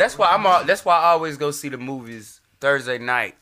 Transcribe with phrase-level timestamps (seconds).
[0.00, 0.46] That's why I'm.
[0.46, 3.34] All, that's why I always go see the movies Thursday night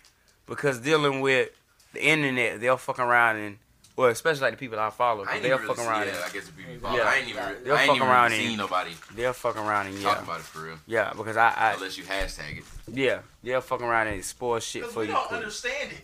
[0.46, 1.50] because dealing with
[1.92, 3.58] the internet, they'll fuck around and
[3.96, 6.14] well, especially like the people I follow, I ain't they'll even really fuck around yeah,
[6.14, 6.96] and I guess the people you follow.
[6.98, 7.02] Yeah.
[7.04, 9.56] I ain't even, They'll I ain't fuck even around really and- seen nobody they'll fuck
[9.56, 10.78] around and talk yeah, about it for real.
[10.86, 12.64] yeah, because I, I Unless you hashtag it.
[12.92, 15.12] yeah, they'll fuck around and spoil shit Because for we you.
[15.12, 15.38] don't quick.
[15.40, 15.98] understand it.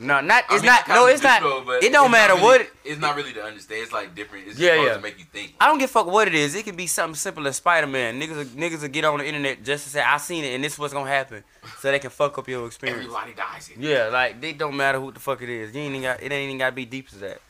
[0.00, 0.84] No, not I it's mean, not.
[0.86, 1.42] kinda No, it's not.
[1.42, 2.70] neutral, but It don't it's matter not really- what.
[2.84, 3.82] It's not really to understand.
[3.82, 4.48] It's like different.
[4.48, 4.94] It's Yeah, supposed yeah.
[4.94, 5.54] to make you think.
[5.60, 6.54] I don't give a fuck what it is.
[6.54, 8.18] It can be something simple as Spider Man.
[8.20, 10.72] Niggas, niggas will get on the internet just to say I seen it and this
[10.72, 11.44] is what's gonna happen,
[11.80, 13.00] so they can fuck up your experience.
[13.04, 13.66] Everybody dies.
[13.66, 13.76] Here.
[13.78, 15.74] Yeah, like it don't matter who the fuck it is.
[15.74, 17.40] You ain't even got, it ain't even gotta be deep as that.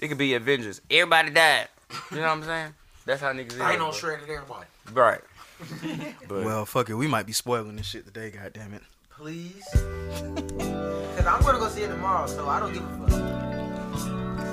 [0.00, 0.80] It could be Avengers.
[0.90, 1.68] Everybody died.
[2.10, 2.74] You know what I'm saying?
[3.04, 3.60] That's how niggas.
[3.60, 3.98] I ain't on bro.
[3.98, 4.66] shredded everybody.
[4.92, 5.20] Right.
[6.28, 6.94] But Well, fuck it.
[6.94, 8.30] We might be spoiling this shit today.
[8.30, 8.82] God damn it.
[9.20, 9.52] Please.
[9.72, 13.08] Cause I'm gonna go see it tomorrow, so I don't give a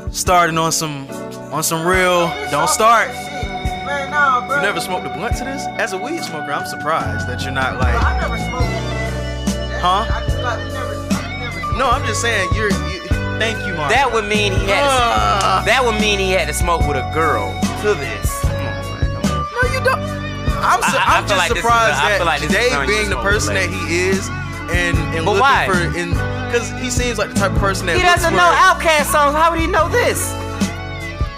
[0.03, 0.13] fuck.
[0.13, 1.08] Starting on some,
[1.53, 2.27] on some real.
[2.52, 3.08] Don't start.
[3.09, 4.58] Man, nah, bro.
[4.58, 5.66] You never smoked a blunt to this?
[5.80, 7.95] As a weed smoker, I'm surprised that you're not like.
[8.03, 8.66] I never smoked.
[9.80, 10.05] Huh?
[10.09, 12.72] I just like never, never smoked No, I'm just saying you're.
[12.72, 12.99] You,
[13.39, 13.92] thank you, Mark.
[13.92, 14.81] that would mean he had.
[14.83, 18.42] To, Uh, that would mean he had to smoke with a girl to this.
[18.42, 19.22] Come on, man.
[19.22, 19.47] Come on.
[19.47, 20.02] no, you don't.
[20.59, 22.25] I'm, su- I- I I'm feel just like this is surprised a- I that feel
[22.25, 24.27] like this Dave being the person with that he is,
[24.72, 25.66] and and But looking why?
[25.68, 28.38] for in because he seems like the type of person that He looks doesn't for-
[28.38, 29.36] know Outkast songs.
[29.36, 30.32] How would he know this?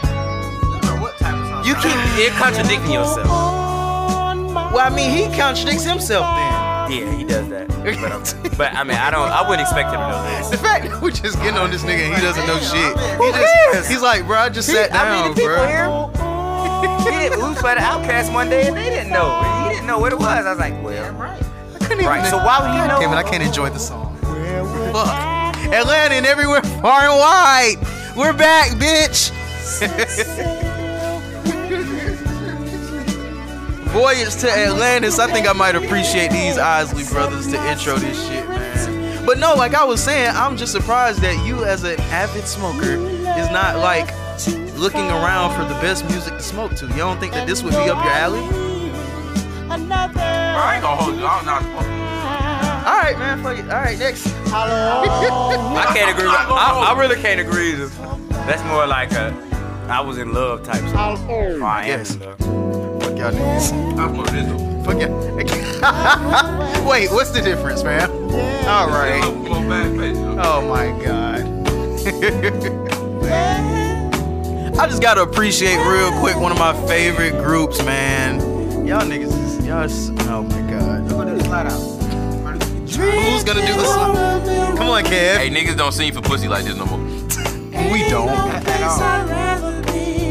[0.04, 1.66] You know what type of song?
[1.66, 3.28] You keep you're contradicting yourself.
[3.28, 6.92] Well, I mean, he contradicts himself then.
[6.92, 7.68] Yeah, he does that.
[7.70, 8.24] But, I'm-
[8.58, 9.30] but I mean, I don't.
[9.30, 10.50] I wouldn't expect him to know this.
[10.56, 12.98] The fact that we're just getting on this nigga and he doesn't know shit.
[13.18, 13.74] Who He cares?
[13.74, 15.68] just, he's like, bro, I just sat I mean, down, the people bro.
[15.68, 15.88] here.
[17.14, 19.30] He didn't, we by the Outkast one day and they didn't know.
[19.68, 20.46] He didn't know what it was.
[20.46, 21.42] I was like, well, Right.
[21.90, 22.22] I couldn't even.
[22.22, 22.30] right.
[22.30, 23.02] So why would he know?
[23.12, 24.16] It, I can't enjoy the song.
[24.22, 25.56] Fuck.
[25.74, 27.78] Atlanta and everywhere far and wide.
[28.16, 29.32] We're back, bitch.
[33.90, 35.18] Voyage to Atlantis.
[35.18, 39.26] I think I might appreciate these Isley brothers to intro this shit, man.
[39.26, 42.92] But no, like I was saying, I'm just surprised that you, as an avid smoker,
[42.94, 44.14] is not like
[44.78, 46.88] looking around for the best music to smoke to.
[46.88, 48.69] You don't think that this would be up your alley?
[49.70, 51.26] Bro, I ain't gonna hold you.
[51.26, 51.88] I'm not supposed
[52.88, 53.44] All right, man.
[53.44, 53.66] Fuck it.
[53.70, 54.26] All right, next.
[54.52, 56.26] I can't agree.
[56.26, 57.80] With, I, I really can't agree.
[57.80, 57.96] With,
[58.48, 59.32] that's more like a
[59.88, 61.30] I was in love type song.
[61.30, 62.16] Or I am Yes.
[62.16, 62.38] in love.
[62.40, 63.72] Fuck y'all niggas.
[64.00, 64.86] I'm gonna this.
[64.86, 65.30] Fuck y'all.
[66.90, 68.10] Wait, what's the difference, man?
[68.68, 69.22] All right.
[69.22, 70.16] Come on, back page.
[70.16, 70.42] you know.
[70.44, 71.46] Oh my god.
[74.80, 78.40] I just gotta appreciate real quick one of my favorite groups, man.
[78.88, 79.84] Y'all niggas is y'all.
[79.84, 81.10] s- Oh my god.
[81.10, 81.80] Go do the slide out.
[82.90, 83.94] Who's gonna do the this?
[84.78, 85.38] Come on, Kev.
[85.38, 87.00] Hey, niggas don't sing for pussy like this no more.
[87.92, 88.28] We don't.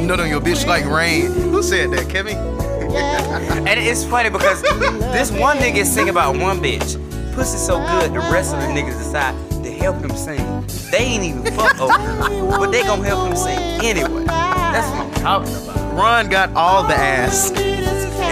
[0.06, 1.26] No, no, your bitch like rain.
[1.32, 2.37] Who said that, Kevin?
[2.37, 6.97] And it's funny because this one nigga sing about one bitch.
[7.34, 9.34] Pussy so good, the rest of the niggas decide
[9.65, 10.65] to help him sing.
[10.91, 14.25] They ain't even fuck over her, but they gonna help him sing anyway.
[14.26, 15.94] That's what I'm talking about.
[15.97, 17.50] Ron got all the ass.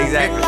[0.07, 0.43] Exactly.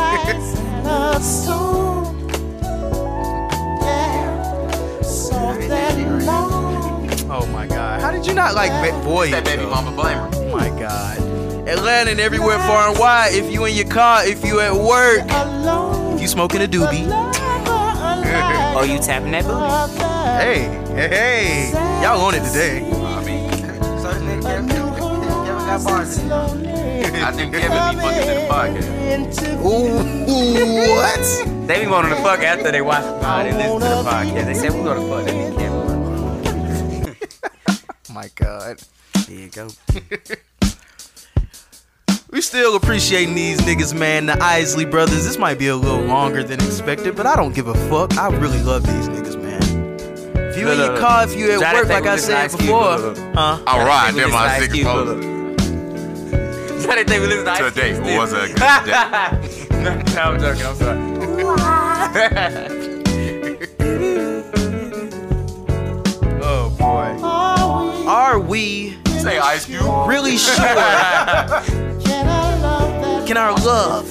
[7.31, 8.01] Oh my god.
[8.01, 9.31] How did you not like Ba- Boy?
[9.31, 9.71] That baby though?
[9.71, 10.31] mama blame her.
[10.35, 11.19] Oh my god.
[11.69, 13.35] Atlanta and everywhere far and wide.
[13.35, 15.21] If you in your car, if you at work,
[16.15, 17.07] if you smoking a doobie.
[18.79, 19.99] Oh, you tapping that booty?
[20.39, 21.09] hey, hey,
[21.73, 22.03] hey.
[22.03, 22.89] Y'all on it today.
[22.93, 23.49] I mean,
[27.23, 28.89] I think Kevin be fucking to the podcast.
[29.65, 29.99] Ooh,
[30.95, 31.67] what?
[31.69, 34.45] They be wanting to fuck after they watch the pod and listen to the podcast.
[34.47, 35.25] They said we gonna fuck.
[35.27, 35.79] They can't.
[38.15, 38.81] My god.
[39.27, 39.69] There you go.
[42.31, 44.27] We still appreciating these niggas, man.
[44.27, 45.25] The Isley brothers.
[45.25, 48.19] This might be a little longer than expected, but I don't give a fuck.
[48.19, 49.63] I really love these niggas, man.
[50.51, 52.51] If you Look, in your look, car, if you at Johnny work, like I said
[52.53, 53.35] before, look, look.
[53.35, 53.63] huh?
[53.67, 54.85] All right, They then my listen to six
[56.89, 56.97] Cube, foot.
[56.97, 56.97] look.
[56.97, 58.45] They think we listen Ice Today Cube was still.
[58.45, 58.57] a good
[58.87, 60.15] day.
[60.15, 60.67] no, I'm joking.
[60.67, 60.99] I'm sorry.
[66.51, 67.17] Oh boy.
[68.09, 69.83] Are we Say Ice Cube.
[70.09, 70.55] really sure?
[73.27, 74.11] Can our love,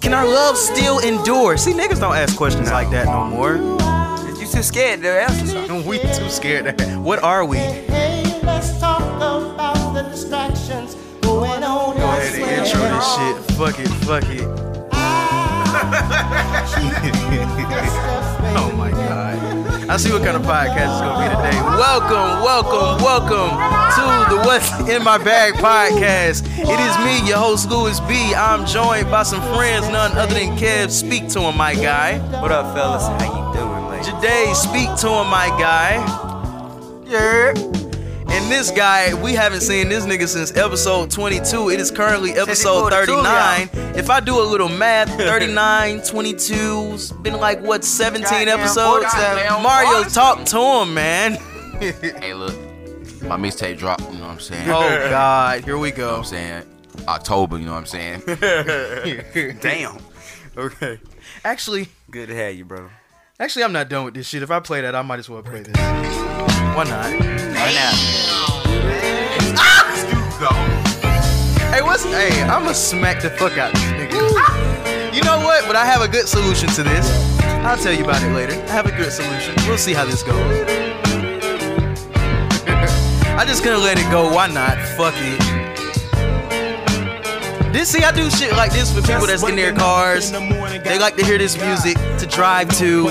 [0.00, 1.56] can our love still endure?
[1.56, 3.56] See, niggas don't ask questions like that no more.
[4.38, 5.84] you too scared to answer something.
[5.84, 6.78] We too scared.
[6.78, 7.58] to- What are we?
[7.58, 7.66] Go
[12.34, 13.36] ahead and intro this shit.
[13.56, 14.40] Fuck it, fuck it.
[18.56, 19.38] oh my god.
[19.90, 21.56] I see what kind of podcast it's gonna be today.
[21.62, 23.50] Welcome, welcome, welcome
[23.96, 24.02] to
[24.34, 26.44] the What's in My Bag podcast.
[26.58, 28.34] It is me, your host Louis B.
[28.34, 30.90] I'm joined by some friends, none other than Kev.
[30.90, 32.18] Speak to him, my guy.
[32.40, 33.02] What up, fellas?
[33.02, 34.06] How you doing, ladies?
[34.14, 35.98] Today, speak to him, my guy.
[37.04, 37.54] Yeah.
[38.32, 41.70] And this guy, we haven't seen this nigga since episode 22.
[41.70, 43.68] It is currently episode 39.
[43.96, 49.04] If I do a little math, 39, 22, it's been like what 17 Goddamn episodes.
[49.12, 49.62] 47.
[49.62, 51.38] Mario, talk to him, man.
[51.80, 52.54] Hey, look,
[53.22, 54.02] my mixtape dropped.
[54.02, 54.68] You know what I'm saying?
[54.68, 56.16] Oh God, here we You know what go.
[56.18, 56.62] I'm saying?
[57.08, 57.56] October.
[57.58, 58.22] You know what I'm saying?
[59.62, 59.96] Damn.
[60.58, 61.00] Okay.
[61.42, 62.90] Actually, Good to have you, bro.
[63.38, 64.42] actually, I'm not done with this shit.
[64.42, 65.74] If I play that, I might as well play this.
[65.74, 67.49] Why not?
[67.60, 67.92] Right now.
[71.70, 72.04] Hey, what's?
[72.04, 75.14] Hey, I'ma smack the fuck out this nigga.
[75.14, 75.66] You know what?
[75.66, 77.06] But I have a good solution to this.
[77.62, 78.54] I'll tell you about it later.
[78.54, 79.54] I have a good solution.
[79.68, 80.34] We'll see how this goes.
[83.38, 84.32] I just gonna let it go.
[84.32, 84.78] Why not?
[84.96, 85.59] Fuck it.
[87.72, 90.32] This see, I do shit like this for people that's in their cars.
[90.32, 93.08] They like to hear this music to drive to.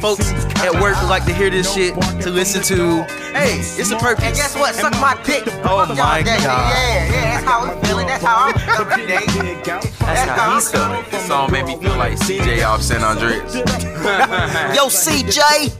[0.00, 0.30] Folks
[0.64, 3.04] at work like to hear this shit to listen to.
[3.32, 4.24] Hey, it's a purpose.
[4.24, 4.74] And guess what?
[4.74, 5.44] Suck my dick.
[5.64, 6.38] Oh Fuck my y'all day.
[6.38, 6.74] God.
[6.74, 8.06] Yeah, yeah, that's how we feeling.
[8.08, 9.60] That's how I'm feeling today.
[10.00, 11.04] That's how he's feeling.
[11.10, 13.54] this song made me feel like CJ off San Andreas.
[14.74, 15.70] Yo, CJ.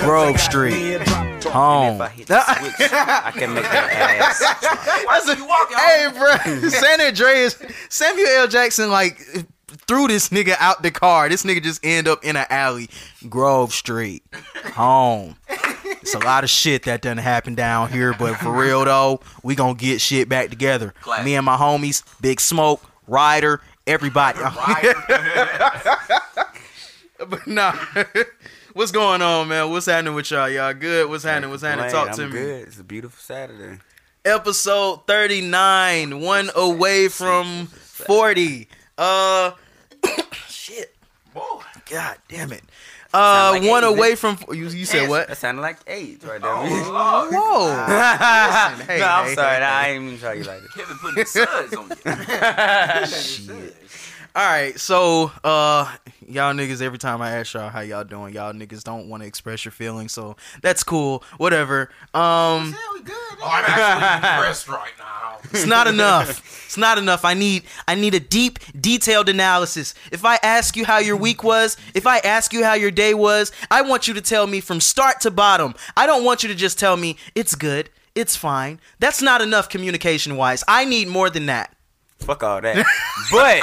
[0.00, 1.00] Grove Street.
[1.48, 2.00] Home.
[2.00, 4.38] I switch, I can make that ass.
[4.38, 5.36] That's a,
[5.76, 6.68] hey, bro.
[6.68, 8.48] San Andreas, Samuel L.
[8.48, 9.18] Jackson, like,
[9.86, 11.28] threw this nigga out the car.
[11.28, 12.88] This nigga just end up in an alley.
[13.28, 14.22] Grove Street.
[14.74, 15.36] Home.
[15.84, 19.54] It's a lot of shit that doesn't happen down here, but for real though, we
[19.54, 20.92] gonna get shit back together.
[21.00, 21.24] Classic.
[21.24, 24.38] Me and my homies, Big Smoke, Ryder, everybody.
[27.18, 27.74] but nah.
[28.74, 29.70] What's going on, man?
[29.70, 30.48] What's happening with y'all?
[30.48, 31.08] Y'all good?
[31.08, 31.50] What's happening?
[31.50, 31.92] What's happening?
[31.92, 32.36] Talk to I'm me.
[32.40, 32.66] good.
[32.66, 33.78] It's a beautiful Saturday.
[34.24, 38.68] episode 39 one away from 40
[38.98, 39.52] uh
[40.48, 40.94] shit
[41.90, 42.62] god damn it
[43.12, 46.40] uh like one eight, away from you, you said what That sounded like AIDS right
[46.40, 46.50] there.
[46.56, 47.84] whoa no,
[48.86, 49.56] hey, I'm hey, sorry.
[49.56, 50.72] hey, I ain't even try you like that.
[50.74, 51.88] Kevin putting the suds on
[53.54, 53.70] you.
[54.36, 55.90] all right so uh
[56.26, 59.26] y'all niggas every time i ask y'all how y'all doing y'all niggas don't want to
[59.26, 63.14] express your feelings so that's cool whatever um Yeah, we good.
[63.40, 65.38] Oh, I'm actually depressed right now.
[65.52, 66.64] It's not enough.
[66.66, 67.24] It's not enough.
[67.24, 69.94] I need I need a deep, detailed analysis.
[70.10, 73.12] If I ask you how your week was, if I ask you how your day
[73.12, 75.74] was, I want you to tell me from start to bottom.
[75.96, 78.80] I don't want you to just tell me it's good, it's fine.
[79.00, 80.64] That's not enough communication wise.
[80.66, 81.73] I need more than that.
[82.24, 82.84] Fuck all that.
[83.30, 83.62] But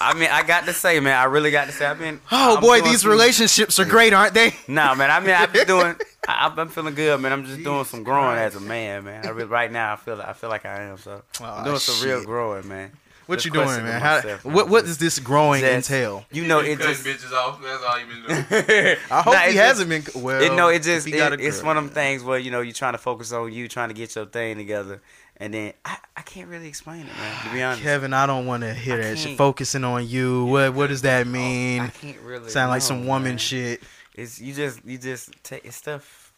[0.00, 2.20] I mean, I got to say, man, I really got to say, I've been.
[2.30, 4.54] Oh I'm boy, these some- relationships are great, aren't they?
[4.68, 5.10] Nah, man.
[5.10, 5.96] I mean, I've been doing.
[6.28, 7.32] I, I've been feeling good, man.
[7.32, 9.26] I'm just doing some growing as a man, man.
[9.26, 10.20] I really, right now, I feel.
[10.20, 10.98] I feel like I am.
[10.98, 12.92] So Aw, I'm oh, doing some real growing, man.
[13.26, 14.00] What Just you doing, questioning man?
[14.02, 14.54] How, myself, man.
[14.54, 16.26] what what does this growing Just- entail?
[16.30, 17.04] You know, it just.
[17.04, 17.62] bitches off.
[17.62, 18.96] That's all you been doing.
[19.10, 20.42] I hope Nah, he it hasn't been well.
[20.42, 21.66] It, no, it just it, it's girl.
[21.68, 23.94] one of them things where you know you're trying to focus on you, trying to
[23.94, 25.00] get your thing together,
[25.36, 27.44] and then I, I can't really explain it, man.
[27.44, 29.36] To be honest, Kevin, I don't want to hear I that shit.
[29.36, 30.46] Focusing on you.
[30.46, 31.82] What what does that oh, mean?
[31.82, 33.38] I can't really Sound like know, some woman man.
[33.38, 33.82] shit.
[34.14, 36.32] It's you just you just take it's stuff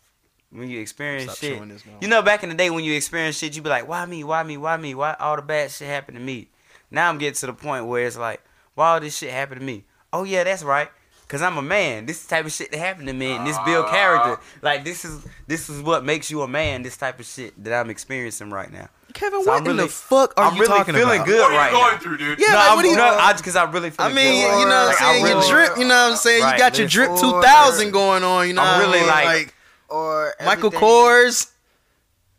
[0.50, 1.56] when you experience Stop shit.
[1.56, 1.84] showing this.
[2.00, 4.24] You know, back in the day when you experience shit, you be like, why me?
[4.24, 4.56] Why me?
[4.56, 4.94] Why me?
[4.94, 6.48] Why all the bad shit happened to me?
[6.90, 8.42] Now I'm getting to the point where it's like,
[8.74, 9.84] why all this shit happened to me?
[10.12, 10.88] Oh yeah, that's right.
[11.28, 12.06] Cause I'm a man.
[12.06, 13.90] This is the type of shit that happened to me, and this build ah.
[13.90, 14.38] character.
[14.62, 16.82] Like this is this is what makes you a man.
[16.82, 18.88] This type of shit that I'm experiencing right now.
[19.12, 21.26] Kevin, So what I'm in the fuck are I'm you really talking feeling about?
[21.26, 21.98] good What are right you going now.
[21.98, 22.38] through, dude?
[22.38, 22.96] Yeah, no, like, I'm, what do you?
[22.96, 24.60] no, I, cause I really feel I mean, good.
[24.60, 25.26] you know what I'm Like, I saying?
[25.26, 26.42] Your drip, you know what I'm saying?
[26.42, 29.08] Right, you got your drip 2000 going on, you know I'm what I really mean?
[29.08, 29.54] like-
[29.88, 31.50] Or Michael Kors.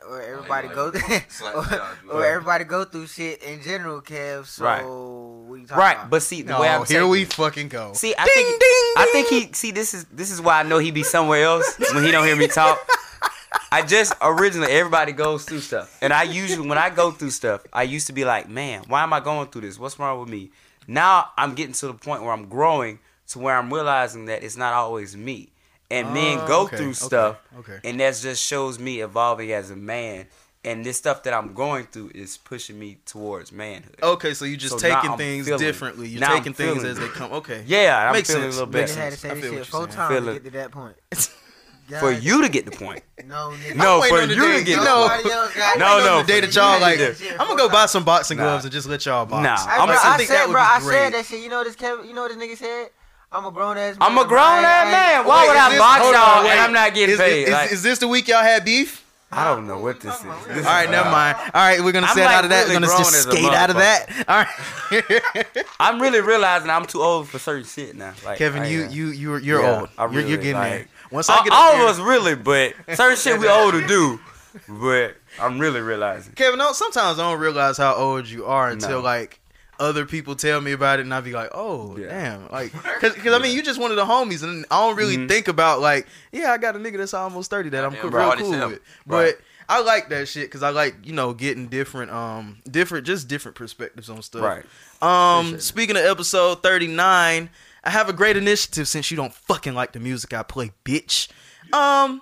[0.08, 4.46] Or everybody go or, the dog, you or everybody go through shit in general, Kev.
[4.46, 4.84] So Right.
[5.58, 6.10] What you talking Right, about?
[6.10, 7.94] but see the Oh, way I'm here taking we it- fucking go.
[7.94, 10.64] See, I Ding, think ding, I think he see this is this is why I
[10.64, 12.80] know he be somewhere else when he don't hear me talk.
[13.72, 17.62] I just originally everybody goes through stuff, and I usually when I go through stuff,
[17.74, 19.78] I used to be like, man, why am I going through this?
[19.80, 20.52] What's wrong with me?
[20.88, 23.00] Now I'm getting to the point where I'm growing
[23.30, 25.50] to where I'm realizing that it's not always me,
[25.92, 27.80] and men Oh, go okay, through okay, stuff, okay.
[27.84, 30.28] and that just shows me evolving as a man.
[30.66, 33.96] And this stuff that I'm going through is pushing me towards manhood.
[34.04, 36.10] Okay, so you're just So taking things feeling differently.
[36.10, 37.32] You're taking things as they come.
[37.32, 37.64] Okay.
[37.66, 38.56] Yeah, I'm Makes feeling sense.
[38.58, 39.00] a little Nigga better.
[39.02, 40.08] had to say I this feel shit what four you're saying.
[40.10, 40.96] times to get to that point.
[42.02, 43.02] For you to get the point.
[43.26, 43.76] no, nigga.
[43.78, 44.58] No, for you day.
[44.60, 45.24] to get You the point.
[45.24, 47.00] Nobody No, no, the day that y'all like,
[47.40, 48.44] I'm gonna go buy some boxing Nah.
[48.44, 49.42] gloves and just let y'all box.
[49.42, 50.92] Nah, I, I'm bro, a- I, think said, that would bro, be I great.
[50.98, 51.42] said that shit.
[51.42, 52.06] You know this, Kevin?
[52.06, 52.90] You know what this nigga said?
[53.32, 53.98] I'm a grown ass.
[53.98, 54.12] man.
[54.12, 55.26] I'm a grown ass man.
[55.26, 56.52] Why Wait, would I this- box hold y'all wait.
[56.52, 57.44] and I'm not getting is, paid?
[57.48, 59.06] Is, Like, is this the week y'all had beef?
[59.32, 60.22] I don't know what this is.
[60.48, 61.36] This All right, never mind.
[61.38, 62.68] All right, we're gonna I'm stay like out of that.
[62.68, 64.08] really we're gonna just skate out of that.
[64.28, 64.46] All
[65.02, 68.14] right, I'm really realizing I'm too old for certain shit now.
[68.26, 68.92] Like Kevin, I you am.
[68.92, 69.90] you you're you're Yeah, old.
[69.98, 70.88] I you're, you're really, getting there.
[71.12, 73.74] Once I all, get up all there- of us really, but certain shit we old
[73.74, 74.20] to do.
[74.68, 76.34] But I'm really realizing.
[76.34, 79.00] Kevin, no, sometimes I don't realize how old you are until No.
[79.02, 79.40] like
[79.80, 82.08] other people tell me about it, and I be like, "Oh, Yeah.
[82.08, 84.96] damn!" Like, cause, 'cause, I mean, you just one of the homies, and I don't
[84.96, 85.28] really Mhm.
[85.28, 88.10] think about like, yeah, I got a nigga that's almost thirty that I'm Yeah, cool,
[88.12, 88.60] bro, real cool with.
[88.62, 88.80] Right.
[89.06, 93.28] But I like that shit because I like you know getting different, um, different, just
[93.28, 94.42] different perspectives on stuff.
[94.44, 94.66] Right.
[95.02, 95.62] Um, Appreciate it.
[95.64, 97.50] speaking of episode 39,
[97.84, 101.28] I have a great initiative since you don't fucking like the music I play, bitch.
[101.74, 102.22] Um,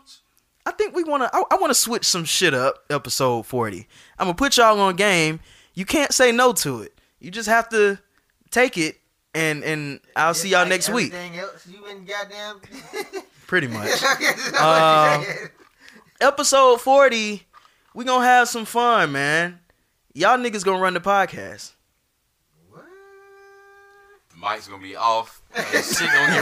[0.65, 3.87] I think we want to, I, I want to switch some shit up, episode 40.
[4.17, 5.39] I'm going to put y'all on game.
[5.75, 6.94] You can't say no to it.
[7.25, 7.97] You just have to
[8.51, 8.99] take it,
[9.33, 11.11] and, and I'll see y'all next week.
[11.11, 12.61] Else you been goddamn.
[13.47, 13.99] Pretty much.
[13.99, 15.23] That's Uh,
[16.21, 17.41] episode 40,
[17.95, 19.57] we going to have some fun, man.
[20.13, 21.71] Y'all niggas going to run the podcast.
[22.69, 22.83] What?
[24.37, 25.41] Mike's gonna be off.
[25.55, 26.41] and shit gonna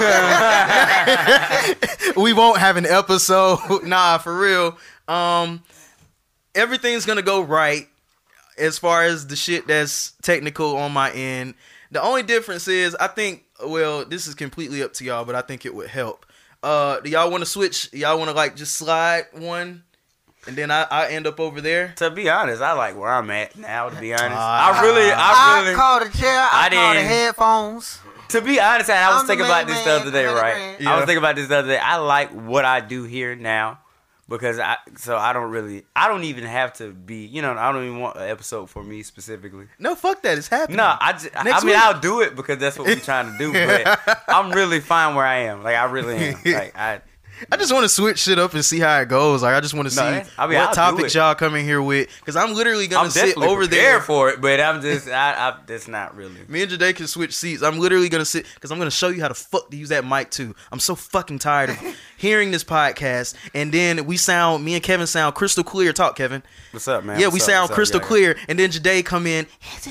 [1.78, 3.60] get we won't have an episode.
[3.86, 4.78] nah, for real.
[5.08, 5.64] Um,
[6.54, 7.88] everything's gonna go right
[8.58, 11.56] as far as the shit that's technical on my end.
[11.92, 13.44] The only difference is, I think.
[13.64, 16.26] Well, this is completely up to y'all, but I think it would help.
[16.62, 17.92] Uh, do y'all want to switch?
[17.94, 19.84] Y'all want to like just slide one,
[20.48, 21.94] and then I, I end up over there.
[21.98, 23.90] To be honest, I like where I'm at now.
[23.90, 24.80] To be honest, Ah.
[24.80, 25.14] I really, I really.
[25.16, 25.76] I really.
[25.76, 26.30] called the chair.
[26.40, 28.00] I, I called the didn't- headphones.
[28.30, 30.80] To be honest, and I was I'm thinking about this the other day, right?
[30.80, 30.88] man.
[30.88, 31.78] I was thinking about this the other day.
[31.78, 33.80] I like what I do here now
[34.30, 37.72] because I so I don't really I don't even have to be you know I
[37.72, 39.68] don't even want an episode for me specifically.
[39.80, 40.38] No, fuck that.
[40.38, 40.78] It's happening.
[40.78, 41.76] No, I just, I mean week.
[41.76, 43.52] I'll do it because that's what we're trying to do.
[43.54, 45.64] But I'm really fine where I am.
[45.64, 46.40] Like I really am.
[46.46, 47.02] Like I
[47.52, 49.42] I just want to switch shit up and see how it goes.
[49.42, 51.82] Like I just want to No, see I mean, what I'll topics y'all coming here
[51.82, 54.00] with, because I'm literally gonna I'm sit over there.
[54.02, 56.38] for it, but I'm just I, I that's not really.
[56.48, 57.62] Me and Jade can switch seats.
[57.64, 60.06] I'm literally gonna sit because I'm gonna show you how to fuck to use that
[60.06, 60.56] mic too.
[60.72, 61.78] I'm so fucking tired of
[62.24, 64.64] hearing this podcast, and then we sound.
[64.66, 65.92] Me and Kevin sound crystal clear.
[65.94, 66.42] Talk, Kevin.
[66.72, 67.20] What's up, man?
[67.20, 67.46] yeah, What's we up?
[67.46, 68.08] sound What's crystal Yeah, yeah.
[68.08, 69.46] clear, and then Jade come in.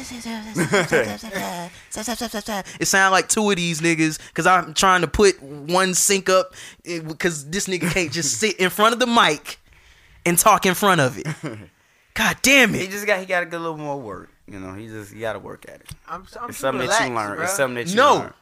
[2.80, 6.54] It sound like two of these niggas because I'm trying to put one sync up
[6.84, 9.58] eh, because this nigga can't just sit in front of the mic
[10.24, 11.26] and talk in front of it.
[12.14, 12.80] God damn it!
[12.82, 14.30] He just got he got to get a little more work.
[14.46, 15.90] You know, he just he got to work at it.
[16.08, 17.38] I'm, I'm It's something relaxed, that you learn.
[17.38, 17.42] bruh.
[17.44, 18.14] It's something that you No.
[18.16, 18.34] learn.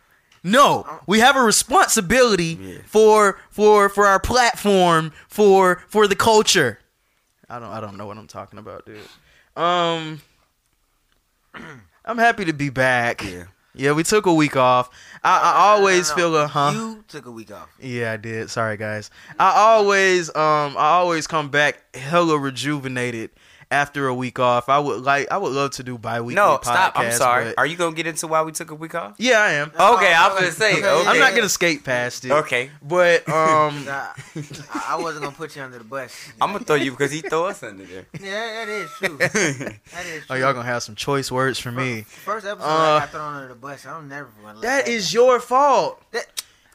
[0.42, 2.78] No, we have a responsibility Yeah.
[2.86, 6.78] for for for our platform for for the culture.
[7.48, 9.00] I don't I don't know what I'm talking about, dude.
[9.56, 10.22] Um,
[12.04, 13.22] I'm happy to be back.
[13.24, 13.44] Yeah.
[13.72, 14.90] Yeah, we took a week off.
[15.22, 16.70] I, I always No, no, feel a huh.
[16.74, 17.68] You took a week off.
[17.78, 18.50] Yeah, I did.
[18.50, 19.10] Sorry, guys.
[19.38, 23.30] I always, um, I always come back hella rejuvenated
[23.70, 24.68] after a week off.
[24.68, 26.34] I would like, I would love to do bi-weekly.
[26.34, 26.98] No, stop.
[26.98, 27.44] I'm sorry.
[27.46, 29.14] but- Are you gonna get into why we took a week off?
[29.18, 29.68] yeah, I am.
[29.68, 30.72] Okay, I was gonna say.
[30.78, 31.08] Okay, Okay.
[31.08, 32.32] I'm not gonna skate past it.
[32.32, 34.08] Okay, But um, Nah,
[34.74, 36.14] I, I wasn't gonna put you under the bus.
[36.40, 38.06] I'm gonna throw you because he throw us under there.
[38.20, 39.18] Yeah, that is true.
[39.20, 40.26] That is true.
[40.30, 42.02] oh, y'all gonna have some choice words for me.
[42.02, 43.86] First episode Uh, I got thrown under the bus.
[43.86, 44.58] I'm never gonna.
[44.58, 46.02] let That is your fault.
[46.12, 46.26] That-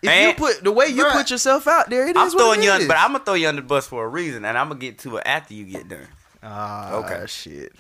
[0.02, 1.12] If you put the way you Bruh.
[1.14, 2.88] put yourself out there, it is I'm what throwing it you, under, is.
[2.88, 5.00] but I'm gonna throw you under the bus for a reason, and I'm gonna get
[5.00, 6.08] to it after you get done.
[6.46, 7.26] Ah, Okay.
[7.28, 7.74] shit.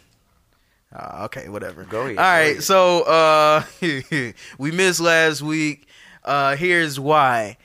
[0.93, 1.83] Ah, okay, whatever.
[1.83, 2.63] Go ahead, All right, ahead.
[2.63, 3.63] so uh,
[4.57, 5.87] we missed last week.
[6.23, 7.57] Uh, here's why.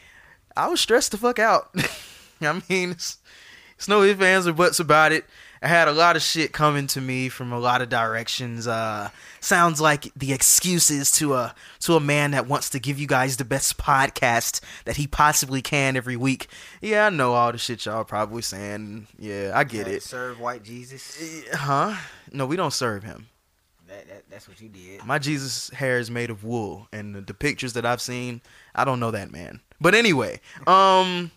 [0.57, 1.75] I was stressed the fuck out.
[2.43, 3.19] I mean, it's,
[3.77, 5.25] it's no ifs, ands, or buts about it.
[5.63, 8.67] I had a lot of shit coming to me from a lot of directions.
[8.67, 13.07] Uh, sounds like the excuses to a to a man that wants to give you
[13.07, 16.47] guys the best podcast that he possibly can every week.
[16.81, 19.09] Yeah, I know all the shit y'all probably saying.
[19.19, 20.03] Yeah, I get it.
[20.03, 21.45] Serve white Jesus.
[21.53, 21.95] Huh?
[22.33, 23.29] No, we don't serve him.
[23.87, 25.05] That, that that's what you did.
[25.05, 28.41] My Jesus hair is made of wool, and the, the pictures that I've seen,
[28.75, 29.61] I don't know that man.
[29.79, 31.33] But anyway, um,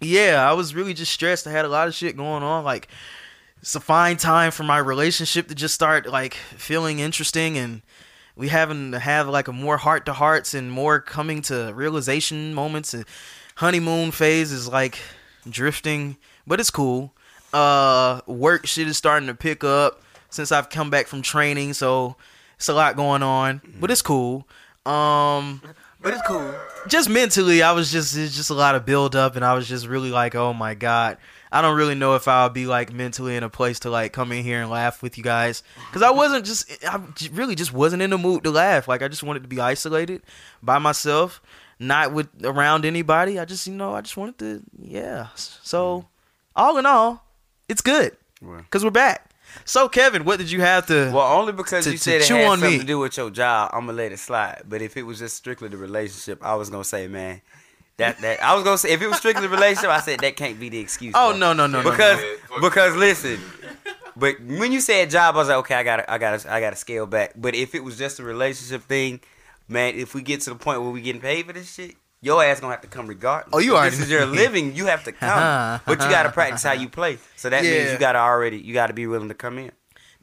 [0.00, 1.46] yeah, I was really just stressed.
[1.46, 2.64] I had a lot of shit going on.
[2.64, 2.88] Like,
[3.66, 7.82] it's a fine time for my relationship to just start like feeling interesting, and
[8.36, 12.54] we having to have like a more heart to hearts and more coming to realization
[12.54, 12.94] moments.
[12.94, 13.04] And
[13.56, 15.00] honeymoon phase is like
[15.50, 17.12] drifting, but it's cool.
[17.52, 22.14] Uh, work shit is starting to pick up since I've come back from training, so
[22.54, 24.46] it's a lot going on, but it's cool.
[24.84, 25.60] Um,
[26.00, 26.54] But it's cool.
[26.86, 29.66] just mentally, I was just it's just a lot of build up, and I was
[29.66, 31.18] just really like, oh my god,
[31.50, 34.32] I don't really know if I'll be like mentally in a place to like come
[34.32, 37.00] in here and laugh with you guys, because I wasn't just I
[37.32, 38.88] really just wasn't in the mood to laugh.
[38.88, 40.22] Like I just wanted to be isolated
[40.62, 41.40] by myself,
[41.78, 43.38] not with around anybody.
[43.38, 45.28] I just you know I just wanted to yeah.
[45.34, 46.06] So mm.
[46.54, 47.24] all in all,
[47.68, 49.30] it's good because we're back.
[49.64, 51.10] So Kevin, what did you have to?
[51.14, 52.78] Well, only because To- you said it had something me.
[52.78, 54.62] to do with your job, I'm gonna let it slide.
[54.68, 57.40] But if it was just strictly the relationship, I was gonna say, man,
[57.98, 60.58] that that I was gonna say if it was strictly relationship, I said that can't
[60.60, 61.12] be the excuse.
[61.16, 61.38] oh bro.
[61.38, 62.60] no no no no, because no.
[62.60, 63.40] because listen,
[64.16, 66.76] but when you said job, I was like, okay, I gotta I gotta I gotta
[66.76, 67.32] scale back.
[67.36, 69.20] But if it was just a relationship thing,
[69.68, 71.96] man, if we get to the point where we getting paid for this shit.
[72.22, 73.50] Your ass gonna have to come regardless.
[73.54, 74.74] Oh, you If already This is your living.
[74.74, 77.18] You have to come, but you gotta practice how you play.
[77.36, 77.70] So that Yeah.
[77.70, 79.70] means you gotta already you gotta be willing to come in.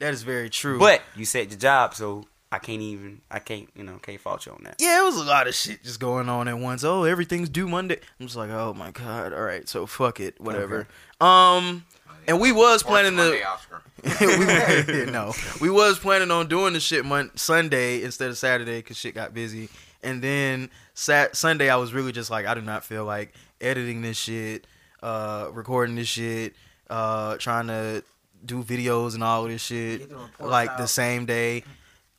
[0.00, 0.78] that is very true.
[0.78, 4.46] But you said your job, so I can't even I can't you know can't fault
[4.46, 4.76] you on that.
[4.78, 6.84] yeah, it was a lot of shit just going on at once.
[6.84, 7.98] Oh, everything's due Monday.
[8.20, 9.32] I'm just like, oh my god.
[9.32, 10.86] All right, so fuck it, whatever.
[11.20, 11.84] Um,
[12.28, 13.16] and we was planning to.
[13.16, 13.82] Monday, Oscar.
[15.04, 18.96] we, no, we was planning on doing the shit mon- Sunday instead of Saturday because
[18.96, 19.68] shit got busy.
[20.04, 24.02] And then sat Sunday, I was really just like, I do not feel like editing
[24.02, 24.64] this shit,
[25.02, 26.54] uh, recording this shit,
[26.88, 28.04] uh, trying to
[28.44, 31.64] do videos and all this shit Get the reports like the same day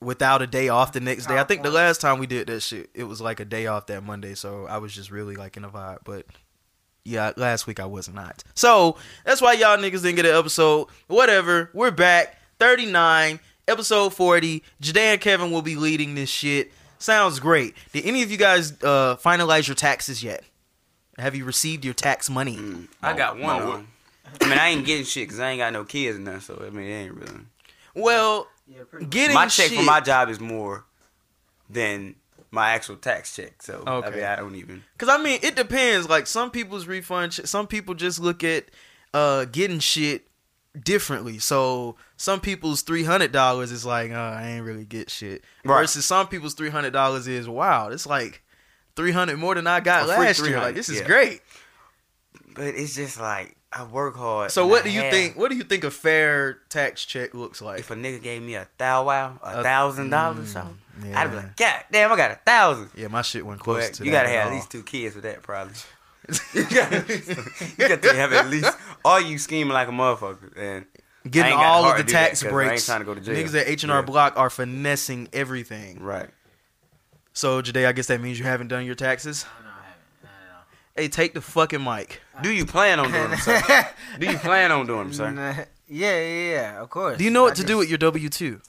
[0.02, 1.38] without a day off the next day.
[1.38, 3.88] I think the last time we did that shit, it was like a day off
[3.88, 6.00] that Monday, so I was just really like in a vibe.
[6.04, 6.26] But
[7.04, 8.44] yeah, last week I was not.
[8.54, 10.88] So that's why y'all niggas didn't get an episode.
[11.08, 12.40] Whatever, we're back.
[12.60, 14.64] 39, episode 40.
[14.80, 16.72] Jade and Kevin will be leading this shit.
[17.00, 17.76] Sounds great.
[17.92, 20.44] Did any of you guys uh, finalize your taxes yet?
[21.18, 22.88] Have you received your tax money?
[23.02, 23.60] I got one.
[23.60, 23.84] no.
[24.42, 26.42] I mean, I ain't getting shit because I ain't got no kids and nothing.
[26.42, 27.42] So I mean, it ain't really.
[27.94, 29.12] Well, Yeah, pretty much.
[29.14, 29.78] getting my check shit.
[29.80, 30.86] for my job is more
[31.70, 32.16] than
[32.52, 33.62] my actual tax check.
[33.62, 34.12] So I Okay.
[34.18, 34.84] mean, I don't even.
[34.98, 36.08] Cause I mean, it depends.
[36.10, 38.66] Like some people's refund, sh- some people just look at
[39.14, 40.28] uh getting shit
[40.84, 41.40] differently.
[41.40, 45.44] So some people's three hundred dollars is like, uh, I ain't really get shit.
[45.64, 45.82] Right.
[45.82, 48.42] Versus some people's three hundred dollars is wow, it's like
[48.96, 50.58] three hundred more than I got A last year.
[50.60, 51.08] Like this is yeah.
[51.08, 51.42] great.
[52.54, 54.52] But it's just like I work hard.
[54.52, 55.36] So what I do you have- think?
[55.38, 57.80] What do you think a fair tax check looks like?
[57.80, 60.68] If a nigga gave me a thou wow, a thousand dollars, mm, so
[61.06, 61.20] yeah.
[61.20, 62.90] I'd be like, God damn, I got a thousand.
[62.96, 64.54] Yeah, my shit went close But to you gotta have at all.
[64.56, 65.74] least two kids with that, probably.
[66.54, 67.04] you gotta,
[67.78, 68.72] you got to have at least,
[69.04, 70.86] or you scheming like a motherfucker, and
[71.30, 72.86] Getting all of the tax do that, tax 'cause I ain't breaks.
[72.86, 73.36] trying to go to jail.
[73.36, 76.02] Niggas at H and R Block are finessing everything.
[76.02, 76.30] right.
[77.34, 79.44] So Jade, I guess that means you haven't done your taxes.
[79.62, 80.02] No, I haven't.
[80.24, 80.60] No, no,
[80.96, 82.22] Hey, take the fucking mic.
[82.42, 83.88] Do you plan on doing them, sir?
[84.20, 85.68] Do you plan on doing them, sir?
[85.88, 87.18] Yeah, yeah, yeah, of course.
[87.18, 88.62] Do you know what I to just- do with your W two?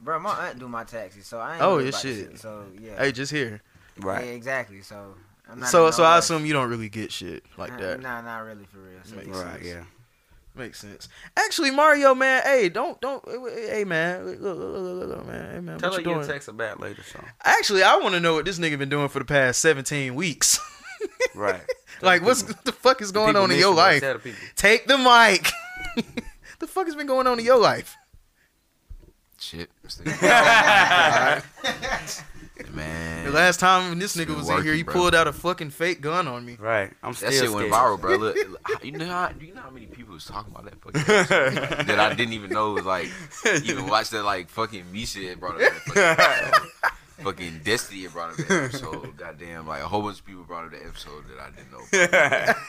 [0.00, 2.16] Bro, my aunt do my taxes, so I ain't Oh, worried your shit.
[2.32, 2.38] shit.
[2.40, 3.60] So yeah, Hey, just here.
[3.98, 4.24] yeah, Right.
[4.28, 4.80] exactly.
[4.82, 5.14] So
[5.50, 8.00] I'm not So, so I assume you don't really get shit like Nah, that.
[8.00, 8.98] Nah, not really for real.
[9.04, 9.52] So, Makes Right.
[9.54, 9.64] sense.
[9.66, 9.82] Yeah.
[10.54, 11.08] Makes sense.
[11.36, 13.22] Actually, Mario, man, hey, don't, don't,
[13.68, 16.20] hey, man, look, look, look, look, look, man, hey, man, Tell what her you you'll
[16.22, 16.28] doing?
[16.32, 17.20] text her back later, so.
[17.44, 20.58] Actually, I want to know what this nigga been doing for the past seventeen weeks.
[21.34, 21.60] Right.
[22.02, 24.00] like, what's the fuck is going on in your life?
[24.00, 24.40] Tell the people.
[24.56, 25.50] Take the mic.
[26.58, 27.96] the fuck has been going on in your life?
[29.38, 29.70] Shit.
[32.58, 33.24] Oh Man.
[33.26, 34.94] The last time this nigga been was in here, he bro.
[34.94, 36.56] pulled out a fucking fake gun on me.
[36.58, 36.90] Right.
[37.02, 38.16] I'm still That shit went viral, bro.
[38.16, 38.36] Look,
[38.82, 42.00] you know how you know how many people was talking about that fucking episode that
[42.00, 43.10] I didn't even know was like
[43.62, 46.90] even watch that like fucking Misha had brought up that fucking episode.
[47.22, 49.16] Fucking Destiny had brought up that episode.
[49.16, 51.72] Goddamn, like a whole bunch of people brought up that episode that I didn't
[52.48, 52.54] know.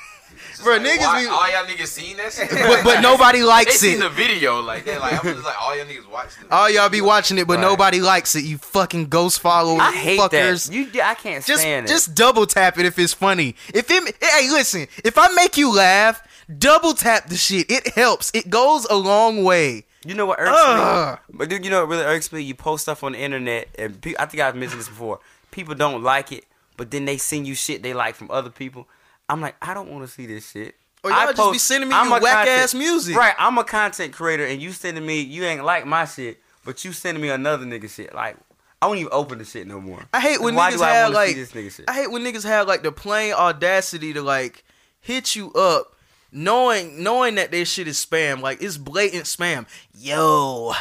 [0.51, 3.39] It's Bro, like, niggas why- be- all y'all niggas seen that shit, But, but nobody
[3.39, 4.01] They likes seen it.
[4.01, 4.99] the video like that.
[4.99, 6.51] Like I'm just like all y'all niggas watched it.
[6.51, 7.61] All y'all be watching it, but Right.
[7.61, 8.43] nobody likes it.
[8.43, 10.67] You fucking ghost followers, I hate fuckers.
[10.67, 10.73] that.
[10.75, 11.89] You, I can't Just, stand it.
[11.89, 13.55] just double tap it if it's funny.
[13.73, 16.21] If it, hey, listen, if I make you laugh,
[16.55, 17.71] double tap the shit.
[17.71, 18.29] It helps.
[18.35, 19.85] It goes a long way.
[20.07, 21.19] You know what irks Ugh.
[21.27, 21.37] me?
[21.37, 22.41] But dude, you know what really irks me?
[22.41, 25.19] You post stuff on the internet, and pe- I think I've mentioned this before.
[25.51, 26.45] People don't like it,
[26.77, 28.87] but then they send you shit they like from other people.
[29.27, 30.75] I'm like, I don't want to see this shit.
[31.03, 33.17] Or y'all I just be sending me your a whack-ass music.
[33.17, 36.85] Right, I'm a content creator, and you sending me, you ain't like my shit, but
[36.85, 38.15] you sending me another nigga shit.
[38.15, 38.37] Like,
[38.81, 40.05] I don't even open the shit no more.
[40.13, 41.85] I hate when Why niggas do I have like this nigga shit?
[41.89, 44.63] I hate when niggas have like the plain audacity to like
[45.01, 45.96] hit you up
[46.31, 48.41] knowing knowing that their shit is spam.
[48.41, 49.65] Like it's blatant spam.
[49.97, 50.73] Yo,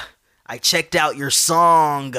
[0.47, 2.15] I checked out your song,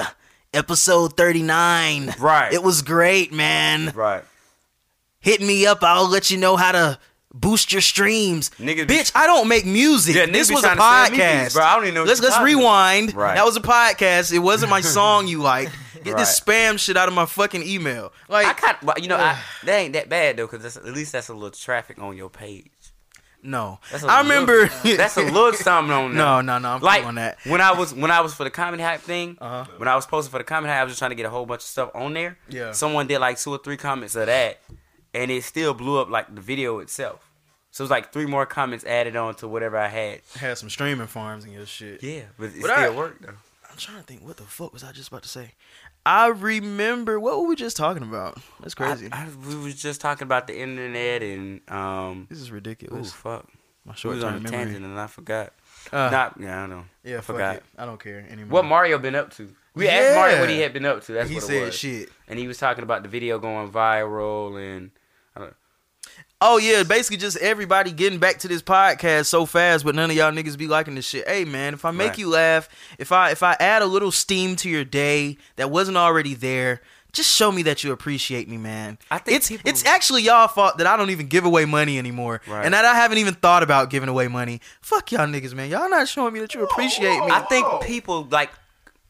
[0.54, 2.16] episode 39.
[2.20, 2.54] Right.
[2.54, 3.92] It was great, man.
[3.96, 4.24] right.
[5.20, 7.00] Hit me up, I'll let you know how to
[7.34, 8.50] boost your streams.
[8.52, 10.16] Niggas be- Bitch, I don't make music.
[10.16, 11.54] Yeah, this was a trying to sell me podcast.
[11.54, 11.63] bro.
[11.63, 13.13] I don't even know Let's let's rewind.
[13.13, 13.36] Right.
[13.36, 14.32] That was a podcast.
[14.32, 15.72] It wasn't my song you liked.
[16.04, 18.13] Get this spam shit out of my fucking email.
[18.30, 21.28] Like I well, you know, I, that ain't that bad though, because at least that's
[21.28, 22.72] a little traffic on your page.
[23.43, 24.67] No, I a I little- remember.
[24.97, 26.17] That's a little something on there.
[26.26, 26.69] no, no, no.
[26.69, 27.38] I'm like on that.
[27.45, 29.38] when I was when I was for the comedy hype thing.
[29.39, 29.65] Uh-huh.
[29.78, 31.30] When I was posting for the comedy hype, I was just trying to get a
[31.30, 32.38] whole bunch of stuff on there.
[32.50, 32.71] Yeah.
[32.71, 34.60] Someone did like two or three comments of that,
[35.13, 37.23] and it still blew up like the video itself.
[37.71, 40.21] So it's like three more comments added on to whatever I had.
[40.36, 42.02] Had some streaming farms and your shit.
[42.02, 43.34] Yeah, but it But still I- worked though.
[43.69, 44.23] I'm trying to think.
[44.26, 45.52] What the fuck was I just about to say?
[46.08, 47.20] I remember.
[47.20, 48.38] What were we just talking about?
[48.62, 49.10] That's crazy.
[49.12, 52.28] I, I, we was just talking about the internet and um.
[52.30, 53.12] this is Ooh, ridiculous.
[53.12, 53.46] fuck.
[53.86, 54.52] My We short was on a memory.
[54.52, 55.54] tangent and I forgot.
[55.91, 56.86] Uh, Not yeah, I don't know.
[57.04, 57.56] yeah, I forgot.
[57.58, 57.63] it.
[57.78, 58.48] I don't care anymore.
[58.62, 59.54] What Mario been up to?
[59.76, 61.13] We asked Mario what he had been up to.
[61.13, 61.76] That's he what it said was.
[61.76, 62.10] shit.
[62.28, 64.91] And he was talking about the video going viral and
[66.39, 70.15] Oh yeah, basically just everybody getting back to this podcast so fast, but none of
[70.15, 71.28] y'all niggas be liking this shit.
[71.28, 72.17] Hey man, if I make Right.
[72.19, 72.69] you laugh,
[73.00, 76.82] if I if I add a little steam to your day that wasn't already there,
[77.12, 79.00] just show me that you appreciate me, man.
[79.10, 81.97] I think it's people- it's actually y'all fault that I don't even give away money
[81.97, 82.63] anymore, Right.
[82.65, 84.62] and that I haven't even thought about giving away money.
[84.80, 85.69] Fuck y'all niggas, man.
[85.71, 87.32] Y'all not showing me that you appreciate me.
[87.32, 88.52] I think people like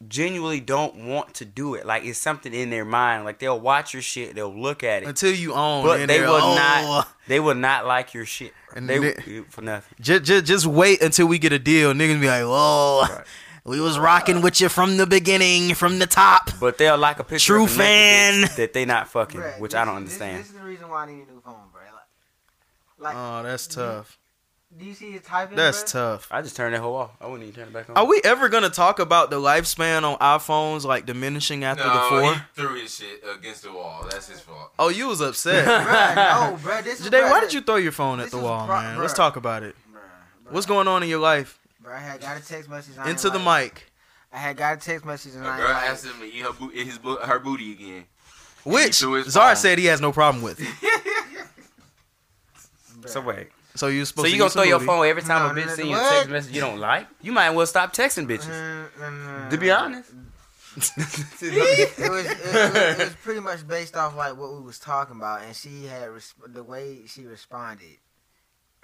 [0.06, 1.84] genuinely don't want to do it.
[1.84, 3.24] Like it's something in their mind.
[3.24, 6.38] Like they'll watch your shit, they'll look at it, Until you own, but they will
[6.40, 7.08] "Oh." not.
[7.26, 8.52] They will not like your shit.
[8.76, 9.94] And they they- for nothing.
[10.00, 11.92] Just, just, just wait until we get a deal.
[11.92, 13.24] Niggas be like, "Whoa, Right.
[13.64, 17.24] we was rocking with you from the beginning, from the top." But they'll like a
[17.24, 18.56] picture True of a naked bitch fan.
[18.56, 20.38] that they not fucking, Bruh, which this- I don't this- understand.
[20.40, 21.82] This, is the reason why I need a new phone, bro.
[23.00, 24.18] Like, like Oh, that's tough.
[24.78, 25.56] Do you see the typing?
[25.56, 25.92] That's bruh?
[25.92, 26.28] tough.
[26.30, 27.10] I just turned that whole off.
[27.20, 27.96] I wouldn't even turn it back on.
[27.96, 32.08] Are we ever gonna talk about the lifespan on iPhones like diminishing after the No,
[32.08, 32.34] four?
[32.34, 34.06] he threw his shit against the wall.
[34.10, 34.72] That's his fault.
[34.78, 35.66] Oh, you was upset.
[35.66, 36.84] Bruh, no, bruh.
[36.84, 38.98] This is Jade, bruh, why did you throw your phone at the wall, pro- man?
[38.98, 39.74] Let's talk about it.
[39.92, 40.52] Bruh, bruh.
[40.52, 41.58] What's going on in your life?
[41.82, 42.96] Bruh, I had got a text message.
[42.98, 43.84] I Into the like- mic.
[44.30, 46.26] I had got a text message and A I girl ain't like, asked him to
[46.26, 48.04] eat her, bo- his bo- her booty again.
[48.64, 49.56] Which Zara phone.
[49.56, 50.58] said he has no problem with.
[50.58, 51.46] bruh.
[53.08, 53.48] so wait.
[53.78, 55.62] So you So supposed to you gonna use some throw your phone every time No,
[55.62, 57.06] a bitch no, send you a text message you don't like?
[57.22, 58.50] You might as well stop texting bitches.
[58.50, 60.10] Mm, mm, To be honest.
[60.78, 65.16] it was, it, was, it was pretty much based off like what we was talking
[65.16, 67.96] about, and she had resp- the way she responded.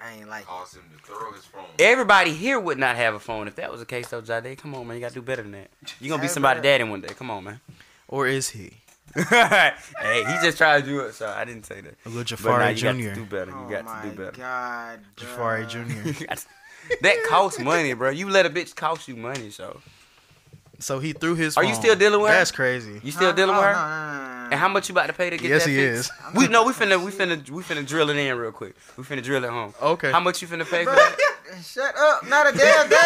[0.00, 0.46] I ain't like it.
[0.48, 1.64] Caused him to throw his phone.
[1.78, 4.58] Everybody here would not have a phone if that was the case, though, Jade.
[4.58, 4.96] Come on, man.
[4.96, 5.70] You gotta do better than that.
[6.00, 7.14] You gonna be somebody's daddy one day.
[7.14, 7.60] Come on, man.
[8.08, 8.78] Or is he
[9.14, 11.94] hey, he just tried to do it, so I didn't say that.
[12.04, 13.14] a little But nah, Jafari you got to Jr.?
[13.14, 13.50] do better.
[13.50, 14.36] You oh got my to do oh better.
[14.36, 15.68] God, Jafari.
[15.68, 15.78] Jr.
[16.08, 16.46] You got to-
[17.00, 18.10] that costs money, bro.
[18.10, 19.80] You let a bitch cost you money, so
[20.80, 21.56] So he threw his.
[21.56, 21.70] Are phone.
[21.70, 22.36] you still dealing with her?
[22.36, 23.00] That's crazy.
[23.02, 23.32] you still Huh?
[23.32, 23.72] dealing Oh, with her?
[23.72, 24.48] no, no, no, no, no.
[24.50, 26.10] And how much you about to pay to get Yes, that he fixed?
[26.10, 26.34] is.
[26.36, 28.74] We no, we finna we finna we finna drill it in real quick.
[28.96, 29.72] We finna drill it home.
[29.80, 30.10] Okay.
[30.12, 31.16] How much you finna pay for that?
[31.64, 32.26] Shut up!
[32.28, 32.98] Not a damn thing.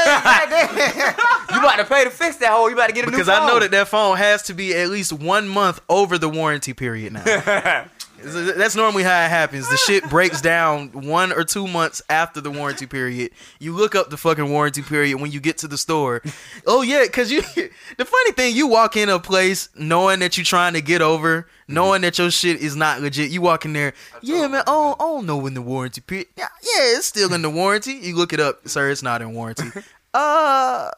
[0.72, 1.14] Goddamn.
[1.52, 2.68] You about to pay to fix that hole.
[2.68, 3.40] You about to get a Because new phone.
[3.46, 6.28] Because I know that that phone has to be at least one month over the
[6.28, 7.24] warranty period now.
[8.22, 9.68] That's normally how it happens.
[9.68, 13.30] The shit breaks down one or two months after the warranty period.
[13.58, 16.22] You look up the fucking warranty period when you get to the store.
[16.66, 17.42] Oh yeah, cause you.
[17.96, 21.48] The funny thing, you walk in a place knowing that you're trying to get over,
[21.66, 23.30] knowing that your shit is not legit.
[23.30, 24.62] You walk in there, yeah, man.
[24.66, 26.28] Oh, I don't know when the warranty period.
[26.36, 27.94] Yeah, yeah, it's still in the warranty.
[27.94, 28.90] You look it up, sir.
[28.90, 29.70] It's not in warranty.
[30.14, 30.90] Uh,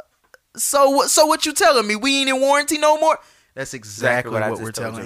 [0.57, 1.11] so what?
[1.11, 1.97] So what you telling me?
[1.97, 3.19] We ain't in warranty no more.
[3.61, 5.05] That's exactly, I what just we're telling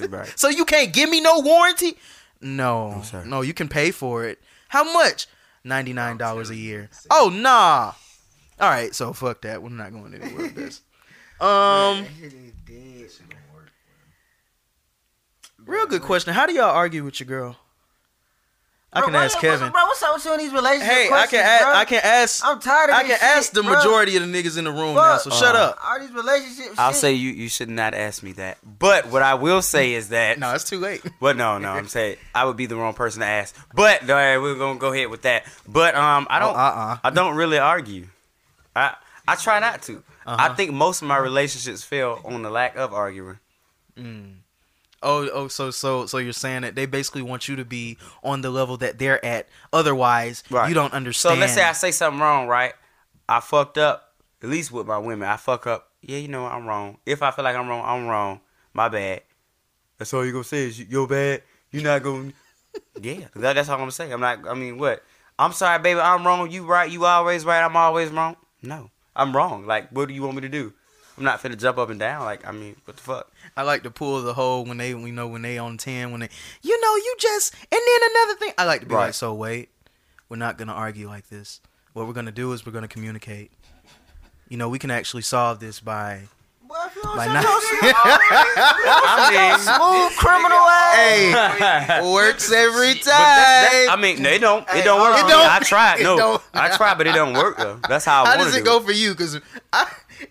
[0.00, 0.08] you.
[0.08, 0.32] right.
[0.38, 1.98] So you can't give me no warranty?
[2.40, 3.26] No, sir.
[3.26, 4.40] no, you can pay for it.
[4.68, 5.26] How much?
[5.64, 6.88] Ninety nine dollars a year.
[7.10, 7.92] Oh nah.
[8.58, 9.62] All right, so fuck that.
[9.62, 10.80] We're not going anywhere with this.
[11.42, 13.10] Um, That shit is dead.
[15.66, 16.32] real good question.
[16.32, 17.56] How do y'all argue with your girl?
[18.94, 19.72] I Bro, can what- ask what's- Kevin.
[19.72, 21.64] Bro, what's up with you in these relationship Hey, I can ask.
[21.64, 21.72] bro?
[21.74, 22.44] I can ask.
[22.46, 23.74] I'm tired of I this can ask shit, the bro.
[23.74, 25.18] majority of the niggas in the room now.
[25.18, 25.38] So Fuck.
[25.40, 25.78] shut Uh, up.
[25.84, 26.78] All these relationships.
[26.78, 27.00] I'll shit.
[27.00, 28.58] say you you should not ask me that.
[28.62, 31.02] But what I will say is that No, it's too late.
[31.20, 33.54] But no, no, I'm saying I would be the wrong person to ask.
[33.74, 35.44] But all right, we're gonna go ahead with that.
[35.66, 36.98] But um, I don't, Oh, uh-uh.
[37.02, 38.06] I don't really argue.
[38.76, 38.94] I
[39.26, 40.02] I try not to.
[40.26, 40.54] I Uh-huh.
[40.54, 43.38] think most of my relationships fail on the lack of arguing.
[45.04, 48.40] Oh, oh, so so so you're saying that they basically want you to be on
[48.40, 49.48] the level that they're at.
[49.72, 50.68] Otherwise, Right.
[50.68, 51.20] you don't understand.
[51.20, 51.40] So understand.
[51.66, 52.72] let's say I say something wrong, right?
[53.28, 54.14] I fucked up.
[54.42, 55.88] At least with my women, I fuck up.
[56.02, 56.98] Yeah, you know I'm wrong.
[57.06, 58.40] If I feel like I'm wrong, I'm wrong.
[58.72, 59.22] My bad.
[59.98, 61.42] That's all you gonna say is you're bad.
[61.70, 62.32] You're not gonna.
[63.00, 64.10] yeah, that, that's all I'm gonna say.
[64.10, 64.46] I'm not.
[64.48, 65.02] I mean, what?
[65.38, 66.00] I'm sorry, baby.
[66.00, 66.50] I'm wrong.
[66.50, 66.90] You right.
[66.90, 67.62] You always right.
[67.62, 68.36] I'm always wrong.
[68.62, 69.66] No, I'm wrong.
[69.66, 70.72] Like, what do you want me to do?
[71.16, 72.24] I'm not finna jump up and down.
[72.24, 73.30] Like, I mean, what the fuck?
[73.56, 76.20] I like to pull the whole when they we know when they on ten when
[76.20, 76.28] they
[76.62, 79.06] you know you just and then another thing I like to be Right.
[79.06, 79.68] like so wait
[80.28, 81.60] we're not gonna argue like this
[81.92, 83.52] what we're gonna do is we're gonna communicate
[84.48, 86.22] you know we can actually solve this by
[86.66, 91.58] Boy, if you don't by not your shit, I smooth criminal ass.
[92.00, 93.04] hey works every time.
[93.04, 94.66] that's- that- I time mean, it don't.
[94.74, 95.14] It don't work.
[95.22, 96.00] Uh, it don't- I tried.
[96.02, 96.40] No.
[96.54, 97.78] I tried, but it don't work though.
[97.88, 99.38] That's how I how does to it go for you because
[99.72, 99.90] I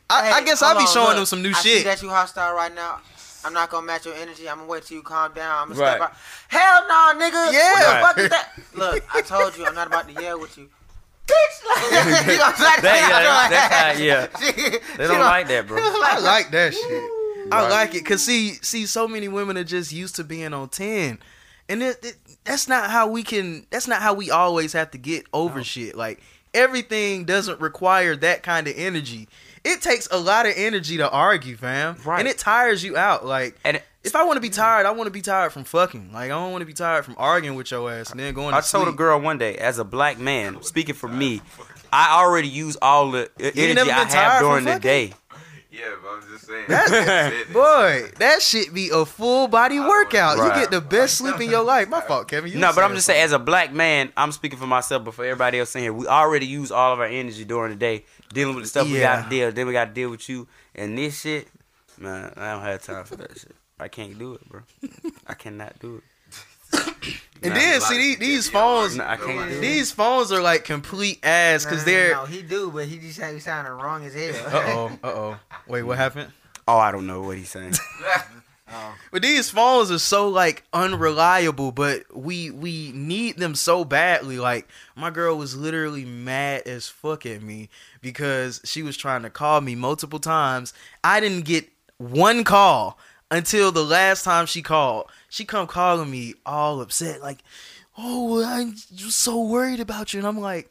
[0.10, 1.16] I, I guess I'll be on, showing look.
[1.18, 3.00] them some new I See shit that you hostile right now.
[3.46, 4.48] I'm not gonna match your energy.
[4.50, 5.64] I'm gonna wait till you calm down.
[5.64, 5.96] I'm gonna Right.
[5.98, 6.16] step out.
[6.48, 7.52] Hell no, nigga.
[7.54, 7.72] Yeah.
[7.74, 8.02] What the Right.
[8.02, 8.50] fuck is that?
[8.74, 10.70] Look, I told you I'm not about to yell with you.
[11.28, 11.84] Bitch, like,
[12.28, 12.82] you know what I'm saying?
[12.82, 14.28] That- yeah, that's how- yeah.
[14.40, 15.78] She- They don't like that, bro.
[15.82, 17.04] I like that shit.
[17.52, 17.70] I Right.
[17.70, 21.20] like it cause see, see, so many women are just used to being on ten,
[21.68, 22.16] and it, it,
[22.46, 23.66] that's not how we can.
[23.70, 25.96] That's not how we always have to get over shit.
[25.96, 26.22] Like
[26.54, 29.28] everything doesn't require that kind of energy.
[29.64, 32.20] It takes a lot of energy to argue, fam, Right.
[32.20, 33.26] and it tires you out.
[33.26, 35.64] Like And it- if I want to be tired, I want to be tired from
[35.64, 36.12] fucking.
[36.12, 38.52] Like I don't want to be tired from arguing with your ass and then going.
[38.52, 41.42] To I told a girl one day, as a black man, speaking for me,
[41.94, 45.14] I already use all the energy I have during the day.
[45.74, 46.66] Yeah, but I'm just saying.
[46.68, 47.48] That- Said this.
[47.54, 50.38] Boy, that shit be a full body workout.
[50.38, 50.56] Right.
[50.56, 51.90] You get the best sleep in your life.
[51.90, 52.52] My fault, Kevin.
[52.52, 55.04] You No, but I'm said just saying, as a black man, I'm speaking for myself,
[55.04, 57.76] but for everybody else in here, we already use all of our energy during the
[57.78, 59.52] day dealing with the stuff we got to deal.
[59.52, 61.48] Then we got to deal with you and this shit.
[61.98, 63.56] Man, I don't have time for that shit.
[63.80, 64.62] I can't do it, bro.
[65.26, 66.04] I cannot do it.
[67.44, 69.60] And Nah, then see these, these phones, Nah, I can't do it.
[69.60, 72.14] these phones are like complete ass because No, no, they're.
[72.16, 74.46] no, he do, but he just he sounding wrong as hell.
[74.48, 75.40] Uh oh, uh oh.
[75.68, 76.32] Wait, what happened?
[76.68, 77.74] Oh, I don't know what he's saying.
[78.72, 78.96] Oh.
[79.12, 84.40] But these phones are so like unreliable, but we we need them so badly.
[84.40, 87.70] Like my girl was literally mad as fuck at me
[88.02, 90.74] because she was trying to call me multiple times.
[91.04, 92.98] I didn't get one call
[93.34, 95.10] until the last time she called.
[95.30, 97.40] She come calling me all upset, like,
[97.98, 100.70] "Oh, I'm just so worried about you," and I'm like.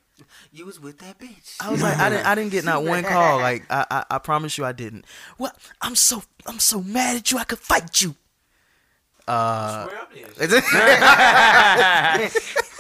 [0.52, 1.56] You was with that bitch.
[1.60, 3.38] I was like, I didn't, I didn't get not one call.
[3.40, 5.04] Like, I, I, I promise you, I didn't.
[5.38, 7.38] Well, I'm so, I'm so mad at you.
[7.38, 8.14] I could fight you.
[9.26, 10.26] Uh, up there.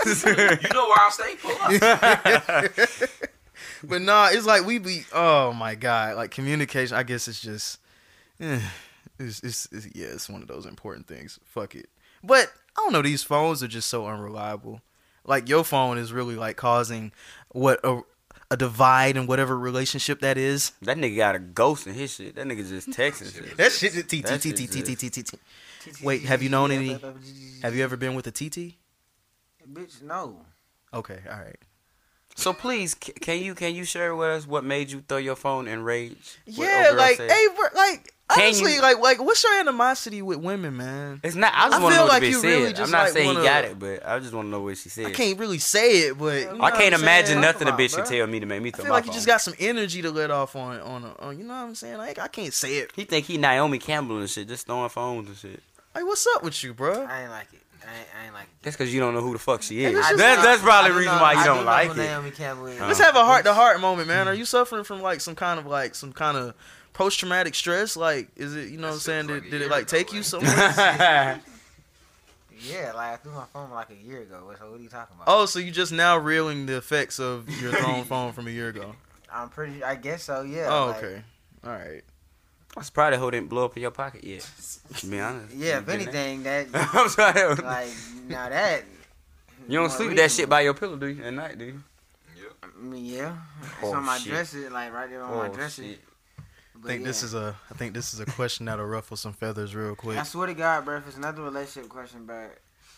[0.04, 0.14] You
[0.74, 1.34] know where I'll stay.
[1.40, 1.70] Pull up.
[3.84, 5.04] but nah, it's like we be.
[5.12, 6.96] Oh my god, like communication.
[6.96, 7.78] I guess it's just,
[8.40, 8.60] eh,
[9.28, 11.38] it's, it's, it's yeah, it's one of those important things.
[11.44, 11.88] Fuck it.
[12.24, 13.02] But I don't know.
[13.02, 14.80] These phones are just so unreliable.
[15.24, 17.12] Like your phone is really like causing
[17.50, 18.00] what a,
[18.50, 20.72] a divide in whatever relationship that is.
[20.82, 22.34] that nigga got a ghost in his shit.
[22.36, 23.56] That nigga just texting shit.
[23.56, 23.92] That shit.
[23.92, 25.38] T T That T shit T T T just- T T.
[26.04, 26.96] Wait, have you known any-
[27.62, 28.74] Have you ever been with a TT?
[29.72, 30.44] Bitch, no.
[30.94, 31.56] Okay, all right.
[32.34, 35.36] So please, c- can you can you share with us what made you throw your
[35.36, 36.38] phone in rage?
[36.46, 37.30] What Yeah, old girl like, said?
[37.30, 41.20] hey, bro, like Can honestly, you- like, like, what's your animosity with women, man?
[41.22, 41.52] It's not.
[41.54, 42.48] I just I want to feel know what like the bitch you said.
[42.48, 44.60] really I'm not like, saying wanna- he got it, but I just want to know
[44.60, 45.06] what she said.
[45.06, 47.40] I can't really say it, but you know I can't imagine saying?
[47.40, 48.18] nothing a bitch about, should bruh.
[48.18, 50.02] tell me to make me I throw feel my like you just got some energy
[50.02, 51.98] to let off on, on, a, on you know what I'm saying?
[51.98, 52.92] Like, I can't say it.
[52.94, 55.62] He think he Naomi Campbell and shit, just throwing phones and shit.
[55.94, 57.04] Like, what's up with you, bro?
[57.04, 57.60] I ain't like it.
[57.84, 58.48] I ain't, I ain't like it.
[58.62, 59.92] That's because you don't know who the fuck she is.
[59.92, 62.00] It's just- That's, that's probably the reason know- why you I don't do like who
[62.00, 62.04] it.
[62.04, 62.64] Naomi Campbell.
[62.64, 63.26] Let's have a uh-huh.
[63.26, 64.28] heart to heart moment, man.
[64.28, 66.54] Are you suffering from like some kind of like some kind of
[66.92, 67.96] post traumatic stress?
[67.96, 69.26] Like, is it you know what I'm saying?
[69.26, 71.40] shit was Did, did it like ago, take you like- somewhere?
[72.64, 74.52] Yeah, like I threw my phone like a year ago.
[74.56, 75.24] So what are you talking about?
[75.26, 78.68] oh, so you just now reeling the effects of your thrown phone from a year
[78.68, 78.94] ago?
[79.32, 79.82] I'm pretty.
[79.82, 80.42] I guess so.
[80.42, 80.68] Yeah.
[80.70, 81.22] Oh, like- okay.
[81.64, 82.02] All right.
[82.76, 84.48] I'm surprised that hoe didn't blow up in your pocket yet.
[84.98, 85.54] To be honest.
[85.56, 85.78] Yeah.
[85.80, 87.54] If anything, that I'm sorry.
[87.56, 87.88] like
[88.28, 88.84] now that
[89.68, 91.22] you don't more sleep with that shit by your pillow, do you?
[91.24, 91.82] At night, do you?
[92.36, 92.44] Yeah.
[92.62, 93.36] I mean, yeah.
[93.62, 94.32] It's Oh, on my shit.
[94.32, 95.82] dresser, like right there on my oh, dresser.
[95.82, 96.00] shit.
[96.84, 99.74] I think this is a I think this is a question that'll ruffle some feathers
[99.74, 100.18] real quick.
[100.18, 102.48] I swear to God, bro, if it's another relationship question, bro.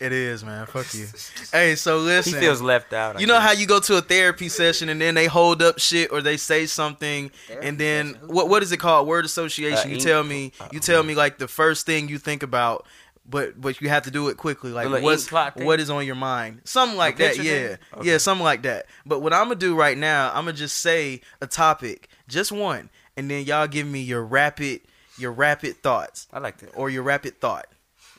[0.01, 0.67] It is, man.
[0.67, 1.07] Fuck you.
[1.53, 2.33] Hey, so listen.
[2.33, 2.41] He listen.
[2.41, 3.17] feels left out.
[3.17, 3.43] I you know guess.
[3.45, 6.37] how you go to a therapy session and then they hold up shit or they
[6.37, 8.29] say something Therapy and then session?
[8.29, 9.07] What what is it called?
[9.07, 9.91] Word association.
[9.91, 12.87] Uh, you tell me you tell me like the first thing you think about
[13.27, 14.73] but but you have to do it quickly.
[14.73, 15.67] Like The what's inkblot thing?
[15.67, 16.63] what is on your mind?
[16.65, 17.37] Something like The that.
[17.39, 17.77] Yeah.
[17.99, 18.11] Okay.
[18.11, 18.87] Yeah, something like that.
[19.07, 22.91] But what I'm gonna do right now, I'm gonna just say a topic, just one,
[23.17, 24.81] and then y'all give me your rapid
[25.19, 26.71] your rapid thoughts I like that.
[26.75, 27.67] or your rapid thought.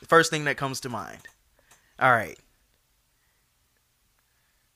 [0.07, 1.19] First thing that comes to mind.
[1.99, 2.37] All right.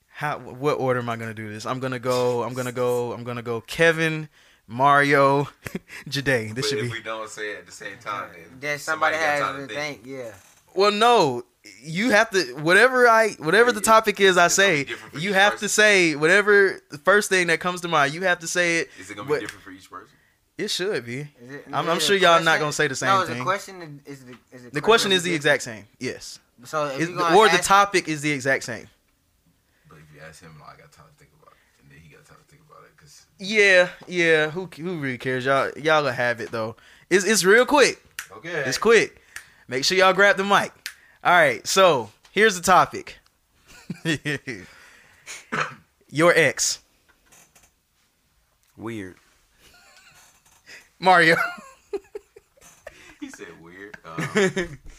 [0.07, 1.65] How what order am I gonna do this?
[1.65, 2.43] I'm gonna go.
[2.43, 3.13] I'm gonna go.
[3.13, 3.61] I'm gonna go.
[3.61, 4.27] Kevin,
[4.67, 5.47] Mario,
[6.09, 6.55] Jade.
[6.55, 6.97] This but should if be.
[6.97, 9.73] we don't say it at the same time, then That somebody, got has time to
[9.73, 10.01] think.
[10.05, 10.31] Yeah.
[10.75, 11.43] Well, no.
[11.83, 15.19] You have to whatever I whatever the topic is I It's gonna be say.
[15.19, 15.65] You have person.
[15.67, 18.13] to say whatever the first thing that comes to mind.
[18.13, 18.89] You have to say it.
[18.99, 20.07] Is it gonna But- be different for each person?
[20.57, 21.19] It should be.
[21.19, 23.37] Is it, I'm- is I'm sure y'all not gonna say the same no, thing.
[23.37, 25.85] The question is the is The question is the exact same.
[25.99, 26.39] Yes.
[26.65, 28.87] So if Is- you gonna or the ask- topic is the exact same.
[29.87, 31.99] But if you ask him, like, I got time to think about it, and then
[31.99, 34.49] he got time to think about it, because Yeah, yeah.
[34.49, 35.45] Who who really cares?
[35.45, 36.75] Y'all y'all will have it though.
[37.09, 38.01] It's it's real quick.
[38.37, 39.21] okay, It's quick.
[39.69, 40.73] Make sure y'all grab the mic.
[41.23, 41.65] All right.
[41.65, 43.19] So here's the topic.
[46.09, 46.79] Your ex,
[48.75, 49.15] Weird.
[50.97, 51.37] Mario.
[53.19, 53.95] He said weird.
[54.03, 54.79] Um,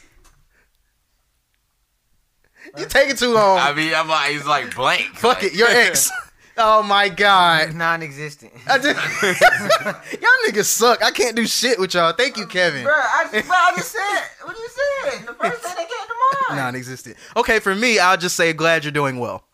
[2.79, 3.59] You taking too long.
[3.59, 5.03] I mean, I'm like, he's like blank.
[5.17, 6.11] Fuck like, it, your ex.
[6.63, 7.75] oh my god.
[7.75, 8.53] Non-existent.
[8.83, 8.83] Just,
[9.23, 11.03] y'all niggas suck.
[11.03, 12.13] I can't do shit with y'all.
[12.13, 12.85] Thank you, Kevin.
[12.85, 15.27] Bro, I, bro, I just said what do you said.
[15.27, 16.15] The first thing that came to
[16.51, 16.59] mind.
[16.65, 17.17] Non-existent.
[17.37, 19.45] Okay, for me, I'll just say glad you're doing well.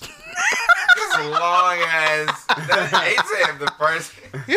[0.00, 0.10] This
[1.18, 2.44] long ass.
[2.56, 4.12] He said the first.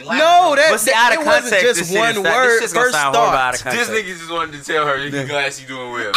[0.00, 2.60] No, that, But see, out of it wasn't context, just one is not- this word.
[2.60, 3.34] shit's First sound thought.
[3.34, 3.90] out This context.
[3.90, 6.12] nigga just wanted to tell her, "You glad she doing well."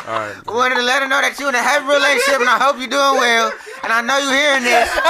[0.00, 0.10] Stupid.
[0.10, 0.46] Alright.
[0.46, 2.88] Wanted to let her know that you in a happy relationship, and I hope you're
[2.88, 3.52] doing well.
[3.84, 4.88] And I know you're hearing this.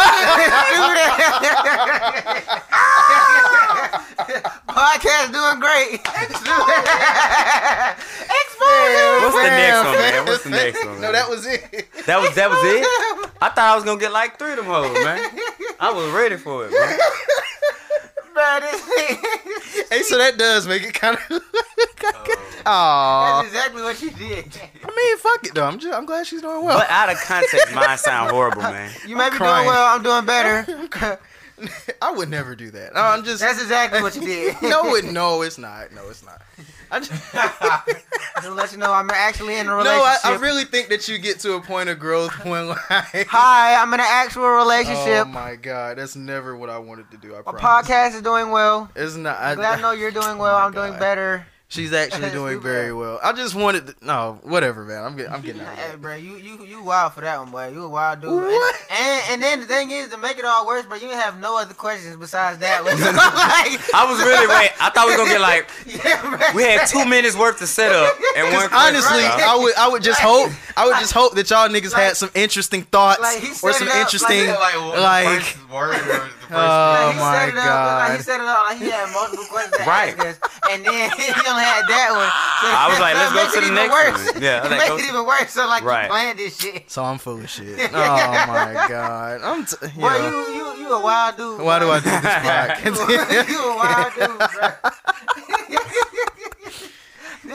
[4.68, 5.94] Podcast doing great.
[8.34, 9.20] Exposure.
[9.20, 10.24] What's the next one, man?
[10.26, 11.00] What's the next one?
[11.00, 11.88] No, that was it.
[12.06, 12.84] That was that was it.
[13.40, 15.18] I thought I was gonna get like three of them hoes, man.
[15.80, 16.86] I was ready for it, bro.
[18.34, 21.42] Bro, this- Hey, so that does make it kind of.
[22.66, 23.40] Oh.
[23.42, 24.44] That's exactly what you did.
[24.84, 25.64] I mean, fuck it though.
[25.64, 26.78] I'm just, I'm glad she's doing well.
[26.78, 28.90] But out of context, mine sound horrible, man.
[29.06, 29.64] You may be crying.
[29.64, 29.96] doing well.
[29.96, 31.18] I'm doing better.
[32.02, 32.96] I would never do that.
[32.96, 33.40] I'm just.
[33.40, 34.56] That's exactly what you did.
[34.62, 35.90] no, it, no, it's not.
[35.92, 36.42] No, it's not.
[36.90, 37.32] I just,
[38.42, 40.24] to let you know, I'm actually in a no, relationship.
[40.24, 43.26] I, I really think that you get to a point of growth when like.
[43.28, 45.26] Hi, I'm in an actual oh relationship.
[45.26, 47.34] Oh my god, that's never what I wanted to do.
[47.34, 47.88] I My promise.
[47.88, 48.90] podcast is doing well.
[48.96, 49.38] It's not.
[49.38, 50.50] I, Glad I know you're doing well.
[50.60, 51.46] Oh I'm doing better.
[51.70, 53.20] She's actually doing very well.
[53.22, 53.86] I just wanted.
[53.86, 55.04] To, no, whatever, man.
[55.04, 55.32] I'm getting.
[55.32, 56.00] I'm getting out of Hey, that.
[56.02, 57.68] bro, you you you wild for that one, boy.
[57.68, 58.32] You a wild dude.
[58.32, 58.76] What?
[58.90, 61.20] And, and and then the thing is, to make it all worse, bro, you didn't
[61.20, 62.98] have no other questions besides that one.
[63.00, 64.70] like, I was really wait.
[64.80, 66.38] I thought we was gonna get like yeah, bro.
[66.56, 68.68] we had two minutes worth to set up and one.
[68.72, 69.74] Honestly, question, I would.
[69.76, 70.50] I would just hope.
[70.76, 73.86] I would just hope that y'all niggas Like- had some interesting thoughts like, or some
[73.86, 74.48] it up, interesting.
[74.48, 75.56] like- like, what, Like-
[76.50, 78.24] the first word or the first Oh, he my set it up, Like, he God.
[78.26, 80.12] set it up like he had multiple questions to Right.
[80.18, 80.36] ask us,
[80.70, 82.30] and then he only had that one.
[82.60, 84.34] So I was like, let's go makes to it the even next worse.
[84.34, 84.42] one.
[84.42, 85.50] Yeah, I it was like, makes go it even worse.
[85.50, 86.02] So like Right.
[86.04, 86.90] you planned this shit.
[86.90, 87.78] So I'm full of shit.
[87.90, 89.40] Oh my god.
[89.42, 89.64] I'm.
[89.64, 90.28] T- Boy, yeah.
[90.28, 91.60] you you you a wild dude.
[91.62, 91.90] Why do.
[91.90, 93.48] I do this podcast?
[93.48, 94.90] you a wild dude, bro.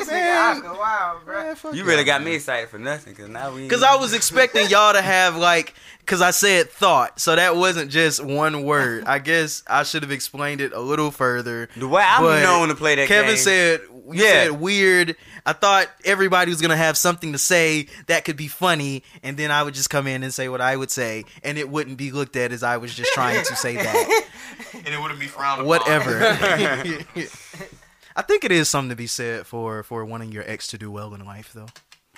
[0.05, 0.55] This nigga Man.
[0.57, 1.25] Oscar Wilde,
[1.63, 1.71] bro.
[1.73, 3.63] You really got me excited for nothing, cause now we.
[3.63, 7.91] Because I was expecting y'all to have like, because I said thought, so that wasn't
[7.91, 9.05] just one word.
[9.05, 11.69] I guess I should have explained it a little further.
[11.75, 13.37] the way I'm but known to play that Kevin game.
[13.37, 14.43] said, you Yeah.
[14.43, 15.15] said weird.
[15.47, 19.51] I thought everybody was gonna have something to say that could be funny, and then
[19.51, 22.11] I would just come in and say what I would say, and it wouldn't be
[22.11, 24.25] looked at as I was just trying to say that.
[24.73, 25.67] and it wouldn't be frowned upon.
[25.67, 26.19] Whatever.
[28.15, 30.89] I think it is something to be said for for wanting your ex to do
[30.91, 31.67] well in life, though.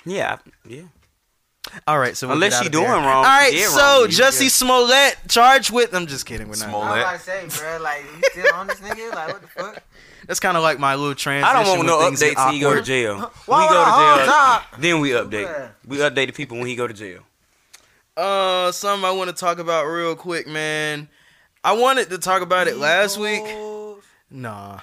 [0.04, 0.82] Yeah, yeah.
[1.86, 2.94] All right, so we'll Unless get out she doing there.
[2.94, 4.48] wrong, All she right, did so wrong, you- Jussie yeah.
[4.48, 5.92] Smollett charged with.
[5.94, 6.46] I'm just kidding.
[6.48, 6.68] We're not.
[6.70, 7.04] Smollett.
[7.04, 9.14] I was about to say, bro, like you still on this nigga?
[9.14, 9.82] Like what the fuck?
[10.26, 11.56] That's kind of like my little transition.
[11.56, 13.32] I don't want no updates till he go to jail.
[13.46, 14.62] Why he go to jail, top?
[14.78, 15.42] then we update.
[15.42, 15.68] Yeah.
[15.86, 17.20] We update the people when he go to jail.
[18.16, 21.08] Uh, something I want to talk about real quick, man.
[21.62, 23.42] I wanted to talk about it last week.
[24.30, 24.80] Nah.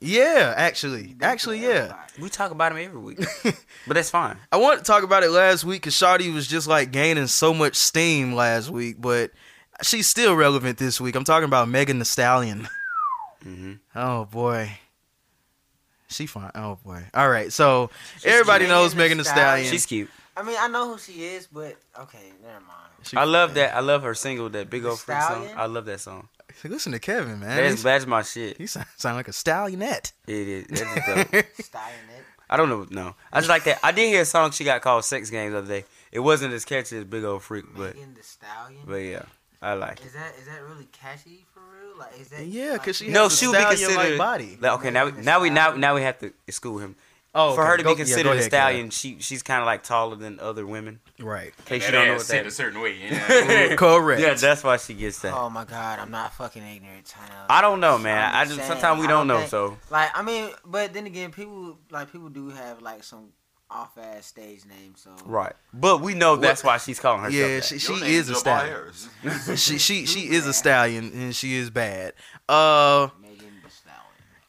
[0.00, 1.94] Yeah, actually, actually, yeah.
[2.20, 3.18] We talk about him every week,
[3.86, 4.36] but that's fine.
[4.52, 7.52] I wanted to talk about it last week because Shawty was just like gaining so
[7.52, 9.32] much steam last week, but
[9.82, 11.16] she's still relevant this week.
[11.16, 12.68] I'm talking about Megan Thee Stallion.
[13.42, 14.70] hmm Oh boy,
[16.08, 16.50] she fine.
[16.54, 17.02] Oh boy.
[17.14, 17.90] All right, so
[18.24, 19.44] everybody Megan knows Thee Megan Thee Stallion.
[19.46, 19.70] Stallion.
[19.72, 20.10] She's cute.
[20.36, 22.68] I mean, I know who she is, but okay, never mind.
[23.02, 23.74] She- I love that.
[23.74, 25.48] I love her single, that big old freak song.
[25.56, 26.28] I love that song.
[26.64, 27.56] Listen to Kevin, man.
[27.56, 28.58] That's that's my shit.
[28.58, 30.12] he sound, sound like a stallionette.
[30.26, 30.66] It is.
[30.68, 31.44] That's dope.
[31.60, 32.24] Styling it.
[32.50, 32.86] I don't know.
[32.90, 33.78] No, I just like that.
[33.82, 35.84] I did hear a song she got called "Sex Games" the other day.
[36.10, 38.82] It wasn't as catchy as "Big Old Freak," but Megan Thee Stallion.
[38.86, 39.22] but yeah,
[39.62, 40.06] I like it.
[40.06, 41.98] Is that is that really catchy for real?
[41.98, 42.44] Like is that?
[42.44, 44.58] Yeah, because she like, No, has a she would be stallion-like body.
[44.60, 46.96] Like, okay, now we, now we now now we have to school him.
[47.34, 47.82] Oh, For her to okay.
[47.82, 51.00] be Go- yeah, considered a stallion, she she's kind of like taller than other women.
[51.18, 51.52] Right.
[51.58, 52.46] In case That you don't know ass what sit that.
[52.46, 52.96] a certain way.
[53.00, 53.74] Yeah.
[53.76, 54.20] Correct.
[54.20, 55.32] Yeah, that's why she gets that.
[55.34, 57.12] Oh my god, I'm not fucking ignorant.
[57.18, 57.34] I know.
[57.48, 58.34] I don't know, man.
[58.34, 59.38] I'm just just saying, sometimes we don't don't know.
[59.38, 63.28] think- So Like I mean, but then again, people like people do have like some
[63.70, 64.92] off ass stage name.
[64.96, 67.34] So right, but we know that's why she's calling herself.
[67.34, 67.64] Yeah, that.
[67.64, 68.76] she, she is a stallion.
[69.56, 72.12] She she she is a stallion and she is bad.
[72.46, 73.21] Uh Megan Thee Stallion.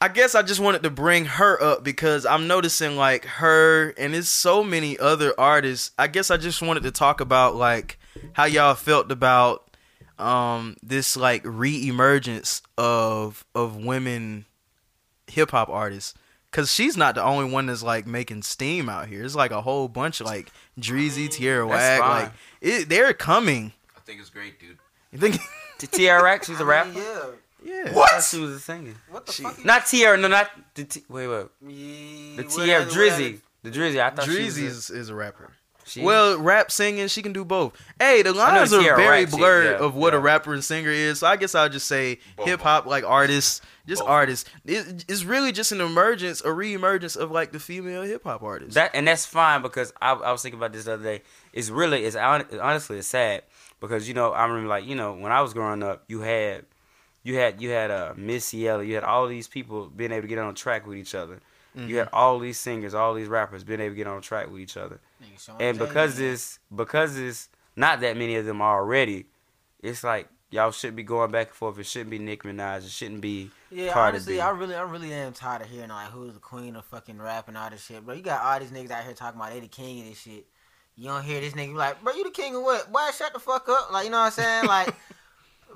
[0.04, 4.14] I guess I just wanted to bring her up because I'm noticing like her and
[4.14, 5.91] there's so many other artists.
[5.97, 7.97] I guess I just wanted to talk about like
[8.34, 9.78] how y'all felt about
[10.20, 14.43] um this like re-emergence of of women
[15.28, 16.14] hip hop artists
[16.51, 19.24] cuz she's not the only one that's like making steam out here.
[19.24, 23.72] It's like a whole bunch of like Dreezy, Tierra That's Whack like it, they're coming.
[23.95, 24.80] I think it's great, dude.
[25.14, 25.39] You think
[25.78, 26.89] T- TRX, she's a rapper.
[26.89, 27.26] mean, yeah.
[27.64, 27.84] Yeah.
[27.88, 28.95] I thought she was a singing.
[29.09, 29.64] What the She- fuck?
[29.66, 32.86] Not Tierra, no, not the T- wait, wait, Yeah, the whatever, Tierra.
[32.86, 34.01] Drizzy, the Drizzy.
[34.01, 34.57] I thought she was.
[34.57, 35.51] Drizzy a- is, is a rapper.
[35.86, 37.74] she- Well, rap, singing, she can do both.
[37.99, 40.64] Hey, the know lines are very rap shit, blurred yeah, of what a rapper and
[40.64, 41.20] singer is.
[41.20, 44.09] So I guess I'll just say hip hop, like artists, just Both.
[44.09, 44.49] artists.
[44.66, 48.76] It, it's really just an emergence, a re-emergence of like the female hip hop artist.
[48.76, 51.22] That and that's fine because I, I was thinking about this the other day.
[51.51, 53.43] It's really it's honestly it's sad
[53.82, 56.64] because you know I remember like you know when I was growing up you had
[57.24, 60.28] you had you had uh, Missy Elliott you had all these people being able to
[60.28, 61.39] get on track with each other.
[61.76, 64.61] You had all these singers, all these rappers being able to get on track with
[64.61, 64.99] each other.
[65.59, 69.26] And because it's because it's not that many of them already,
[69.82, 71.80] it's like y'all should be going back and forth.
[71.80, 72.86] It shouldn't be Nicki Minaj.
[72.86, 74.39] It shouldn't be Yeah, Cardi honestly, B.
[74.39, 77.47] I really, I really am tired of hearing like who's the queen of fucking rap
[77.47, 78.13] and all this shit, bro.
[78.13, 80.45] You got all these niggas out here talking about they the king of this shit.
[80.95, 82.91] You don't hear this nigga be like, bro, you the king of what?
[82.91, 83.91] Boy, shut the fuck up.
[83.91, 84.65] Like, you know what I'm saying?
[84.67, 84.93] Like,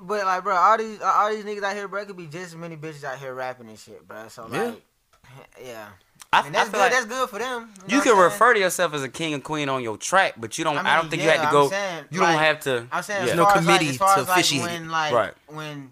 [0.00, 2.36] but like, bro, all these, all these niggas out here, bro, it could be just
[2.46, 4.28] as many bitches out here rapping and shit, bro.
[4.28, 4.62] So Yeah.
[4.64, 4.82] like,
[5.64, 5.88] yeah,
[6.32, 6.84] I, and that's feel good.
[6.84, 7.70] like that's good for them.
[7.86, 10.56] you know can refer to yourself as a king and queen on your track, but
[10.58, 10.76] you don't.
[10.78, 11.68] I, I don't think yeah, you have to go.
[11.68, 12.86] saying, you like, don't have to.
[12.92, 13.24] I'm saying, yeah.
[13.26, 15.34] There's no far as, like, committee to as, like, when like Right.
[15.48, 15.90] when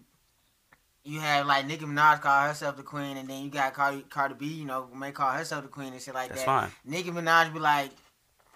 [1.04, 4.34] you have like Nicki Minaj call herself the queen, and then you got Cardi, Cardi
[4.34, 6.46] B, you know, may call herself the queen and shit like That's that.
[6.46, 6.70] fine.
[6.84, 7.90] Nicki Minaj be like,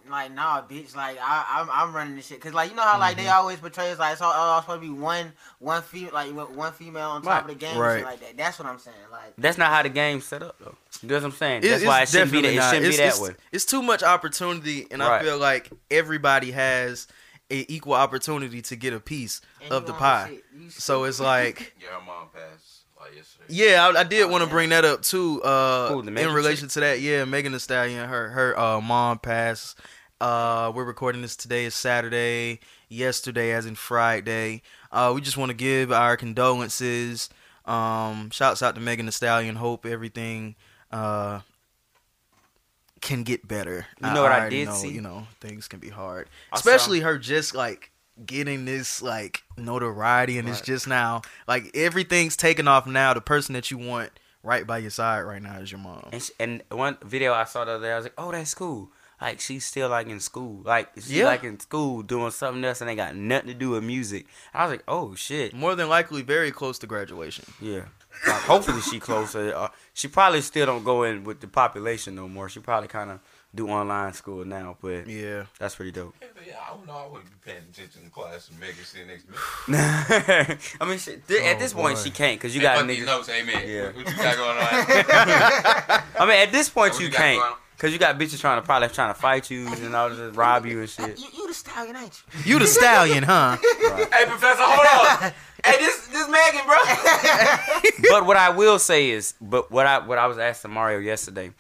[0.09, 2.99] like nah, bitch, like I, I'm, I'm running this shit, cause like you know how
[2.99, 3.25] like Mm-hmm.
[3.25, 6.31] they always portray it's like it's all, all supposed to be one, one female, like
[6.57, 7.41] one female on top Right.
[7.43, 7.97] of the game, and Right.
[7.99, 8.37] shit like that.
[8.37, 8.97] That's what I'm saying.
[9.11, 10.75] Like, That's not how the game's set up, though.
[11.03, 11.65] You know what I'm saying?
[11.65, 12.43] It- That's why it it's shouldn't be that.
[12.43, 12.71] definitely It not.
[12.75, 13.35] shouldn't it's, be that it's- way.
[13.53, 17.07] It's too much opportunity, and I feel like everybody has
[17.51, 20.39] a equal opportunity to get a piece and of the pie.
[20.61, 21.75] shit, So it's like.
[21.83, 22.61] Yeah, her mom passed like
[23.15, 23.45] yesterday.
[23.49, 25.43] Yeah, I, I did Oh, want to bring that up too.
[25.43, 29.19] Uh, Who, in Megan relation to that, yeah, Megan Thee Stallion, her her uh, mom
[29.19, 29.79] passed.
[30.21, 32.61] Uh, we're recording this today is Saturday.
[32.89, 34.63] Yesterday, as in Friday.
[34.91, 37.31] Uh, we just want to give our condolences.
[37.65, 39.57] Um, shouts out to Megan Thee Stallion.
[39.57, 40.57] Hope everything
[40.91, 41.41] uh
[43.01, 43.87] can get better.
[44.03, 44.91] You know what I already did know, see?
[44.91, 47.91] You know, things can be hard, I saw- especially her just like
[48.27, 53.53] getting this like notoriety and it's just now like everything's taken off now the person
[53.55, 54.11] that you want
[54.43, 57.45] right by your side right now is your mom And, sh and one video I
[57.45, 58.91] saw the other day, I was like, "Oh, that's cool."
[59.21, 61.27] Like she's still like in school, like she's Yeah.
[61.27, 64.25] like in school doing something else, and they got nothing to do with music.
[64.55, 67.83] I was like, "Oh shit, more than likely very close to graduation yeah."
[68.27, 69.55] Like, hopefully she closer.
[69.55, 72.49] Uh, she probably still don't go in with the population no more.
[72.49, 73.21] She probably kind of
[73.55, 76.15] do online school now, but yeah that's pretty dope.
[76.47, 76.93] Yeah, I don't know.
[76.95, 79.37] I wouldn't be paying attention in class and Megan sitting next to me.
[80.81, 83.01] I mean, she, th- at Oh, this point she can't because you Hey, got these
[83.03, 83.07] niggas.
[83.07, 83.69] notes, amen.
[83.69, 83.87] Yeah.
[83.87, 86.05] What, what you got going on?
[86.21, 87.43] I mean, at this point What you you can't
[87.77, 90.67] because you got bitches trying to probably trying to fight you and all this, rob
[90.67, 91.19] you and shit.
[91.19, 92.53] you, you the stallion, ain't you?
[92.55, 93.57] you the stallion huh
[94.13, 95.33] hey, Professor, hold on.
[95.65, 96.77] hey, this this Megan, bro.
[98.11, 101.53] but what I will say is, but what I what I was asking Mario yesterday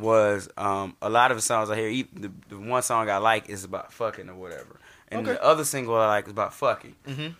[0.00, 1.88] was um, a lot of the songs I hear.
[1.88, 4.78] e- The, the one song I like is about fucking or whatever,
[5.08, 5.32] and Okay.
[5.34, 6.94] the other single I like is about fucking.
[7.08, 7.34] Mhm.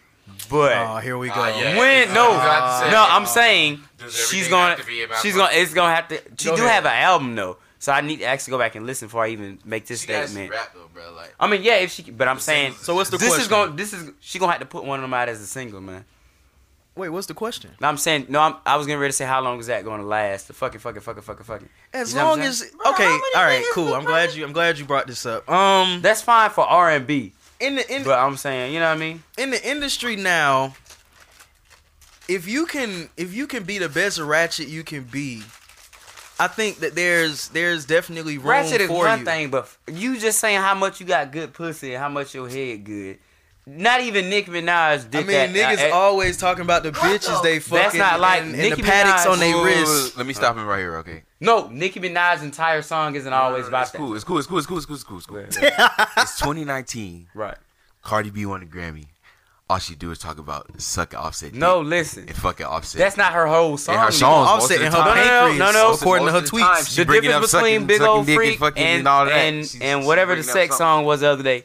[0.49, 1.77] But oh here we go Ah, yeah.
[1.77, 3.81] when no, was about to say, no, you I'm saying
[4.31, 5.47] she's gonna have to be about she's fucking?
[5.57, 6.21] gonna it's gonna have to.
[6.39, 6.75] She Go do ahead.
[6.75, 9.29] have an album though, so I need to actually go back and listen before I
[9.31, 10.51] even make this She statement.
[10.53, 11.13] rap though, bro.
[11.15, 13.49] Like, I mean, yeah, if she, but I'm saying so what's the this question is
[13.49, 15.81] gonna, This is she gonna have to put one of them out as a single,
[15.81, 16.05] man.
[17.01, 18.41] Wait what's the question No, I'm saying no.
[18.41, 20.47] I'm, I was getting ready to say how long is that going to last?
[20.49, 21.69] The fucking, fucking, fucking, fucking, fucking.
[21.93, 22.73] as You know long as saying?
[22.83, 26.01] Bro, okay all right cool i'm glad you i'm glad you brought this up um
[26.03, 28.97] That's fine for R and B, in the in, but I'm saying, you know what
[28.97, 29.23] I mean?
[29.39, 30.75] in the industry now
[32.29, 35.43] if you can if you can be the best ratchet you can be
[36.39, 40.19] i think that there's there's definitely room Ratchet is for one you thing, but you
[40.19, 43.19] just saying how much you got good pussy and how much your head good.
[43.67, 45.79] Not even Nicki Minaj I did mean, that.
[45.79, 48.83] niggas uh, always talking about the bitches they fucking That's not like and, and Nicki
[48.83, 49.33] the Pateks Minaj.
[49.33, 50.17] on their wrists.
[50.17, 51.23] Let me stop him right here, okay?
[51.41, 53.99] no, Nicki Minaj's entire song isn't always about it's that.
[53.99, 54.15] cool.
[54.15, 54.39] It's cool.
[54.39, 54.59] It's cool.
[54.59, 54.79] It's cool.
[54.79, 54.97] It's cool.
[54.97, 55.19] It's cool.
[55.39, 55.69] It's cool.
[56.19, 57.29] It's 2019.
[57.35, 57.57] right.
[58.03, 59.07] Cardi B won a Grammy.
[59.69, 61.53] All she do is talk about sucking Offset.
[61.55, 62.23] No, dick listen.
[62.27, 62.99] and fucking Offset.
[62.99, 63.95] That's not her whole song.
[63.95, 64.49] in her songs.
[64.49, 65.27] Offset most of in the her time.
[65.27, 65.89] No, no, no, no.
[65.91, 66.89] Most- according to her most of the time, tweets.
[66.91, 68.99] she the bringing difference up between sucking- Big sucking Old dick Freak and fucking and
[69.01, 69.33] and all that.
[69.35, 70.85] and, She's- and she's whatever the bringing up sex something.
[70.85, 71.65] song was the other day.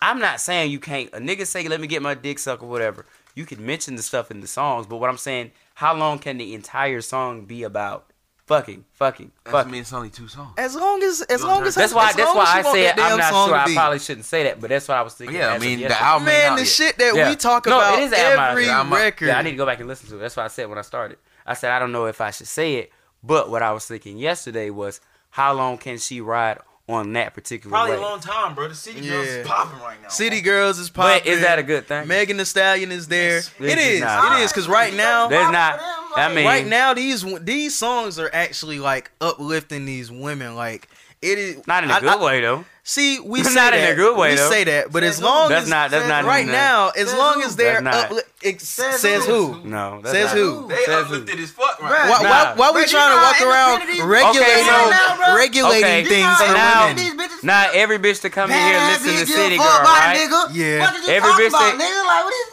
[0.00, 1.10] I'm not saying you can't.
[1.12, 3.04] A nigga say, "Let me get my dick sucked" or whatever.
[3.34, 6.38] You can mention the stuff in the songs, but what I'm saying, how long can
[6.38, 8.10] the entire song be about
[8.46, 9.72] fucking, fucking, That's, I fucking?
[9.72, 10.54] mean, it's only two songs.
[10.56, 12.10] As long as as long as That's why.
[12.10, 13.54] as That's why I you want say that I'm not sure.
[13.54, 15.36] I probably shouldn't say that, but that's what I was thinking.
[15.36, 16.04] Yeah, I as of mean, the yesterday.
[16.04, 16.68] album Man, the yet.
[16.68, 17.28] shit that Yeah.
[17.30, 18.74] we talk No, about it is every yet.
[18.76, 19.26] I'm- record.
[19.28, 20.20] Yeah, I need to go back and listen to it.
[20.20, 21.18] That's what I said when I started.
[21.46, 22.92] I said I don't know if I should say it,
[23.22, 27.70] but what I was thinking yesterday was how long can she ride on that particular
[27.70, 27.98] Probably way.
[27.98, 28.68] a long time, bro.
[28.68, 30.08] The city girls is popping right now.
[30.08, 31.20] City Girls is popping.
[31.22, 32.08] But is that a good thing?
[32.08, 33.36] Megan Thee Stallion is there.
[33.36, 33.50] Yes.
[33.58, 34.00] It This is is.
[34.00, 34.40] not.
[34.40, 35.80] It is because right now, There's not.
[36.16, 40.54] I mean, right now these these songs are actually like uplifting these women.
[40.56, 40.88] Like
[41.20, 42.64] it is not in a I- good I- way though.
[42.88, 44.48] See, we Not say in a good way, we though.
[44.48, 45.90] say that, but Says as long That's as not.
[45.90, 48.10] That's not right now, as Says long as they're That's not.
[48.10, 49.52] upli- it Says says who?
[49.52, 49.68] who?
[49.68, 50.36] No, that's Says not.
[50.38, 50.68] who?
[50.68, 51.02] They Says who?
[51.20, 52.08] uplifted as fuck right Bruh.
[52.08, 52.28] Why, Nah.
[52.30, 56.04] why, why we But trying to walk around regulating, Okay, so- regulating Okay.
[56.06, 57.28] Things for now- women?
[57.42, 59.66] Not every bitch to come in here badass listen to bitch give City a Girl,
[59.68, 60.16] fuck about a right?
[60.16, 60.48] nigga.
[60.54, 61.12] Yeah.
[61.12, 62.06] Every bitch about, nigga?
[62.06, 62.48] Like, what is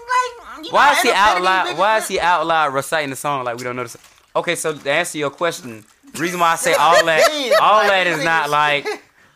[0.65, 0.73] like?
[0.73, 1.77] Why is he out loud?
[1.77, 4.01] Why is he out loud reciting the song like we don't know the song?
[4.35, 5.85] Okay, so to answer your question,
[6.17, 8.85] reason why I say all that, all that is not like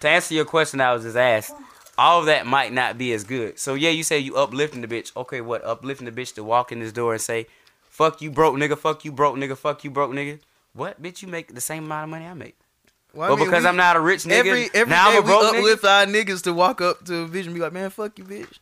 [0.02, 0.82] to answer your question.
[0.82, 1.54] I was just asked.
[1.98, 3.60] All of that might not be as good.
[3.60, 5.12] So yeah, you say you uplifting the bitch.
[5.18, 7.48] Okay, what uplifting the bitch to walk in this door and say,
[7.90, 8.78] "Fuck you, broke nigga.
[8.78, 9.58] Fuck you, broke nigga.
[9.58, 10.40] Fuck you, broke nigga."
[10.74, 11.22] What bitch?
[11.22, 12.56] You make the same amount of money I make.
[13.14, 15.18] Well, I but mean, because we- I'm not a rich nigga, every every now day
[15.18, 15.58] I'm a we broke nigga.
[15.60, 18.24] uplift our niggas to walk up to a bitch and be like, man, fuck you,
[18.24, 18.60] bitch.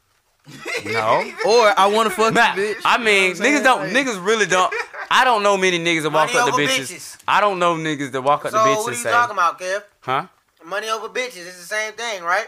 [0.86, 1.24] No.
[1.46, 2.82] Or I want to fuck Nah, you, bitch.
[2.86, 3.92] I mean, You know niggas don't.
[3.92, 4.06] saying?
[4.08, 4.74] Niggas really don't.
[5.12, 6.92] I don't know many niggas that walk up to over bitches.
[6.92, 7.18] bitches.
[7.28, 9.12] I don't know niggas that walk up So to bitches what are and you say,
[9.12, 9.84] talking about, Kev?
[10.02, 10.28] "Huh?"
[10.68, 11.48] Money over bitches.
[11.48, 12.48] It's the same thing, right?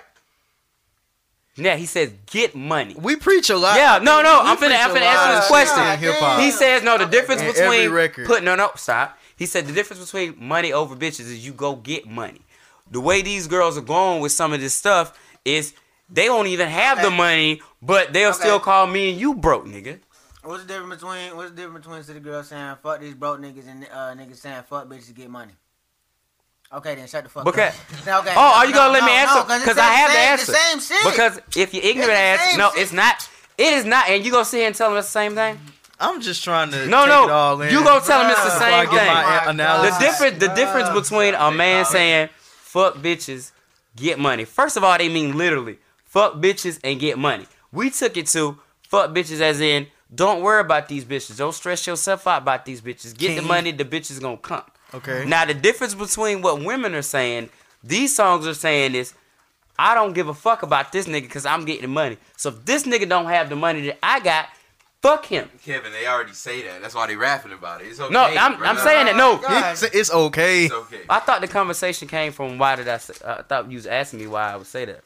[1.55, 2.93] Yeah, he says get money.
[2.99, 3.77] We preach a lot.
[3.77, 4.41] Yeah, no, no.
[4.43, 5.83] We I'm finna, preach I'm finna answer of this question.
[5.93, 6.39] in hip-hop.
[6.41, 6.97] He says no.
[6.97, 8.25] The difference In every between record.
[8.27, 9.17] put no, no, stop.
[9.37, 12.41] He said the difference between money over bitches is you go get money.
[12.91, 15.73] The way these girls are going with some of this stuff is
[16.09, 18.39] they don't even have the money, but they'll Okay.
[18.39, 19.99] still call me and you broke, nigga.
[20.43, 23.67] What's the difference between What's the difference between city girls saying fuck these broke niggas
[23.69, 25.53] and uh, niggas saying fuck bitches to get money?
[26.71, 27.67] Okay, then shut the fuck Okay.
[27.69, 27.73] up.
[28.21, 28.33] Okay.
[28.37, 29.41] Oh, are you No, gonna let no, me no, answer?
[29.43, 30.45] 'cause Because the I have the answer.
[30.51, 31.11] The same shit.
[31.11, 32.81] Because if you're ignorant ass, no, shit.
[32.83, 33.27] it's not.
[33.57, 34.07] It is not.
[34.09, 35.59] And you gonna sit here and tell them it's the same thing?
[35.99, 37.23] I'm just trying to No, take no.
[37.25, 37.71] it all in.
[37.73, 39.07] You gonna tell them it's the Before Before I same thing?
[39.07, 39.97] my my analysis.
[39.97, 42.29] The difference, the difference between a man saying
[42.61, 43.51] "fuck bitches,
[43.95, 48.15] get money." First of all, they mean literally "fuck bitches and get money." We took
[48.15, 52.43] it to "fuck bitches" as in don't worry about these bitches, don't stress yourself out
[52.43, 53.15] about these bitches.
[53.17, 54.63] Get the money, the bitches gonna come.
[54.93, 55.25] Okay.
[55.25, 57.49] Now the difference between what women are saying,
[57.83, 59.13] these songs are saying is,
[59.77, 62.17] I don't give a fuck about this nigga because I'm getting the money.
[62.35, 64.49] So if this nigga don't have the money that I got,
[65.01, 65.49] fuck him.
[65.63, 66.81] Kevin, they already say that.
[66.81, 67.87] That's why they rapping about it.
[67.87, 68.13] It's okay.
[68.13, 69.15] No, I'm, I'm saying that.
[69.15, 69.71] No, oh God.
[69.71, 70.65] It's, it's okay.
[70.65, 71.01] It's okay.
[71.09, 73.87] I thought the conversation came from why did I say, uh, I thought you was
[73.87, 75.01] asking me why I would say that.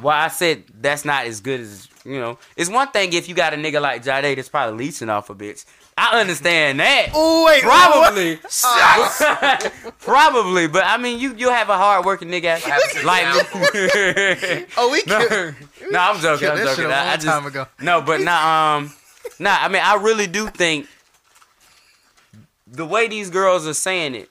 [0.00, 2.38] Why I said that's not as good as you know.
[2.56, 5.34] It's one thing if you got a nigga like Jade that's probably leeching off a
[5.34, 5.64] bitch.
[5.98, 7.08] I understand that.
[7.14, 8.36] Oh wait, Probably,
[10.00, 12.60] probably, but I mean, you you have a hard working nigga
[13.02, 13.24] like
[14.76, 15.54] Oh, we no, killed,
[15.90, 16.48] no, I'm joking.
[16.50, 16.86] I'm joking.
[16.86, 18.92] I, I just no, but nah, um,
[19.38, 19.56] nah.
[19.58, 20.86] I mean, I really do think
[22.66, 24.28] the way these girls are saying it,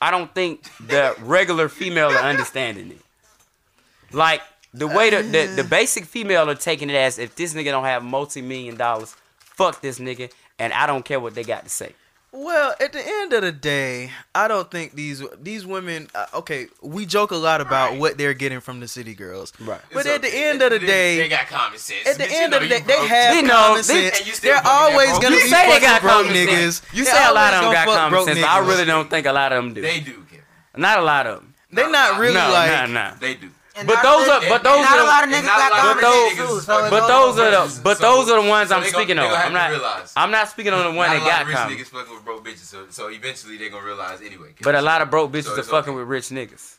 [0.00, 4.14] I don't think the regular female are understanding it.
[4.14, 4.40] Like
[4.72, 7.84] the way the, the the basic female are taking it as if this nigga don't
[7.84, 11.70] have multi million dollars, fuck this nigga, and I don't care what they got to
[11.70, 11.94] say.
[12.32, 16.08] Well, at the end of the day, I don't think these these women.
[16.14, 17.98] Uh, okay, we joke a lot about Right.
[17.98, 19.80] what they're getting from the city girls, Right.
[19.92, 22.06] but It's at the end of the day, they got common sense.
[22.06, 24.10] at the Bitch, you end know of the day, they have They know- common they-
[24.10, 24.20] sense.
[24.20, 26.56] and They're always gonna You be say they got broke common niggas.
[26.74, 26.82] sense.
[26.92, 28.44] You say a lot of them got common broke sense.
[28.44, 29.80] I really don't think a lot of them do.
[29.82, 30.44] They do, Kevin.
[30.76, 31.54] Not a lot of them.
[31.72, 32.70] They're not really no, like.
[32.70, 33.14] nah, nah.
[33.18, 33.50] They do.
[33.80, 36.22] And But those are, but those not a lot are, of niggas got lot those-
[36.22, 36.42] sense too.
[36.44, 39.22] niggas So fuck- but those are the, but those are the ones I'm speaking they
[39.26, 39.32] on.
[39.34, 40.12] I'm not, realize.
[40.16, 42.44] I'm not speaking on the one Not that got of rich niggas fucking with broke
[42.44, 44.54] bitches, so, so eventually they're gonna realize anyway.
[44.62, 46.76] But a lot of broke bitches are fucking with rich niggas.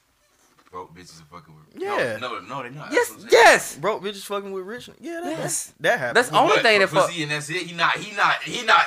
[0.69, 1.81] broke bitches are fucking with.
[1.81, 2.17] Yeah.
[2.21, 2.91] No, no, no, they're not.
[2.93, 3.75] Yes, That's what I'm yes.
[3.77, 4.89] Broke bitches fucking with rich.
[4.99, 5.73] Yeah, that, Yes.
[5.79, 6.15] that happens.
[6.15, 7.11] That's the only But thing that fuck.
[7.17, 7.57] and that's it.
[7.63, 7.97] He not.
[7.97, 8.35] He not.
[8.43, 8.85] He not.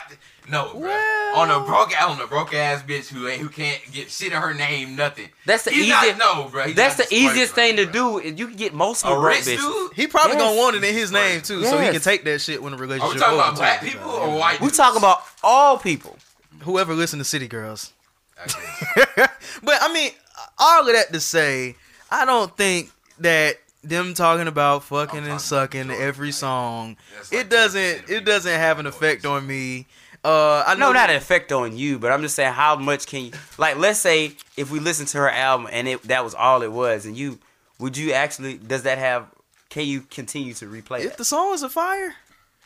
[0.48, 0.80] No, bro.
[0.80, 4.32] Well- On a broke on a broke ass bitch who ain't who can't get shit
[4.32, 5.28] in her name, nothing.
[5.46, 6.16] That's the He's easiest.
[6.18, 6.66] No, bro.
[6.66, 7.92] He's That's the easiest enough, thing to bro.
[7.92, 8.18] do.
[8.20, 9.56] is You can get most of broke rich bitches.
[9.56, 9.92] dude.
[9.94, 10.42] He probably Yes.
[10.42, 12.78] gonna want it in his name too, so he can take that shit when the
[12.78, 13.42] Are relationship we talking over.
[13.48, 14.60] about black people or white?
[14.60, 14.76] We dudes?
[14.76, 16.16] talking about all people.
[16.62, 17.92] Whoever listen to City Girls.
[18.40, 19.26] Okay.
[19.64, 20.12] but I mean,
[20.58, 21.74] all of that to say,
[22.12, 26.96] I don't think that them talking about fucking I'm and sucking every song,
[27.32, 28.94] like it doesn't it doesn't have an voice.
[28.94, 29.86] effect on me.
[30.24, 33.06] Uh, I know No, not an effect on you, but I'm just saying how much
[33.06, 33.76] can you like?
[33.76, 37.04] Let's say if we listen to her album and it that was all it was,
[37.04, 37.38] and you
[37.78, 39.26] would you actually does that have?
[39.68, 41.04] Can you continue to replay it?
[41.04, 41.18] if that?
[41.18, 42.14] the song is a fire.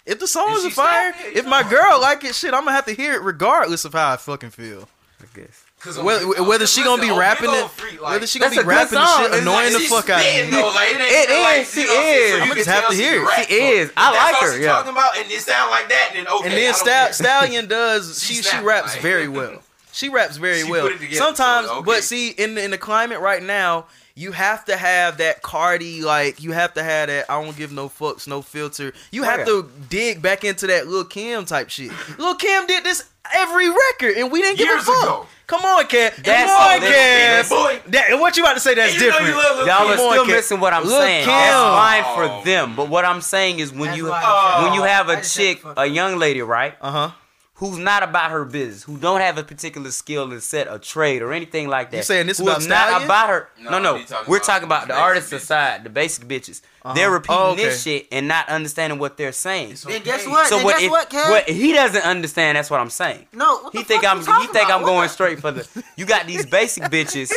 [0.06, 2.86] If the song is a fire, if my girl like it, shit, I'm gonna have
[2.86, 4.88] to hear it regardless of how I fucking feel.
[5.20, 5.64] I guess.
[5.80, 8.98] 'Cause Whether, whether she gonna be rapping it, Freak, like, whether she gonna be rapping
[8.98, 10.56] the shit It's annoying the fuck out of spitting, me.
[10.56, 12.34] though, like, it, ain't It like, is, she you I'm saying?
[12.34, 12.40] is.
[12.42, 13.46] I'm can just have to hear it.
[13.48, 13.92] She is.
[13.96, 14.66] I like that's all her, yeah.
[14.72, 16.48] talking about, and it sound like that, then okay.
[16.48, 19.62] And then Stal- Stallion does She she she raps very well.
[19.92, 20.82] She raps very well.
[20.86, 23.86] put it together, Sometimes, but see, in in the climate right now,
[24.18, 27.30] you have to have that Cardi, like you have to have that.
[27.30, 28.92] I don't give no fucks, no filter.
[29.12, 29.44] You have yeah.
[29.46, 31.92] to dig back into that Lil Kim type shit.
[32.18, 35.02] Lil Kim did this every record, and we didn't give Years a fuck.
[35.04, 35.26] ago.
[35.46, 36.10] Come on, Cam.
[36.12, 37.56] Come on, that's- Cam.
[37.58, 37.80] boy.
[37.90, 38.74] That, what you about to say?
[38.74, 39.28] That's You know different.
[39.28, 39.88] you love Lil Y'all Kim.
[39.92, 40.34] are still Kim.
[40.34, 41.24] missing what I'm Look, saying.
[41.24, 41.32] Kim.
[41.32, 42.14] That's fine Oh.
[42.40, 42.74] for them.
[42.76, 46.18] But what I'm saying is when That's you when you have a chick, a young
[46.18, 47.10] lady, right, Uh huh.
[47.58, 51.22] Who's not about her business, who don't have a particular skill and set a trade
[51.22, 51.96] or anything like that.
[51.98, 53.48] You saying this who about is not about her?
[53.60, 54.02] No, No, no.
[54.04, 55.36] talking We're about talking about the basic artists bitches.
[55.36, 56.62] aside, the basic bitches.
[56.82, 56.94] Uh-huh.
[56.94, 57.64] They're repeating Oh, okay.
[57.64, 59.74] this shit and not understanding what they're saying.
[59.84, 60.46] Then guess what?
[60.48, 61.30] So then what guess if what, Cam?
[61.30, 62.56] what he doesn't understand?
[62.56, 63.26] That's what I'm saying.
[63.32, 64.76] no, what He the think fuck I'm you he think about?
[64.76, 65.84] I'm What going straight for the.
[65.96, 67.30] You got these basic bitches.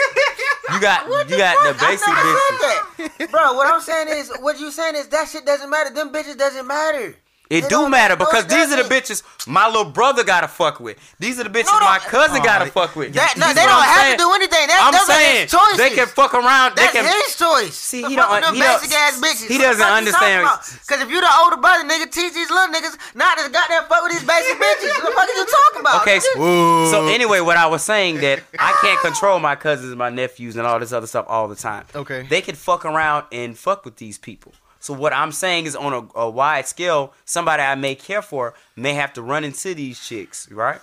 [0.72, 1.84] You got What you got the fuck?
[1.84, 3.18] I basic never bitches.
[3.18, 3.32] said that.
[3.32, 5.90] Bro, what I'm saying is, what you saying is that shit doesn't matter.
[5.94, 7.16] Them bitches doesn't matter.
[7.52, 10.96] It It do matter because these are the bitches my little brother gotta fuck with.
[11.20, 11.92] These are the bitches No, no.
[11.92, 13.12] my uh, cousin Oh, gotta fuck with.
[13.14, 14.18] That, no, they don't I'm have saying?
[14.18, 14.66] to do anything.
[14.72, 15.78] That, I'm saying his choices.
[15.78, 16.76] they can fuck around.
[16.80, 17.06] They That's can.
[17.12, 17.76] his choice.
[17.76, 19.48] See, he fuck don't- with he don't- ass bitches.
[19.52, 22.96] he doesn't fuck understand- Cause if you the older brother, nigga, teach these little niggas
[23.16, 24.88] not to goddamn fuck with these basic bitches.
[24.96, 26.02] What the fuck are you talking about?
[26.08, 26.88] Okay, nigga?
[26.88, 30.10] so, so anyway, what I was saying that I can't control my cousins, and my
[30.10, 31.86] nephews, and all this other stuff all the time.
[31.96, 32.26] Okay.
[32.30, 34.54] they could fuck around and fuck with these people.
[34.82, 38.56] So what I'm saying is, on a, a wide scale, somebody I may care for
[38.76, 40.82] may have to run into these chicks, right?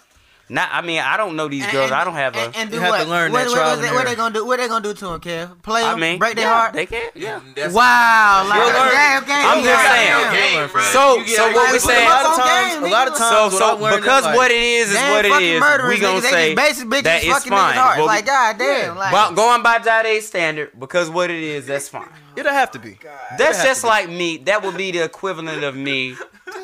[0.51, 1.91] Not, I mean, I don't know these And- girls.
[1.91, 2.39] and- I don't have a.
[2.39, 3.03] and, and do You have what?
[3.05, 4.09] to learn what, that what, trial what, and they, what error.
[4.09, 4.47] they gonna do?
[4.47, 5.63] What they gonna do to him, Kev?
[5.63, 6.01] Play I him?
[6.01, 6.73] mean, break their yeah, heart?
[6.73, 7.41] They can, yeah.
[7.55, 8.89] That's- Wow, like You'll learn.
[8.93, 9.37] damn, game.
[9.37, 10.09] I'm just yeah, saying.
[10.09, 10.69] damn.
[10.73, 10.83] Game.
[10.93, 13.15] So- so like- what we Put saying- A lot of times, game, a lot of
[13.19, 15.61] times, So, what so I'm because like, what it is is what it fucking is.
[15.61, 17.75] murderers, We gonna say just basic bitches that it's fucking niggas' fine.
[17.77, 17.97] hearts.
[17.99, 22.09] But we- Like goddamn, like going by Jade's standard, because what it is, that's fine.
[22.37, 22.99] it'll have to be.
[23.37, 24.39] That's just like me.
[24.39, 26.17] That would be the equivalent of me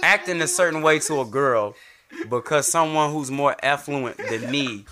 [0.03, 1.75] acting a certain way to a girl
[2.29, 4.85] because someone who's more affluent than me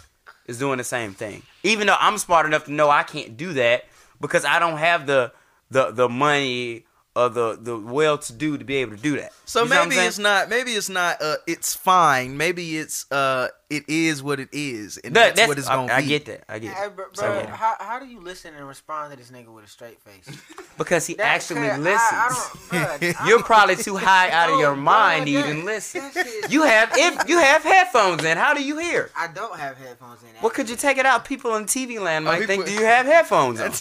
[0.46, 1.42] is doing the same thing.
[1.62, 3.84] Even though I'm smart enough to know I can't do that
[4.20, 5.32] because I don't have the
[5.70, 6.84] the the money
[7.14, 9.32] or the the well to do to be able to do that.
[9.44, 10.48] So You see what I'm maybe it's not.
[10.48, 11.20] Maybe it's not.
[11.20, 12.36] Uh, it's fine.
[12.36, 13.10] Maybe it's.
[13.12, 16.08] Uh, it is what it is, and That- that's, what it's gonna I, be.
[16.08, 16.44] get that.
[16.46, 17.56] I get Hey, bro, So, yeah.
[17.56, 20.28] how, how do you listen and respond to this nigga with a straight face?
[20.76, 22.70] Because he That- actually I- I listens.
[22.70, 26.02] don't- bruh, You're probably too high out of your bruh, mind to that- even listen.
[26.14, 29.10] that You have if you have headphones in, how do you hear?
[29.16, 30.28] I don't have headphones in.
[30.42, 31.24] Well, could you take it out?
[31.24, 33.72] People in TV land might he think, put- do you have headphones on?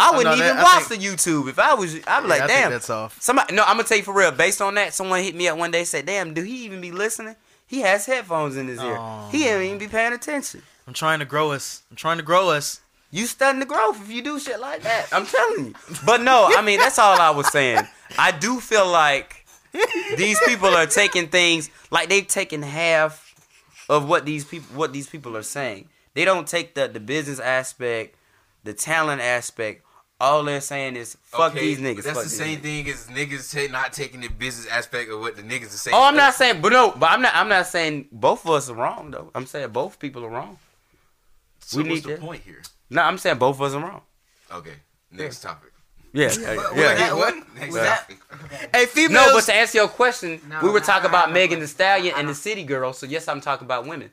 [0.00, 1.94] I wouldn't even that- I watch the YouTube if I was.
[1.94, 2.70] I'd be Yeah, like, I think damn.
[2.70, 3.16] that's off.
[3.20, 4.30] Somebody, no, I'm gonna tell you for real.
[4.32, 6.90] Based on that, someone hit me up one day, said, "Damn, do he even be
[6.92, 7.36] listening?
[7.66, 8.96] He has headphones in his ear.
[8.98, 9.28] Oh.
[9.30, 10.62] He ain't even be paying attention.
[10.88, 11.82] I'm trying to grow us.
[11.90, 12.80] I'm trying to grow us.
[13.12, 15.06] You stunting the growth if you do shit like that.
[15.12, 15.74] I'm telling you.
[16.04, 17.86] But no, I mean that's all I was saying.
[18.18, 19.44] I do feel like
[20.16, 23.34] these people are taking things like they've taken half
[23.88, 25.88] of what these people what these people are saying.
[26.14, 28.16] They don't take the the business aspect,
[28.64, 29.84] the talent aspect.
[30.20, 32.02] All they're saying is fuck Okay, these niggas.
[32.04, 32.62] That's fuck the same niggas.
[32.62, 35.96] thing as niggas ta- not taking the business aspect of what the niggas are saying.
[35.96, 37.34] Oh, I'm not saying, but no, but I'm not.
[37.34, 39.30] I'm not saying both of us are wrong though.
[39.34, 40.58] I'm saying both people are wrong.
[41.60, 42.62] So we what's need the to- point here?
[42.90, 44.02] No, I'm saying both of us are wrong.
[44.52, 44.74] Okay,
[45.10, 45.72] next topic.
[46.12, 46.54] Yeah, Was yeah.
[46.94, 48.18] that- what- Next was that- topic.
[48.74, 49.26] Hey, females.
[49.28, 51.66] No, but to answer your question, No, we were no, talking I- about Megan Thee
[51.66, 52.92] Stallion and the City Girl.
[52.92, 54.10] So yes, I'm talking about women.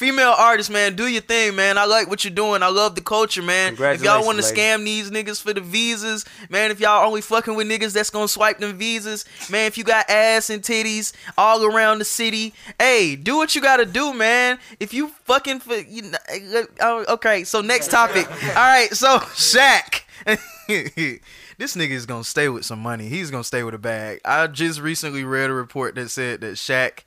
[0.00, 1.76] Female artists, man, do your thing, man.
[1.76, 2.62] I like what you're doing.
[2.62, 3.74] I love the culture, man.
[3.78, 7.54] If y'all want to scam these niggas for the visas, man, if y'all only fucking
[7.54, 11.66] with niggas that's gonna swipe them visas, man, if you got ass and titties all
[11.66, 14.58] around the city, hey, do what you gotta do, man.
[14.80, 17.44] If you fucking for you, know, eh, oh, okay.
[17.44, 18.26] So next topic.
[18.30, 20.00] All right, so Shaq.
[21.58, 23.08] this nigga is gonna stay with some money.
[23.10, 24.22] He's gonna stay with a bag.
[24.24, 27.00] I just recently read a report that said that Shaq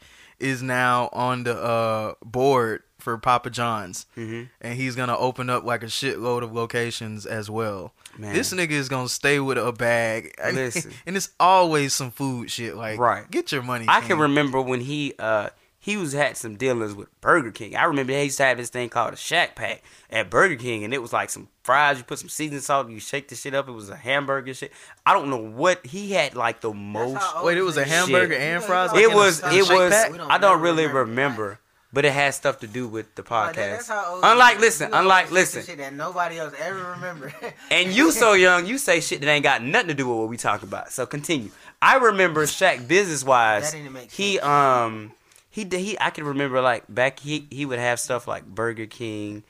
[0.43, 4.49] is now on the uh, board for Papa John's, Mhm.
[4.61, 7.93] and he's gonna open up like a shitload of locations as well.
[8.17, 8.33] Man.
[8.33, 10.33] This nigga is gonna stay with a bag.
[10.53, 10.91] Listen.
[11.05, 12.75] and it's always some food shit.
[12.75, 13.29] Like, Right.
[13.29, 13.85] Get your money.
[13.87, 15.49] I can remember when he uh
[15.83, 17.75] he was had some dealings with Burger King.
[17.75, 20.85] I remember they used to have this thing called a Shaq Pack at Burger King,
[20.85, 21.97] and it was like some fries.
[21.97, 23.67] You put some seasoning salt, you shake the shit up.
[23.67, 24.71] It was a hamburger shit.
[25.05, 27.21] I don't know what he had like the most.
[27.43, 27.89] Wait, it was a Shit.
[27.91, 28.93] hamburger and fries.
[28.93, 29.39] Like It in was.
[29.43, 29.91] It was.
[29.91, 31.59] don't I don't really remember remember,
[31.91, 33.91] but it has stuff to do with the Like, that- that's podcast.
[33.91, 35.65] how Unlike, you- listen, you unlike, listen.
[35.65, 37.33] Shit that nobody else ever remember.
[37.71, 40.29] And you so young, you say shit that ain't got nothing to do with what
[40.29, 40.93] we talk about.
[40.93, 41.51] So continue.
[41.81, 43.69] I remember Shaq business wise.
[43.73, 45.11] That didn't make He um
[45.53, 48.87] he did he I can remember like back he he would have stuff like Burger
[48.87, 49.43] King.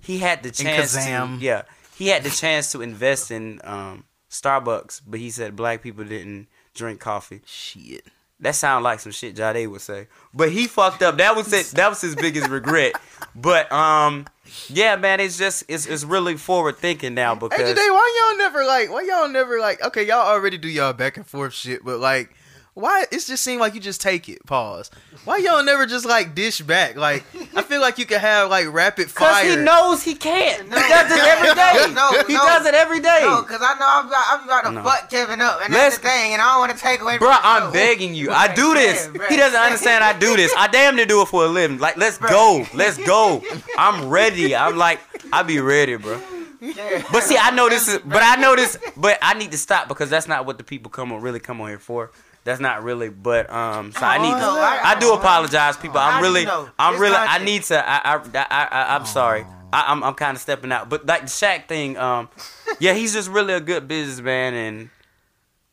[0.00, 1.62] He had the chance to yeah
[1.96, 6.46] he had the chance to invest in um Starbucks, but he said black people didn't
[6.74, 7.42] drink coffee.
[7.44, 8.04] shit.
[8.38, 10.06] That sound like some shit Jade would say.
[10.32, 11.18] But he fucked up.
[11.18, 11.66] That was it.
[11.76, 12.94] That was his biggest regret
[13.34, 14.26] But um,
[14.68, 18.38] yeah, man, it's just it's it's really forward thinking now Hey, because today, why y'all
[18.38, 18.90] never like?
[18.90, 19.82] Why y'all never like?
[19.82, 22.30] Okay, y'all already do y'all back and forth shit, but like,
[22.74, 23.02] why?
[23.10, 24.46] It just seemed like you just take it.
[24.46, 24.90] Pause.
[25.24, 26.96] Why y'all never just like dish back?
[26.96, 29.50] Like, I feel like you could have like rapid Cause fire.
[29.50, 30.68] he knows he can't.
[30.70, 31.94] No, he does it every day.
[31.94, 32.40] no, he no.
[32.40, 33.18] does it every day.
[33.22, 34.82] No, cause I know I'm about, I'm about to No.
[34.82, 37.18] fuck Kevin up, and Let's- that's the thing, and I don't want to take away.
[37.18, 37.72] Bro, from the I'm show.
[37.72, 38.30] begging you.
[38.30, 39.10] I do this.
[39.14, 39.28] Yeah.
[39.28, 40.52] He doesn't understand I do this.
[40.56, 41.78] I damn near do it for a living.
[41.78, 42.64] Like, let's go.
[42.72, 43.42] Let's go.
[43.78, 44.54] I'm ready.
[44.56, 45.00] I'm like,
[45.32, 46.20] I be ready, bro.
[46.60, 47.02] Yeah.
[47.10, 49.88] But see, I know this is, but I know this, but I need to stop
[49.88, 52.10] because that's not what the people come on really come on here for.
[52.44, 54.36] That's not really, but um, so I need to.
[54.36, 56.00] Oh, no, I- I do apologize, people.
[56.00, 56.68] How I'm really, know?
[56.78, 57.86] I'm It's really, I need to.
[57.88, 59.44] I, I, I, I I'm sorry.
[59.72, 62.28] I, I'm, I'm kind of stepping out, but like the Shaq thing, um,
[62.80, 64.90] yeah, he's just really a good businessman, and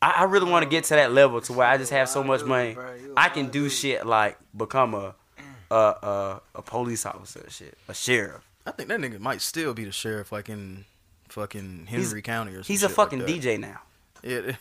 [0.00, 2.22] I, I really want to get to that level to where I just have so
[2.22, 2.76] much money,
[3.16, 5.14] I can do shit like become a,
[5.70, 8.46] a, a, a police officer, shit, a sheriff.
[8.66, 10.84] I think that nigga might still be the sheriff, like in
[11.30, 12.62] fucking Henry County or.
[12.62, 13.28] Some He's a shit fucking like.
[13.28, 13.80] DJ now.
[14.22, 14.52] Yeah.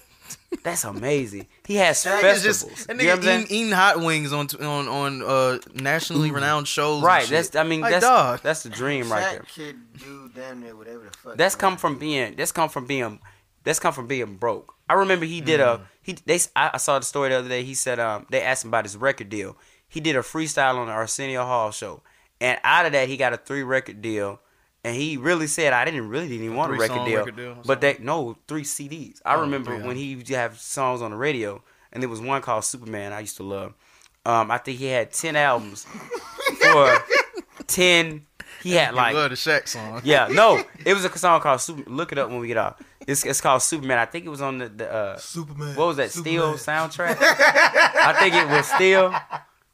[0.63, 1.47] That's amazing.
[1.65, 2.63] He has That festivals.
[2.63, 5.59] just that You know what nigga I'm eating, eating hot wings on on on uh
[5.75, 6.97] nationally renowned shows.
[6.97, 7.21] and Right.
[7.23, 7.31] shit.
[7.31, 8.41] That's I mean Like, that's dog.
[8.43, 9.41] that's the dream right there.
[9.43, 11.37] Shaq could do damn near whatever the fuck.
[11.37, 11.79] That's come want.
[11.81, 13.19] from being that's come from being
[13.63, 14.73] that's come from being broke.
[14.89, 15.81] I remember he did Mm.
[15.81, 17.63] a he they I I saw the story the other day.
[17.63, 19.57] He said um they asked him about his record deal.
[19.89, 22.01] He did a freestyle on the Arsenio Hall show,
[22.41, 24.39] and out of that he got a three record deal.
[24.87, 27.35] And he really said, "I didn't really didn't even want a record three-song deal, record
[27.35, 29.19] deal but that no three CDs.
[29.25, 29.85] I Oh, remember yeah.
[29.85, 31.61] when he used to have songs on the radio,
[31.91, 33.11] and there was one called Superman.
[33.11, 33.73] I used to love.
[34.25, 35.85] Um, I think he had ten albums
[36.61, 36.97] for
[37.67, 38.25] ten.
[38.63, 40.01] He had like like love the Shaq song.
[40.05, 41.89] yeah, no, it was a song called Super.
[41.89, 42.81] Look it up when we get off.
[43.05, 43.97] It's it's called Superman.
[43.99, 45.75] I think it was on the, the uh, Superman.
[45.75, 47.17] what was that Steel soundtrack?
[47.19, 49.13] I think it was Steel.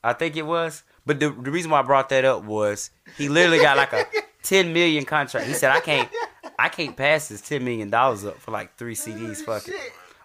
[0.04, 0.84] I think it was.
[1.06, 4.06] But the the reason why I brought that up was he literally got like a
[4.44, 5.48] ten million contract.
[5.48, 6.10] He said I can't
[6.60, 9.38] I can't pass this ten million dollars up for like three CDs.
[9.38, 9.76] Fuck it.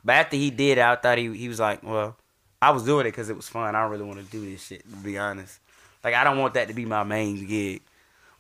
[0.05, 2.17] But after he did, I thought he he was like, well,
[2.61, 3.75] I was doing it because it was fun.
[3.75, 5.61] I don't really want to do this shit to be honest.
[6.05, 7.83] Like I don't want that to be my main gig.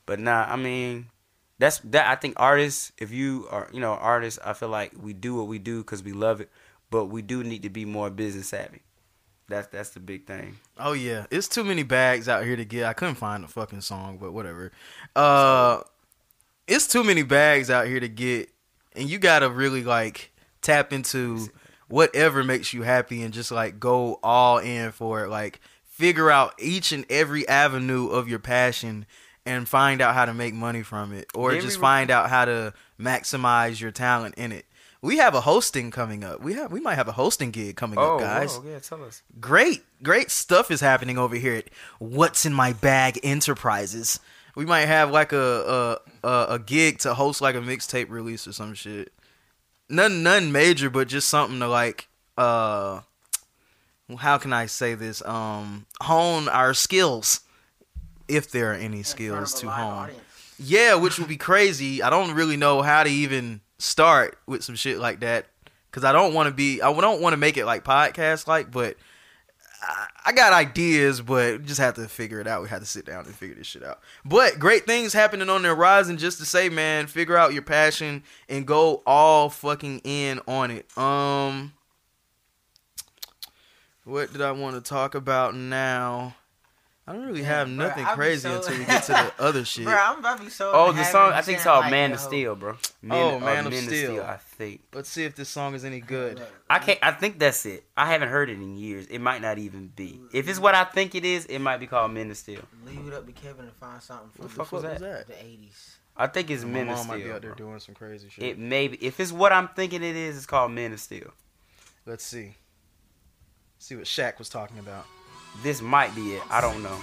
[0.06, 1.06] But nah, I mean,
[1.58, 2.08] that's that.
[2.08, 5.46] I think artists, if you are, you know, artists, I feel like we do what
[5.46, 6.50] we do because we love it,
[6.90, 8.82] but we do need to be more business savvy.
[9.48, 10.58] That's that's the big thing.
[10.78, 12.84] Oh yeah, it's too many bags out here to get.
[12.84, 14.72] I couldn't find the fucking song, but whatever.
[15.16, 15.80] Uh,
[16.66, 18.50] it's too many bags out here to get,
[18.94, 21.48] and you gotta really like tap into
[21.88, 25.28] whatever makes you happy and just like go all in for it.
[25.30, 29.06] Like figure out each and every avenue of your passion
[29.46, 32.28] and find out how to make money from it, or Didn't just we- find out
[32.28, 34.66] how to maximize your talent in it.
[35.00, 36.40] We have a hosting coming up.
[36.42, 39.22] We have we might have a hosting gig coming up, guys whoa, yeah, tell us.
[39.38, 41.68] great, great stuff is happening over here at
[41.98, 44.18] What's in My Bag Enterprises.
[44.56, 48.48] We might have like a a, a, a gig to host like a mixtape release
[48.48, 49.12] or some shit.
[49.88, 52.08] Nothing, nothing major, but just something to like.
[52.36, 53.00] Uh,
[54.18, 55.22] how can I say this?
[55.24, 57.40] Um, hone our skills,
[58.26, 59.92] if there are any skills to hone.
[59.92, 60.22] audience.
[60.58, 62.02] Yeah, which would be crazy.
[62.02, 65.46] I don't really know how to even start with some shit like that
[65.90, 66.82] because I don't want to be.
[66.82, 68.96] I don't want to make it like podcast like, but
[69.82, 72.62] I, I got ideas, but just have to figure it out.
[72.62, 74.00] We have to sit down and figure this shit out.
[74.24, 76.18] But great things happening on the horizon.
[76.18, 80.96] Just to say, man, figure out your passion and go all fucking in on it.
[80.98, 81.72] Um,
[84.04, 86.34] what did I want to talk about now?
[87.08, 89.32] I don't really have Bruh, nothing I be crazy so- until we get to the
[89.42, 89.84] other shit.
[89.86, 90.70] Bro, I'm about to be so.
[90.74, 92.14] Oh, the song I think it's called like Man yo.
[92.14, 92.72] of Steel, bro.
[92.72, 92.76] Oh,
[93.10, 94.22] oh Man of Steel.
[94.22, 94.82] I think.
[94.92, 96.42] Let's see if this song is any good.
[96.68, 96.98] I can't.
[97.02, 97.84] I think that's it.
[97.96, 99.06] I haven't heard it in years.
[99.06, 100.20] It might not even be.
[100.34, 102.60] If it's what I think it is, it might be called Men of Steel.
[102.84, 104.98] Leave it up to Kevin to find something for What the the, fuck was that?
[105.28, 105.94] the 80s.
[106.14, 107.68] I think it's My Men of mom might be out there bro.
[107.68, 108.44] doing some crazy shit.
[108.44, 108.96] It may be.
[109.02, 111.30] If it's what I'm thinking it is, it's called Men of Steel.
[112.04, 112.54] Let's see.
[113.78, 115.06] See what Shaq was talking about.
[115.62, 116.42] This might be it.
[116.50, 116.96] I don't know.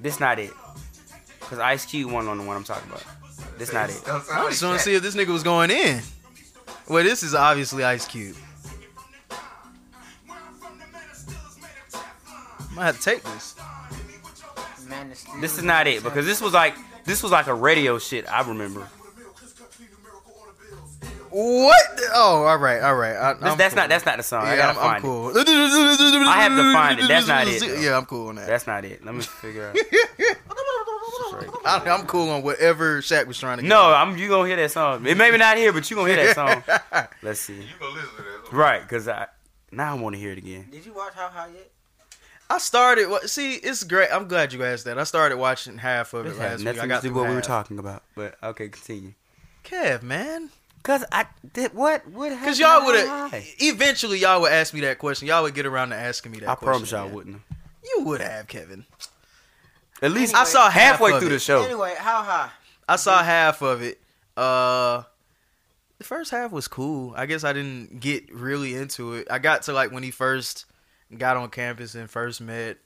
[0.00, 0.52] This not it.
[1.40, 3.04] Cause Ice Cube one on the one I'm talking about.
[3.58, 4.00] This not it.
[4.06, 6.00] I just want to see if this nigga was going in.
[6.88, 8.36] Well, this is obviously Ice Cube.
[12.72, 13.54] I might have to take this.
[14.88, 15.10] Man.
[15.40, 16.74] This is not it because this was like
[17.04, 18.26] this was like a radio shit.
[18.30, 18.88] I remember.
[21.32, 22.00] What?
[22.14, 23.16] Oh, all right, all right.
[23.16, 23.82] I, This, I'm that's cool.
[23.82, 24.44] not that's not the song.
[24.44, 25.06] I Yeah, gotta I'm, I'm find it.
[25.06, 26.28] cool.
[26.28, 27.08] I have to find it.
[27.08, 27.74] That's not it, though.
[27.80, 28.46] Yeah, I'm cool on that.
[28.46, 29.02] That's not it.
[29.04, 29.76] Let me figure out.
[31.64, 33.62] I, I'm cool on whatever Shaq was trying to.
[33.62, 33.68] get.
[33.68, 35.06] No, I'm you gonna hear that song.
[35.06, 37.06] It may be not here, but you gonna hear that song.
[37.22, 37.54] Let's see.
[37.54, 38.52] You gonna listen to that?
[38.56, 39.26] Right, cause I
[39.70, 40.68] now I want to hear it again.
[40.70, 41.70] Did you watch How High yet?
[42.50, 43.08] I started.
[43.08, 44.10] wa- See, it's great.
[44.12, 44.98] I'm glad you asked that.
[44.98, 46.68] I started watching half of it This has last week.
[46.68, 48.02] I nothing got to do through what we were talking about.
[48.14, 49.14] But okay, continue.
[49.64, 50.50] Kev, man.
[50.82, 52.06] Cause I did what?
[52.08, 52.30] What?
[52.30, 55.28] Because y'all would have eventually y'all would ask me that question.
[55.28, 56.66] Y'all would get around to asking me that I question.
[56.72, 57.14] promise y'all again.
[57.14, 57.42] wouldn't.
[57.84, 58.84] You would have, Kevin.
[60.00, 61.32] At least I saw halfway of through it.
[61.32, 61.62] the show.
[61.62, 62.50] Anyway, how high?
[62.88, 64.00] I saw half of it.
[64.36, 65.02] Uh
[65.98, 67.14] the first half was cool.
[67.16, 69.28] I guess I didn't get really into it.
[69.30, 70.64] I got to like when he first
[71.16, 72.78] got on campus and first met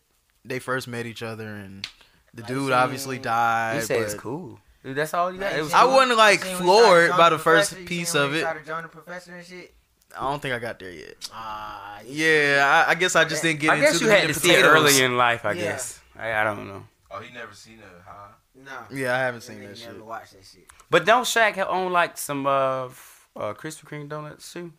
[0.45, 1.89] they first met each other and
[2.35, 3.77] the I dude seen- obviously died.
[3.77, 4.61] You say it's cool.
[4.87, 5.53] Dude, that's all you got.
[5.53, 5.95] It was I cool.
[5.95, 7.89] wasn't like Seen floored by the first Professor?
[7.89, 8.41] Piece of it.
[8.43, 9.75] started joining the professor and shit.
[10.17, 11.17] I don't think I got there yet.
[11.33, 14.29] Ah, Yeah, I, I guess I just didn't get I into guess you the had
[14.29, 15.45] to see it early in life.
[15.45, 15.63] I Yeah.
[15.65, 15.99] guess.
[16.17, 16.85] I, I don't know.
[17.11, 18.29] Oh, he never seen a huh?
[18.55, 18.97] No.
[18.97, 19.93] Yeah, I haven't seen nigga that shit.
[19.93, 20.69] Never watched that shit.
[20.89, 24.73] But don't Shaq own like some uh, f- uh Krispy Kreme donuts too?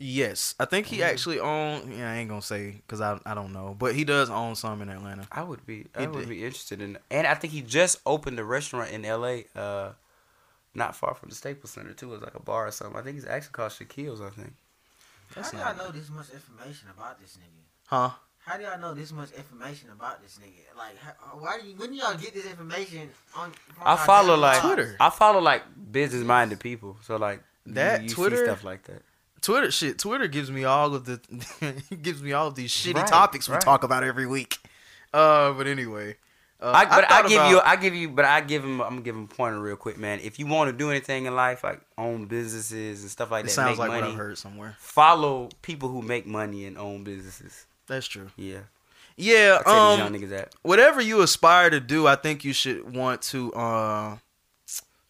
[0.00, 1.06] Yes, I think he Mhm.
[1.10, 1.90] actually own.
[1.90, 4.80] Yeah, I ain't gonna say because I I don't know, but he does own some
[4.80, 5.26] in Atlanta.
[5.32, 5.86] I would be.
[5.98, 6.28] He I would did.
[6.28, 6.98] be interested in.
[7.10, 9.46] And I think he just opened a restaurant in L.A.
[9.56, 9.92] Uh,
[10.72, 12.14] not far from the Staples Center too.
[12.14, 12.96] It's like a bar or something.
[12.96, 14.20] I think it's actually called Shaquille's.
[14.20, 14.54] I think.
[15.34, 17.62] That's How do not- y'all know this much information about this nigga?
[17.88, 18.10] Huh?
[18.46, 20.74] How do y'all know this much information about this nigga?
[20.78, 21.74] Like, how, why do you?
[21.76, 23.50] When do y'all get this information on?
[23.50, 24.64] from I follow like lives?
[24.64, 24.96] Twitter.
[25.00, 26.96] I follow like business minded people.
[27.02, 29.02] So like That you, you Twitter- see stuff like that.
[29.40, 29.98] Twitter shit.
[29.98, 31.20] Twitter gives me all of the
[32.02, 33.60] gives me all of these shitty Right, topics we right.
[33.62, 34.58] talk about every week.
[35.14, 36.16] Uh, but anyway,
[36.60, 38.80] uh, I, but I, thought give about- you, I give you, but I give him.
[38.82, 40.20] I'm gonna give him a pointer real quick, man.
[40.22, 43.50] If you want to do anything in life, like own businesses and stuff like that,
[43.50, 44.02] sounds make like money.
[44.02, 44.76] what I've heard somewhere.
[44.78, 47.64] Follow people who make money and own businesses.
[47.86, 48.30] That's true.
[48.36, 48.60] Yeah,
[49.16, 49.62] Yeah.
[49.64, 49.98] I Um.
[50.00, 50.54] young niggas that.
[50.62, 54.16] whatever you aspire to do, I think you should want to uh,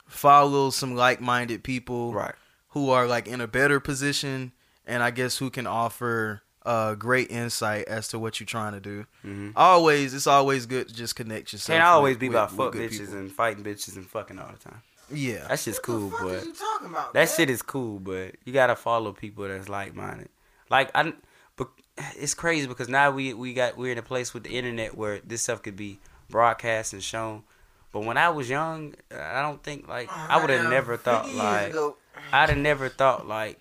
[0.06, 2.34] follow some like-minded people Right.
[2.78, 4.52] Who are like in a better position,
[4.86, 8.80] and I guess who can offer uh, great insight as to what you're trying to
[8.80, 9.06] do.
[9.22, 11.74] hmm Always, it's always good to just connect yourself.
[11.78, 13.16] Can't always with- be with- about with fuck good bitches people.
[13.18, 14.82] and fighting bitches and fucking all the time.
[15.10, 15.46] yeah.
[15.48, 17.12] That shit's cool, the fuck but is you talking about?
[17.14, 17.36] that man?
[17.36, 17.98] shit is cool.
[17.98, 20.28] But you gotta follow people that's like minded.
[20.70, 21.14] Like I,
[21.56, 21.68] but
[22.16, 25.20] it's crazy because now we we got we're in a place with the internet where
[25.20, 25.98] this stuff could be
[26.28, 27.42] broadcast and shown.
[27.90, 31.32] But when I was young, I don't think like Oh, I would have never thought
[31.34, 31.96] like ago.
[32.32, 33.58] I'd have never thought like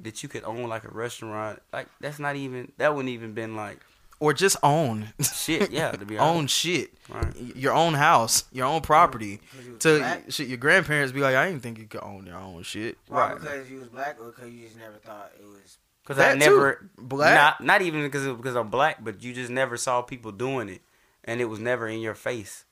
[0.00, 1.60] that you could own like a restaurant.
[1.72, 3.78] Like that's not even that wouldn't even been like
[4.18, 5.12] Or just own.
[5.20, 5.70] shit.
[5.70, 6.54] Yeah, to be own honest.
[6.54, 6.90] shit.
[7.08, 7.34] Right.
[7.36, 9.40] Your own house, your own property.
[9.80, 10.24] To black?
[10.30, 12.98] shit, your grandparents be like, I didn't think you could own your own shit.
[13.08, 13.32] Why?
[13.32, 13.40] Right.
[13.40, 15.78] Because you was black, or because you just never thought it was.
[16.02, 16.38] Because That I too.
[16.38, 17.34] never Black?
[17.34, 20.80] Not not even because because I'm black, but you just never saw people doing it,
[21.24, 22.64] and it was never in your face.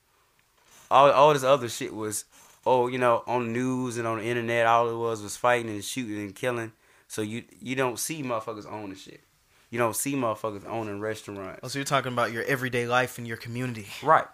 [0.91, 2.25] All all this other shit was,
[2.69, 4.65] oh, you know, on the news and on the internet.
[4.67, 6.71] All it was was fighting and shooting and killing.
[7.07, 9.21] So you you don't see motherfuckers owning shit.
[9.71, 11.59] You don't see motherfuckers owning restaurants.
[11.63, 13.87] Oh, so you're talking about your everyday life in your community.
[14.03, 14.25] Right.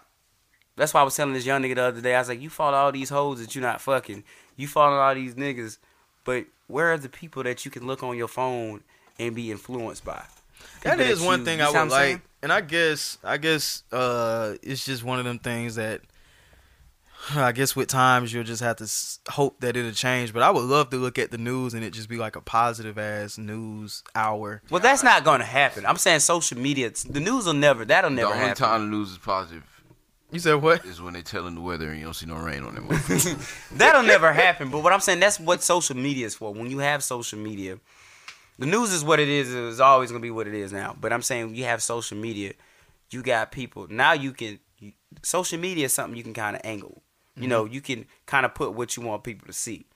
[0.76, 2.14] That's why I was telling this young nigga the other day.
[2.14, 4.24] I was like, you follow all these hoes that you're not fucking.
[4.56, 5.78] You follow all these niggas,
[6.24, 8.82] but where are the people that you can look on your phone
[9.18, 10.22] and be influenced by?
[10.82, 12.12] That is one you- thing you I would I'm saying?
[12.14, 16.00] like, and I guess I guess uh, it's just one of them things that
[17.34, 20.32] I guess with times you'll just have to hope that it'll change.
[20.32, 22.40] But I would love to look at the news and it just be like a
[22.40, 24.62] positive ass news hour.
[24.70, 25.84] Well, that's not going to happen.
[25.86, 26.90] I'm saying social media.
[27.08, 27.84] The news will never.
[27.84, 28.28] That'll never.
[28.28, 28.62] The never only happen.
[28.64, 29.64] time the news is positive
[30.30, 30.84] You said what?
[30.84, 32.86] is when they telling the weather and you don't see no rain on them.
[33.72, 34.70] That'll never happen.
[34.70, 36.52] But what I'm saying, that's what social media is for.
[36.54, 37.78] When you have social media,
[38.58, 39.52] the news is what it is.
[39.52, 40.96] It's always gonna be what it is now.
[41.00, 42.52] But I'm saying, you have social media.
[43.10, 44.12] You got people now.
[44.12, 47.02] You can you, social media is something you can kind of angle.
[47.38, 49.86] You know, you can kind of put what you want people to see.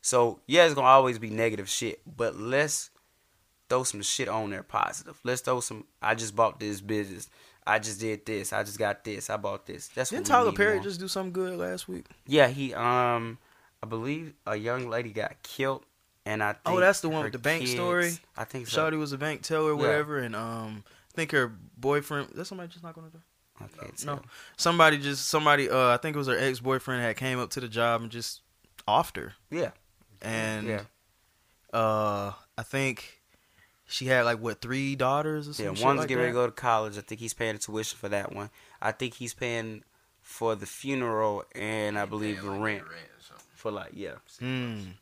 [0.00, 2.00] So yeah, it's gonna always be negative shit.
[2.06, 2.90] But let's
[3.68, 5.18] throw some shit on there positive.
[5.24, 5.84] Let's throw some.
[6.02, 7.28] I just bought this business.
[7.66, 8.52] I just did this.
[8.52, 9.30] I just got this.
[9.30, 9.88] I bought this.
[9.88, 10.84] That's Didn't Tyler Perry more.
[10.84, 12.06] just do something good last week?
[12.26, 13.38] Yeah, he um
[13.82, 15.84] I believe a young lady got killed
[16.26, 18.12] and I think Oh, that's the one with the bank kids- story?
[18.36, 18.80] I think so.
[18.90, 19.86] Shawty was a bank teller or Yeah.
[19.88, 22.28] whatever, and um, I think her boyfriend.
[22.34, 23.20] That's somebody just not gonna do.
[23.60, 24.20] I can't No.
[24.56, 25.70] Somebody just somebody.
[25.70, 28.10] Uh, I think it was her ex boyfriend had came up to the job and
[28.10, 28.40] just
[28.88, 29.34] offed her.
[29.50, 29.70] Yeah.
[30.22, 30.82] and Yeah.
[31.72, 33.20] uh, I think
[33.86, 36.52] she had like what three daughters or Yeah, one's like getting ready to go to
[36.52, 36.98] college.
[36.98, 38.50] I think he's paying the tuition for that one.
[38.80, 39.84] I think he's paying
[40.22, 42.96] for the funeral and I believe the Like rent or
[43.54, 44.14] for like yeah.
[44.40, 44.94] Mm.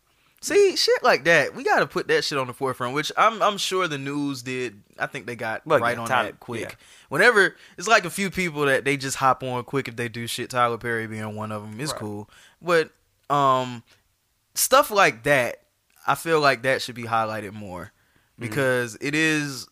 [0.43, 1.55] See, shit like that.
[1.55, 4.43] We got to put that shit on the forefront, which I'm I'm sure the news
[4.43, 4.83] did.
[4.99, 6.61] I think they got Well, right yeah, on Tyler- that quick.
[6.63, 6.75] yeah.
[7.09, 10.27] Whenever it's like a few people that they just hop on quick if they do
[10.27, 10.51] shit.
[10.51, 12.01] Tyler Perry being one of them is Right.
[12.01, 12.31] cool,
[12.61, 12.91] but
[13.31, 13.83] um,
[14.55, 15.63] stuff like that,
[16.07, 17.93] I feel like that should be highlighted more
[18.41, 18.49] Mm-hmm.
[18.49, 19.69] because it is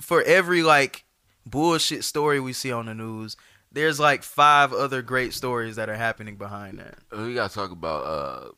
[0.00, 1.04] for every like
[1.46, 3.36] bullshit story we see on the news,
[3.70, 6.94] there's like five other great stories that are happening behind that.
[7.16, 8.48] We gotta talk about uh,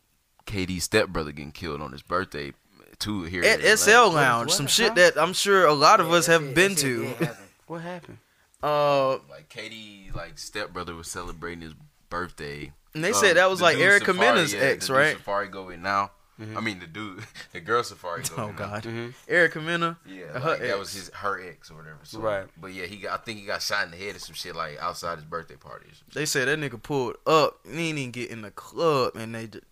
[0.47, 2.53] KD's stepbrother getting killed on his birthday
[2.99, 4.15] too here At in SL Atlanta.
[4.15, 4.57] Lounge, what?
[4.57, 4.71] some Huh?
[4.71, 7.05] shit that I'm sure a lot of Yeah, us have shit- been that shit to.
[7.05, 7.37] did happen.
[7.67, 8.19] What happened?
[8.63, 11.75] Uh, Like KD, like stepbrother was celebrating his
[12.11, 12.73] birthday.
[12.95, 15.19] and they Uh, said that was like Eric Erica Mena's yeah, ex, the dude right?
[15.19, 16.11] Safaree go with now.
[16.57, 17.23] I mean the dude,
[17.53, 18.53] the girl Safaree go Oh.
[18.57, 19.11] God, Mm-hmm.
[19.29, 19.97] Erica Mena.
[20.05, 20.79] Yeah, Her like, that ex.
[20.79, 21.99] was his her ex or whatever.
[22.03, 22.47] So, Right.
[22.61, 23.21] But yeah, he got.
[23.21, 25.55] I think he got shot in the head or some shit like outside his birthday
[25.57, 25.87] party.
[25.87, 26.15] or some shit.
[26.15, 27.61] They said that nigga pulled up.
[27.65, 29.72] and He didn't even get in the club, and they just poof,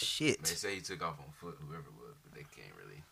[0.00, 3.02] They say he took off on foot, whoever it was, but they can't really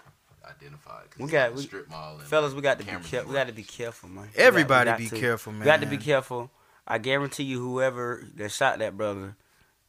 [0.45, 1.03] identify.
[1.03, 2.18] it 'cause We got- we- strip mall.
[2.18, 3.28] And Fellas, we got to be careful.
[3.28, 4.22] We got to be careful, man.
[4.22, 5.18] We got- we Everybody got be to.
[5.20, 5.61] careful, man.
[5.61, 6.51] We got to be careful.
[6.87, 9.34] I guarantee you, whoever that shot that brother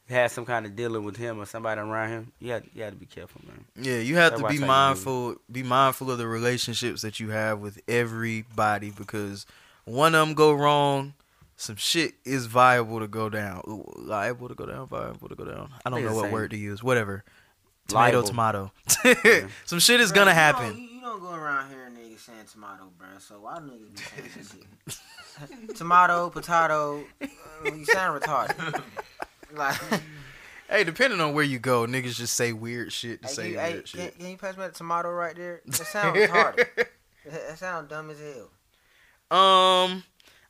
[0.08, 2.32] had some kind of dealing with him or somebody around him.
[2.40, 3.66] You had, you had to be careful, man.
[3.76, 5.36] Yeah, you have That's to be mindful.
[5.52, 9.46] Be mindful of the relationships that you have with everybody because
[9.84, 11.14] one of them go wrong,
[11.60, 13.62] some shit is viable to go down.
[13.68, 15.70] Ooh, liable to go down, viable to go down.
[15.84, 16.32] I don't know what same.
[16.32, 16.82] word to use.
[16.82, 17.24] Whatever.
[17.88, 18.28] Tomato, Liable.
[18.28, 18.72] tomato.
[19.66, 20.66] some shit is Bruh, gonna you happen.
[20.68, 23.08] don't- You, you don't go around here niggas saying tomato, bro.
[23.18, 24.30] So why niggas be saying
[24.86, 25.00] this
[25.68, 25.76] shit?
[25.76, 27.02] tomato, potato.
[27.20, 27.26] Uh,
[27.74, 28.82] you sound retarded.
[29.54, 29.76] like,
[30.68, 33.56] Hey, depending on where you go, niggas just say weird shit to hey, say you,
[33.56, 34.18] weird can, shit.
[34.18, 35.62] can you pass me that tomato right there?
[35.66, 36.66] That sounds retarded.
[37.26, 39.38] That, sounds dumb as hell.
[39.38, 40.04] Um,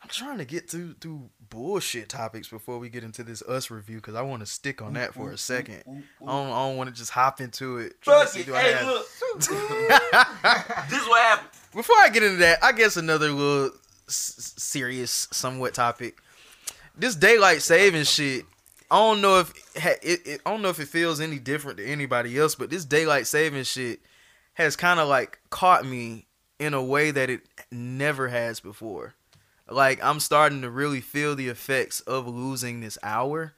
[0.08, 3.96] I'm trying to get to through bullshit topics before we get into this us review
[3.96, 5.82] because I want to stick on that for a second.
[5.86, 7.92] I don't, I don't want to just hop into it.
[8.00, 8.46] Fuck it.
[8.46, 9.06] Hey, have- look.
[9.38, 11.48] this is what happened.
[11.74, 13.72] Before I get into that, I guess another little
[14.08, 16.18] s- serious, somewhat topic.
[16.96, 18.46] This daylight saving shit.
[18.90, 20.40] I don't know if ha- it, it.
[20.46, 23.64] I don't know if it feels any different to anybody else, but this daylight saving
[23.64, 24.00] shit
[24.54, 26.26] has kind of like caught me
[26.58, 29.14] in a way that it never has before.
[29.68, 33.54] Like I'm starting to really feel the effects of losing this hour.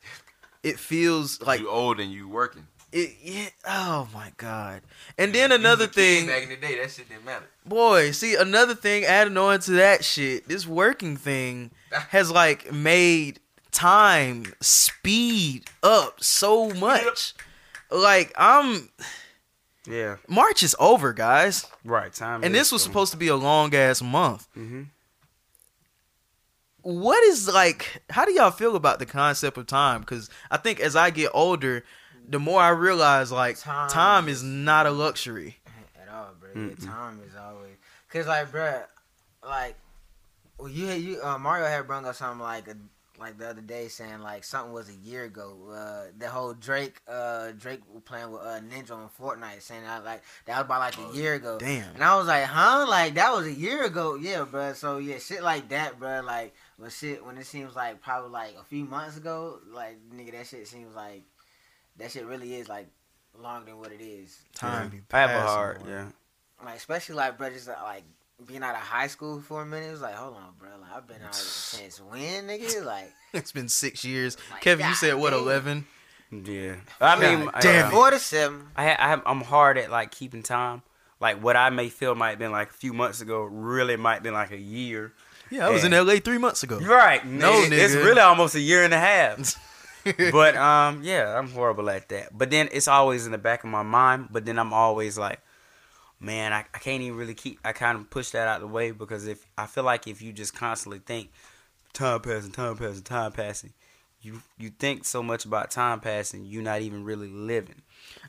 [0.63, 2.67] It feels like you old and you working.
[2.93, 3.17] it.
[3.23, 4.83] Yeah, oh my god!
[5.17, 7.25] And then another You was a kid thing, back in the day, that shit didn't
[7.25, 7.47] matter.
[7.65, 10.49] Boy, see another thing adding on to that shit.
[10.49, 11.71] This working thing
[12.11, 13.41] has like made
[13.71, 17.35] time speed up so much.
[17.91, 18.91] Like I'm
[19.87, 21.67] Yeah, March is over, guys.
[21.85, 22.13] right.
[22.13, 22.45] Time.
[22.45, 24.47] And this was supposed to be a long ass month.
[24.55, 24.83] hmm
[26.91, 30.03] What is like how do y'all feel about the concept of time?
[30.05, 31.85] Cuz I think as I get older,
[32.29, 35.61] the more I realize like Time time, is- is not a luxury.
[36.01, 36.51] at all, bro.
[36.55, 37.77] Yeah, time is always
[38.09, 38.83] cause like, bro,
[39.45, 39.77] like,
[40.59, 42.75] well, you you uh, Mario had brung up something like a,
[43.21, 45.57] like the other day saying like something was a year ago.
[45.71, 50.23] Uh, the whole Drake uh Drake playing with uh, Ninja on Fortnite, saying that like
[50.47, 51.59] that was about like a year ago.
[51.59, 51.95] Damn.
[51.95, 52.87] And I was like, huh?
[52.89, 54.73] Like that was a year ago, yeah, bro.
[54.73, 56.21] So yeah, shit like that, bro.
[56.23, 60.33] Like when shit when it seems like probably like a few months ago, like nigga,
[60.33, 61.23] that shit seems like
[61.99, 62.89] that shit really is like
[63.39, 64.39] longer than what it is.
[64.55, 65.81] Time be I have a heart.
[65.85, 65.91] boy.
[65.91, 66.07] Yeah.
[66.65, 68.05] Like especially like bro, just uh, like
[68.47, 69.89] being out of high school for a minute.
[69.89, 70.71] It was like, hold on, bro.
[70.81, 72.83] Like I've been out since when, nigga?
[72.85, 74.39] Like It's been 6 years.
[74.51, 75.85] Like, Kevin, you said what 11?
[76.33, 76.77] Yeah.
[77.01, 78.69] I mean, God damn I, four to seven.
[78.77, 80.83] I, I I'm hard at like keeping time.
[81.21, 84.15] Like what I may feel might have been like a few months ago, really might
[84.15, 85.13] have been like a year.
[85.51, 86.79] Yeah, I was in LA 3 months ago.
[86.79, 87.25] Right.
[87.27, 89.57] No, It- It's really almost a year and a half.
[90.33, 92.37] but um, yeah, I'm horrible at that.
[92.37, 94.29] But then it's always in the back of my mind.
[94.31, 95.41] But then I'm always like,
[96.19, 97.59] man, I, I can't even really keep.
[97.65, 100.33] I kind of push that out the way because if I feel like if you
[100.33, 101.31] just constantly think
[101.93, 103.73] time passing, time passing, time passing,
[104.23, 107.83] you you think so much about time passing, you're not even really living.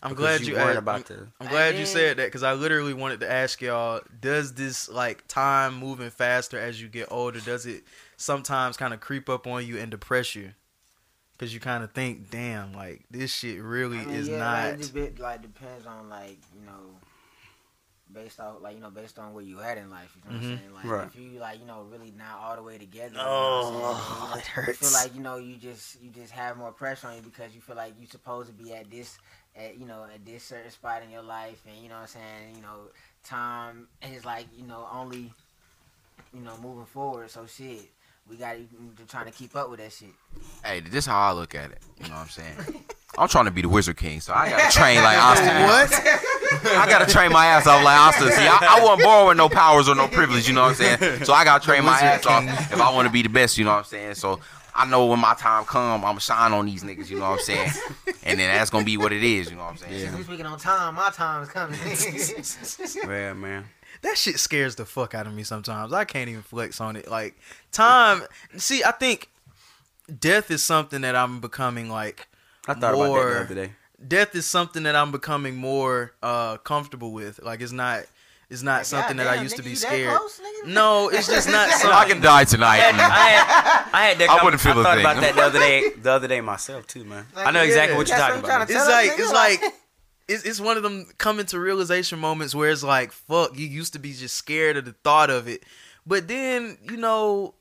[0.04, 1.28] I'm glad you you asked- about the.
[1.40, 5.28] I'm glad you said that because I literally wanted to ask y'all: Does this like
[5.28, 7.40] time moving faster as you get older?
[7.40, 7.84] Does it
[8.18, 10.54] sometimes kind of creep up on you and depress you?
[11.38, 14.72] Because you kind of think, "Damn, like this shit really I mean, is yeah, not."
[14.72, 16.98] Like, it bit, like depends on like you know,
[18.14, 20.16] based off like you know based on where you at in life.
[20.16, 20.52] You know what Mhm.
[20.52, 20.74] I'm saying?
[20.74, 21.08] Like Right.
[21.08, 23.12] if you like you know really not all the way together.
[23.14, 23.74] you know what I'm?
[23.74, 24.78] Oh, You know, it hurts.
[24.80, 27.62] feel like you know you just you just have more pressure on you because you
[27.62, 29.18] feel like you supposed to be at this
[29.56, 32.08] at you know at this certain spot in your life and you know what I'm
[32.08, 32.90] saying you know
[33.24, 35.32] time is like you know only
[36.34, 37.90] you know moving forward so shit
[38.30, 40.10] we got to trying to keep up with that shit.
[40.64, 41.80] Hey, this is how I look at it.
[42.00, 42.56] You know what I'm saying?
[43.18, 45.64] I'm trying to be the Wizard King, so I gotta train like Austin.
[45.64, 46.78] what?
[46.78, 48.32] I gotta train my ass off like Austin.
[48.32, 50.48] See, I, I wasn't born with no powers or no privilege.
[50.48, 51.26] You know what I'm saying?
[51.26, 53.58] So I gotta train my ass off if I want to be the best.
[53.58, 54.16] You know what I'm saying?
[54.16, 54.40] So
[54.74, 57.10] I know when my time come, I'm going to shine on these niggas.
[57.10, 57.72] You know what I'm saying?
[58.24, 59.50] And then that's gonna be what it is.
[59.50, 60.00] You know what I'm saying?
[60.00, 61.80] Since we speaking on time, my time is coming.
[63.10, 63.66] Yeah, man.
[64.04, 65.92] that shit scares the fuck out of me sometimes.
[65.92, 67.10] I can't even flex on it.
[67.10, 67.40] Like
[67.72, 68.22] time,
[68.58, 69.30] see, I think
[70.20, 72.28] death is something that I'm becoming like.
[72.68, 73.74] I thought more, about that the other day.
[74.08, 77.40] Death is something that I'm becoming more uh comfortable with.
[77.42, 78.04] Like it's not.
[78.52, 80.16] It's not something that I Goddamn, used to be scared.
[80.16, 80.68] close, nigga?
[80.74, 81.90] No, it's just not something.
[81.90, 82.80] I can die tonight.
[82.80, 84.30] I had, I had that.
[84.30, 85.06] I com- wouldn't feel a thought thing.
[85.06, 85.90] about that the other day.
[85.92, 87.26] The other day myself too, man.
[87.36, 88.70] Like, I know exactly yeah, what you're that's talking what about.
[88.70, 89.74] it's like nigga, it's like- like
[90.28, 93.94] it's it's one of them coming to realization moments where it's like fuck you used
[93.94, 95.64] to be just scared of the thought of it
[96.06, 97.54] but then you know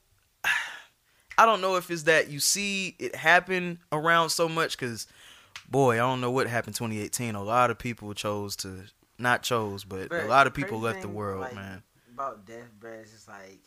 [1.38, 5.06] i don't know if it's that you see it happen around so much because
[5.70, 8.84] boy i don't know what happened 2018 a lot of people chose to
[9.20, 12.92] not chose but a lot of people left the world like, man About death, bro,
[12.92, 13.60] it's just like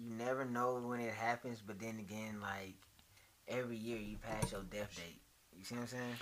[0.00, 2.74] you never know when it happens, but then again, like
[3.48, 5.20] every year you pass your death date.
[5.56, 6.14] You see what I'm saying?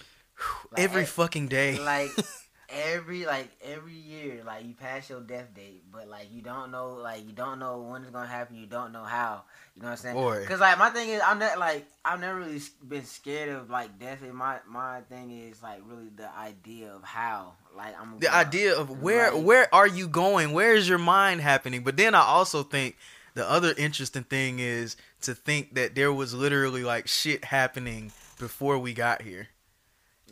[0.73, 2.11] Like, every e- fucking day like
[2.69, 6.95] every like every year like you pass your death date but like you don't know
[6.95, 9.93] like you don't know when it's gonna happen you don't know how you know what
[9.93, 10.41] i'm saying Boy.
[10.41, 13.99] because like my thing is i'm not like i've never really been scared of like
[13.99, 18.33] death and my my thing is like really the idea of how like i'm the
[18.35, 19.43] idea of where Right.
[19.43, 20.53] where are you going?
[20.53, 21.83] Where is your mind happening?
[21.85, 22.97] But then i also think
[23.35, 28.79] the other interesting thing is to think that there was literally like shit happening before
[28.79, 29.49] we got here.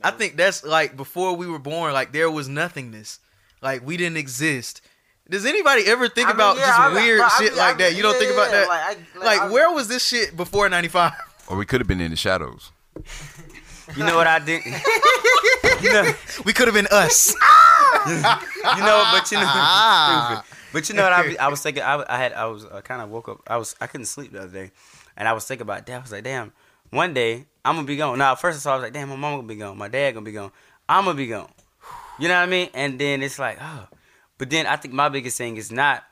[0.03, 3.18] I think that's like before we were born like there was nothingness.
[3.61, 4.80] Like we didn't exist.
[5.28, 7.74] Does anybody ever think I mean, about yeah, just I weird I shit mean, like
[7.74, 7.88] I that?
[7.88, 8.68] mean, you don't yeah, think about that?
[8.68, 11.12] like, I, like I- where was this shit before 95
[11.49, 12.72] or we could have been in the shadows.
[13.99, 14.62] You know what I did?
[15.85, 16.12] you know,
[16.45, 17.35] we could have been us
[18.07, 20.45] you know, but you know, stupid.
[20.72, 21.82] But you know what I, I was thinking?
[21.82, 23.41] I, I had I was uh, kind of woke up.
[23.47, 24.72] I was I couldn't sleep the other day,
[25.16, 25.95] and I was thinking about that.
[25.95, 26.53] I was like, damn,
[26.91, 28.18] one day I'm gonna be gone.
[28.18, 30.12] Now, first I saw I was like, damn, my mom gonna be gone, my dad
[30.14, 30.51] gonna be gone,
[30.89, 31.51] I'm gonna be gone.
[32.18, 32.68] You know what I mean?
[32.74, 33.89] And then it's like, oh,
[34.39, 36.05] but then I think my biggest thing is not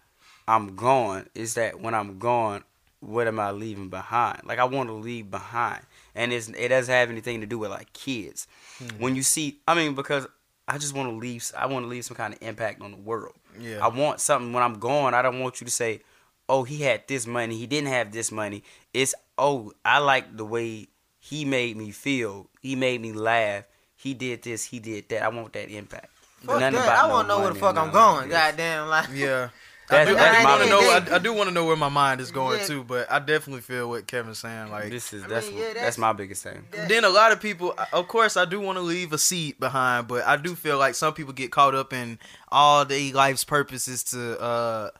[0.48, 1.28] I'm gone.
[1.34, 2.64] Is that when I'm gone,
[3.00, 4.42] what am I leaving behind?
[4.44, 5.82] Like I want to leave behind,
[6.14, 8.46] and it's it doesn't have anything to do with like kids.
[8.88, 9.00] Mm.
[9.00, 10.26] When you see, I mean, because
[10.68, 11.50] I just want to leave.
[11.56, 13.34] I want to leave some kind of impact on the world.
[13.58, 13.84] Yeah.
[13.84, 15.14] I want something when I'm gone.
[15.14, 16.00] I don't want you to say,
[16.48, 17.56] "Oh, he had this money.
[17.56, 18.62] He didn't have this money."
[18.94, 22.48] It's, "Oh, I like the way he made me feel.
[22.60, 23.64] He made me laugh.
[23.96, 24.64] He did this.
[24.64, 25.22] He did that.
[25.22, 26.08] I want that impact."
[26.44, 26.84] Fuck Nothing that.
[26.86, 28.16] about I no want to know where the fuck I'm going.
[28.16, 28.38] like this.
[28.38, 29.48] Goddamn, like Yeah.
[29.88, 30.80] That's- I do, that's I do want to know.
[31.12, 32.64] I, I do want to know where my mind is going Yeah.
[32.66, 34.70] too, but I definitely feel what Kevin's saying.
[34.70, 36.64] Like, This is I that's mean, what- yeah, that's, that's- my biggest thing.
[36.88, 40.08] then a lot of people, of course, I do want to leave a seed behind,
[40.08, 42.18] but I do feel like some people get caught up in
[42.50, 44.90] all their life's purposes to uh,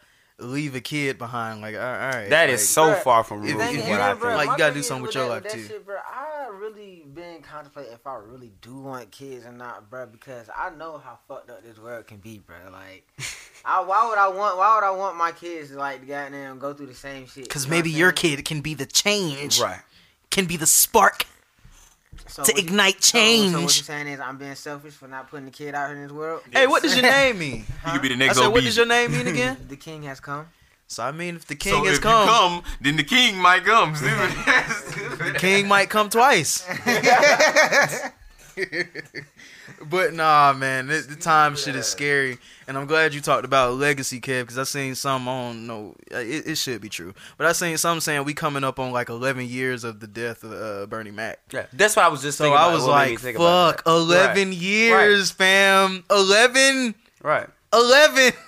[0.43, 1.61] leave a kid behind.
[1.61, 4.15] Like, all right, That like, is so Bruh, far from real if what you- I
[4.15, 5.67] bro, like, you gotta do something with with your that- life, that too.
[5.67, 10.07] Shit, bro, I really been contemplating if I really do want kids or not, bro,
[10.07, 12.57] because I know how fucked up this world can be, bro.
[12.71, 13.07] Like,
[13.65, 14.59] I, why would I want?
[14.59, 17.45] Why would I want my kids to like goddamn go through the same shit?
[17.45, 19.81] Because You know maybe your kid can be the change, right.
[20.31, 21.27] can be the spark
[22.33, 23.53] So to what you- ignite so- So, what change.
[23.55, 26.13] you're saying is I'm being selfish for not putting the kid out here in this
[26.13, 26.43] world.
[26.53, 27.65] hey, what does your name mean?
[27.87, 28.39] You could be the next.
[28.39, 28.53] I said, OB.
[28.55, 29.57] what does your name mean again?
[29.69, 30.47] The king has come.
[30.87, 33.37] so I mean, if the so king has if come, you come, then the king
[33.37, 33.95] might come.
[33.97, 35.37] Stupid.
[35.39, 36.65] king might come twice.
[39.89, 43.75] But nah, man, the, the time shit is scary, and I'm glad you talked about
[43.75, 45.29] legacy, Kev, because I seen some.
[45.29, 48.65] I don't know, it, it should be true, but I seen some saying we coming
[48.65, 51.41] up on like 11 years of the death of uh, Bernie Mac.
[51.53, 52.53] Yeah, that's what I was just So.
[52.53, 53.91] I was like, fuck, that.
[53.91, 57.49] 11 years, fam, 11, Right.
[57.73, 58.33] 11.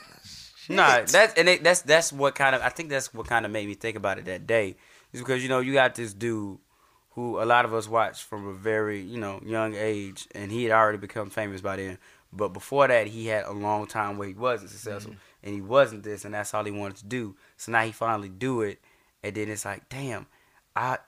[0.67, 3.53] Nah, that's and it, that's that's what kind of I think that's what kind of
[3.53, 4.77] made me think about it that day,
[5.13, 6.57] is because you know you got this dude
[7.15, 10.65] who a lot of us watched from a very you know young age, and he
[10.65, 11.99] had already become famous by then.
[12.33, 15.47] But before that, he had a long time where he wasn't successful, Mm-hmm.
[15.47, 17.37] and he wasn't this, and that's all he wanted to do.
[17.57, 18.81] So now he finally do it,
[19.23, 20.27] and then it's like, damn,
[20.75, 20.99] I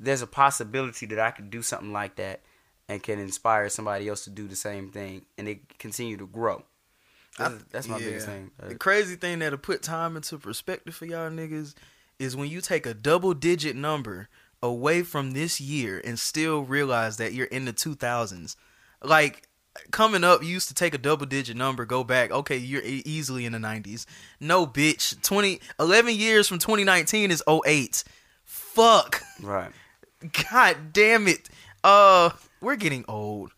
[0.00, 2.40] there's a possibility that I could do something like that,
[2.88, 6.64] and can inspire somebody else to do the same thing, and it continue to grow.
[7.38, 8.50] That's, that's my biggest thing.
[8.58, 11.74] The crazy thing that'll put time into perspective for y'all niggas
[12.18, 14.28] is when you take a double digit number
[14.62, 18.56] away from this year and still realize that you're in the 2000s.
[19.02, 19.48] Like
[19.90, 23.02] coming up, you used to take a double digit number, go back, okay, you're e-
[23.04, 24.06] easily in the 90s.
[24.40, 25.20] No, bitch.
[25.22, 28.04] 20 11 years from 2019 is 08.
[28.44, 29.22] Fuck.
[29.42, 29.72] Right.
[30.50, 31.48] God damn it.
[31.82, 32.30] Uh,
[32.60, 33.52] we're getting old.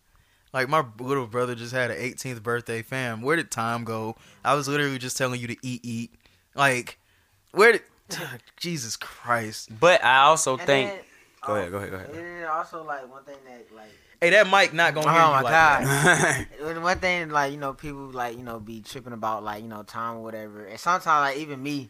[0.53, 2.81] Like my little brother just had an 18th birthday.
[2.81, 4.15] Fam, where did time go?
[4.43, 6.15] I was literally just telling you to eat, eat.
[6.55, 6.97] Like,
[7.51, 7.81] where did?
[8.57, 9.69] Jesus Christ.
[9.79, 10.99] But I also And think then
[11.45, 12.09] Go ahead, go ahead, go ahead.
[12.09, 13.91] And then also like one thing that like
[14.21, 15.83] Hey, that mic not gonna Oh hear you my like god.
[15.83, 16.81] that.
[16.81, 19.83] One thing like you know people like you know be tripping about like you know
[19.83, 21.89] time or whatever and sometimes like even me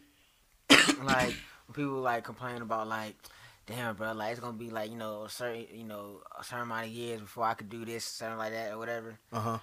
[1.04, 1.34] like
[1.72, 3.14] people like complain about like
[3.66, 6.62] damn bro like it's gonna be like you know a certain you know a certain
[6.64, 9.58] amount of years before I could do this something like that or whatever Uh huh.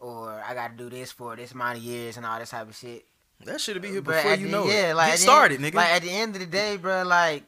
[0.00, 2.76] or I gotta do this for this amount of years and all this type of
[2.76, 3.04] shit
[3.44, 4.94] That should be here before you the- know yeah, it.
[4.94, 5.76] like Get started, end, nigga.
[5.76, 7.44] Like at the end of the day, bro, like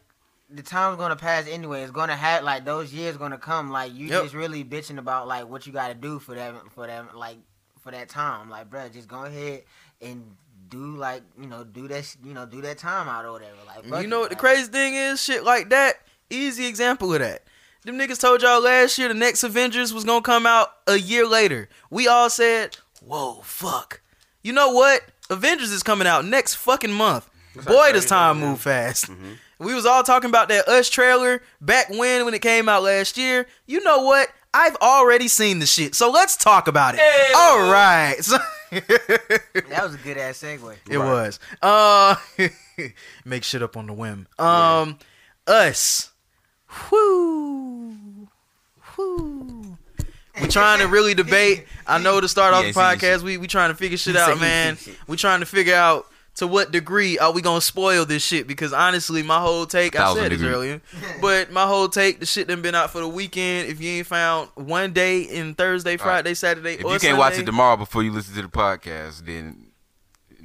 [0.49, 1.83] the time's gonna pass anyway.
[1.83, 3.71] It's gonna have like those years gonna come.
[3.71, 4.23] Like you Yep.
[4.23, 7.39] just really bitching about like what you gotta do for that for that like
[7.83, 8.49] for that time.
[8.51, 9.65] Like, bro, just go ahead
[10.01, 10.37] and
[10.69, 13.57] do like you know do that you know do that time out or whatever.
[13.67, 15.23] Like, you it, know what the crazy thing is?
[15.23, 15.95] Shit like that.
[16.31, 17.43] Easy example of that.
[17.85, 21.27] Them niggas told y'all last year the next Avengers was gonna come out a year
[21.27, 21.69] later.
[21.91, 24.01] We all said, "Whoa, fuck."
[24.43, 25.03] You know what?
[25.31, 27.29] Avengers is coming out next fucking month.
[27.67, 29.11] Boy, does time move fast.
[29.11, 29.33] Mm-hmm.
[29.59, 33.17] We was all talking about that Us trailer back when when it came out last
[33.19, 33.47] year.
[33.67, 34.29] You know what?
[34.55, 37.01] I've already seen the shit, so let's talk about it.
[37.01, 38.17] hey All right.
[38.21, 38.39] So-
[38.71, 40.77] That was a good ass segue.
[40.89, 41.39] it was.
[41.61, 42.15] Uh,
[43.25, 44.29] make shit up on the whim.
[44.39, 44.99] Um,
[45.47, 46.13] us.
[46.91, 48.29] Whoo,
[48.97, 49.40] whoo.
[50.41, 51.67] We trying to really debate.
[51.87, 54.41] I know to start off He the podcast, we we trying to figure shit out,
[54.41, 54.79] man.
[55.07, 56.07] We trying to figure out
[56.37, 58.47] to what degree are we gonna spoil this shit?
[58.47, 60.81] Because honestly, my whole take, I said this earlier,
[61.21, 63.69] but my whole take, the shit done been out for the weekend.
[63.69, 67.47] If you ain't found one day in Thursday, Friday, Saturday, If you can't watch it
[67.47, 69.67] tomorrow before you listen to the podcast, then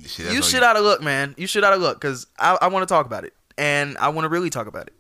[0.06, 1.36] shit, you shit out of luck, man.
[1.38, 4.10] You shit out of luck because I, I want to talk about it and I
[4.10, 4.94] want to really talk about it.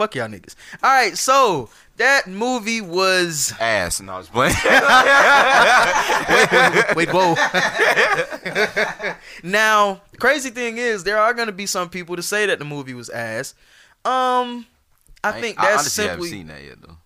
[0.00, 0.54] Fuck y'all niggas.
[0.82, 1.68] All right, so
[1.98, 4.00] that movie was ass.
[4.00, 4.54] No, I was playing.
[6.96, 7.34] wait, wait, whoa.
[9.42, 12.94] now, crazy thing is, there are gonna be some people to say that the movie
[12.94, 13.52] was ass.
[14.06, 14.64] Um,
[15.22, 16.08] I think I that's honestly simply.
[16.08, 16.96] haven't seen that yet though.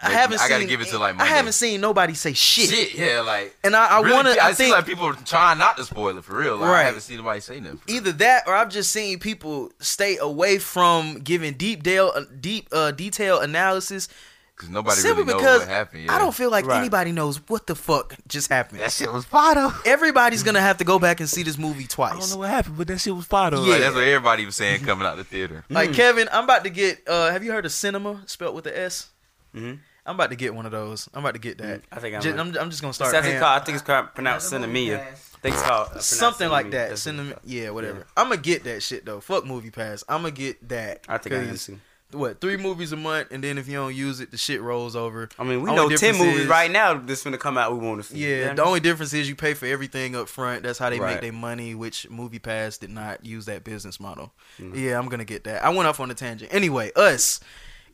[0.00, 0.40] I haven't.
[0.40, 2.70] I gotta seen, give it to, like, I haven't seen nobody say shit.
[2.70, 3.56] Shit, yeah, like.
[3.64, 4.38] And I, I really, want to.
[4.40, 6.56] I, I see think like people trying not to spoil it for real.
[6.56, 6.80] Like, Right.
[6.82, 7.78] I haven't seen nobody say nothing.
[7.78, 7.96] For real.
[7.96, 12.92] either that or I've just seen people stay away from giving deep deal, deep uh,
[12.92, 14.08] detail analysis
[14.54, 16.04] Because nobody simply really knows because what happened.
[16.04, 16.14] Yeah.
[16.14, 16.78] I don't feel like Right.
[16.78, 18.80] anybody knows what the fuck just happened.
[18.80, 19.72] That shit was fire though.
[19.84, 22.12] Everybody's gonna have to go back and see this movie twice.
[22.14, 23.64] I don't know what happened, but that shit was fire though.
[23.64, 23.72] Yeah.
[23.72, 25.64] Like, that's what everybody was saying coming out the theater.
[25.68, 27.02] Like Kevin, I'm about to get.
[27.08, 29.08] Uh, have you heard of cinema spelled with the S?
[29.54, 29.78] Mhm.
[30.06, 31.08] I'm about to get one of those.
[31.12, 31.82] I'm about to get that.
[31.92, 32.40] I think I Ju- might.
[32.40, 33.14] I'm, I'm just gonna start.
[33.14, 34.98] actually paying- called, I think it's called pronounced That's a movie Sinemia.
[34.98, 35.32] pass.
[35.34, 36.88] I think it's called uh, Something like that.
[36.88, 38.06] That's what Cinema, it's yeah, whatever.
[38.16, 39.20] I'm gonna get that shit though.
[39.20, 40.02] Fuck Movie Pass.
[40.08, 41.04] I'm gonna get that.
[41.08, 41.78] I think I am 'Cause, too.
[42.10, 44.96] What three movies a month, and then if you don't use it, the shit rolls
[44.96, 45.28] over.
[45.38, 47.70] I mean, we Only know ten movies is- right now that's gonna come out.
[47.78, 48.16] We want to see.
[48.18, 50.62] Yeah, You know the what only difference is you pay for everything up front.
[50.62, 54.32] That's how they make their money, which Movie Pass did not use that business model.
[54.58, 54.72] Mhm.
[54.74, 55.62] Yeah, I'm gonna get that.
[55.62, 56.50] I went off on a tangent.
[56.54, 57.40] Anyway, us,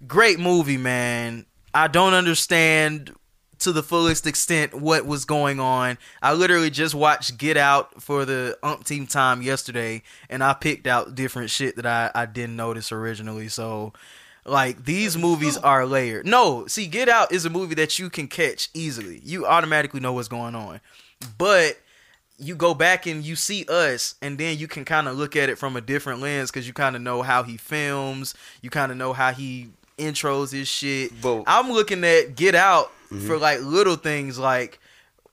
[0.06, 1.46] great movie, man.
[1.72, 3.14] I don't understand
[3.60, 5.98] to the fullest extent what was going on.
[6.22, 11.14] I literally just watched Get Out for the umpteenth time yesterday, and I picked out
[11.14, 13.48] different shit that I, I didn't notice originally.
[13.48, 13.92] So,
[14.44, 16.26] like, these movies are layered.
[16.26, 19.20] No, see, Get Out is a movie that you can catch easily.
[19.24, 20.80] You automatically know what's going on.
[21.38, 21.78] But
[22.38, 25.48] you go back and you see us and then you can kind of look at
[25.48, 28.90] it from a different lens because you kind of know how he films you kind
[28.90, 29.68] of know how he
[29.98, 31.12] intros his shit.
[31.20, 33.26] But- i'm looking at get out mm-hmm.
[33.26, 34.78] for like little things like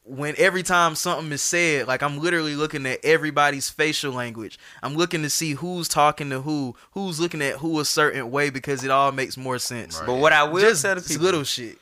[0.04, 4.58] when every time something is said like i'm literally looking at everybody's facial language.
[4.82, 8.50] I'm looking to see who's talking to who who's looking at who a certain way
[8.50, 10.00] because it all makes more sense.
[10.00, 10.08] Right.
[10.08, 11.78] But what I will just tell the people, little shit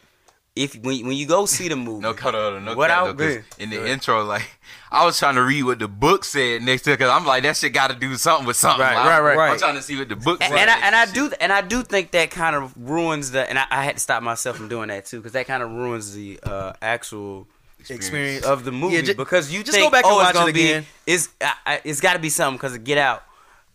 [0.60, 3.12] if when when you go see the movie, No cut out, no What cap, I-
[3.14, 4.48] though, 'cause in the Go intro, like
[4.92, 7.44] I was trying to read what the book said next to it, because I'm like
[7.44, 8.82] that shit got to do something with something.
[8.82, 9.32] Right, Like, right, I'm, right.
[9.34, 9.60] I'm Right.
[9.60, 10.60] trying to see what the book and, said.
[10.60, 13.58] and I and I do and I do think that kind of ruins the and
[13.60, 16.14] I, I had to stop myself from doing that too because that kind of ruins
[16.14, 17.48] the uh, actual
[17.90, 20.30] experience of the movie Yeah, ju- because you just think, go back and oh, watch
[20.30, 20.86] it's gonna it be, again.
[21.08, 23.24] It's I, I, it's got to be something because of Get Out,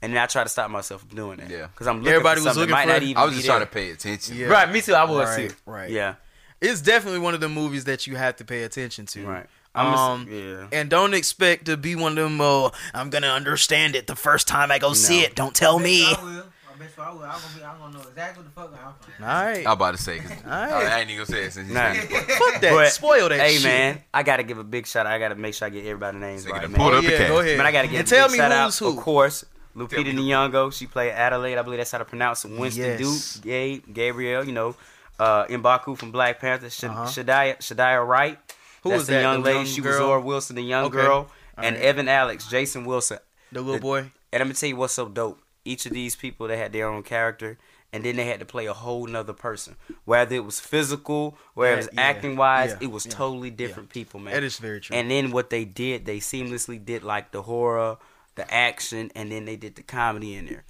[0.02, 1.48] and then I try to stop myself from doing that.
[1.48, 1.66] Yeah.
[1.68, 3.16] because I'm looking Everybody for was looking that might for- not even.
[3.16, 4.36] I was just trying to pay attention.
[4.36, 4.46] Yeah.
[4.48, 4.94] Right, me too.
[4.94, 5.56] I was Right, too.
[5.66, 5.90] right.
[5.90, 6.14] Yeah,
[6.64, 9.46] it's definitely one of the movies that you have to pay attention to right.
[9.76, 10.66] I'm just- Um, yeah.
[10.78, 12.40] And don't expect to be one of them.
[12.40, 15.34] Oh, I'm gonna understand it the first time I go see it.
[15.34, 16.04] Don't tell me.
[16.06, 16.46] I will.
[16.72, 17.22] I bet you I will.
[17.22, 17.64] I'm gonna be.
[17.64, 19.24] I'm gonna know exactly what the fuck I'm from.
[19.24, 20.72] All right, I'm about to say, 'cause Alright.
[20.72, 21.92] I ain't even gonna say it since you Nah.
[21.92, 22.10] said it.
[22.38, 22.70] fuck that.
[22.72, 23.34] But, Spoil that.
[23.40, 23.46] Shit.
[23.46, 23.64] Hey shit.
[23.64, 25.12] man, I gotta give a big shout out.
[25.12, 26.80] I gotta make sure I get everybody's names Nigga right, done man.
[26.80, 27.28] pulled Oh, up the yeah, cast.
[27.30, 27.56] go ahead.
[27.58, 28.86] Man, I gotta get and a tell big me shout who's out.
[28.92, 28.98] who.
[28.98, 29.44] Of course,
[29.76, 30.14] Lupita.
[30.14, 30.72] Nyong'o.
[30.72, 31.58] She played Adelaide.
[31.58, 32.50] I believe that's how to pronounce it.
[32.52, 33.34] Winston Yes.
[33.34, 34.44] Duke, Gabe, Gabriel.
[34.44, 34.76] You know,
[35.18, 36.70] uh, Mbaku from Black Panther.
[36.70, 37.04] Sh- Uh-huh.
[37.06, 38.38] Shadiah, Shadiah Wright.
[38.82, 39.20] Who that's was the that?
[39.22, 39.56] young The lady.
[39.58, 39.90] young she girl?
[39.92, 40.96] was Zora Wilson, the young Okay.
[40.96, 41.82] girl, and Alright.
[41.82, 43.18] Evan Alex, Jason Wilson.
[43.52, 43.98] The little The- boy.
[44.32, 45.40] And I'm gonna tell you what's so dope.
[45.64, 47.56] Each of these people they had their own character,
[47.92, 49.76] and then they had to play a whole nother person.
[50.04, 53.50] Whether it was physical, whether it was Yeah, acting wise, yeah, it was yeah, totally
[53.50, 54.34] different people, man.
[54.34, 54.94] That is very true.
[54.96, 57.96] And then what they did, they seamlessly did like the horror,
[58.34, 60.64] the action, and then they did the comedy in there.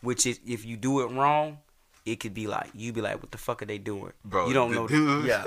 [0.00, 1.58] Which is, if you do it wrong,
[2.06, 4.54] it could be like you be like, "What the fuck are they doing?" Bro, you
[4.54, 4.88] don't the know.
[4.88, 5.44] dude- yeah,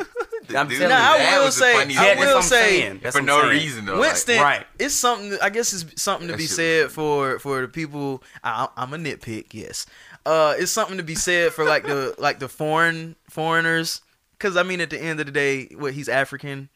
[0.58, 2.80] I'm dude, telling Now, I that will was the say- funniest I will I'm say-
[2.82, 3.00] saying.
[3.12, 3.50] For no saying.
[3.52, 4.00] reason though.
[4.00, 4.66] Winston, Right.
[4.80, 5.38] it's something.
[5.42, 8.24] I guess it's something to be said was- for for the people.
[8.44, 9.86] I, I'm a nitpick, yes.
[10.26, 14.02] Uh, it's something to be said for like the like the foreign foreigners,
[14.38, 16.70] because I mean, at the end of the day, what he's African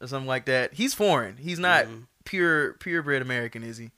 [0.00, 0.74] or something like that.
[0.74, 1.36] He's foreign.
[1.38, 2.06] He's not Mhm.
[2.24, 3.90] pure purebred American, is he?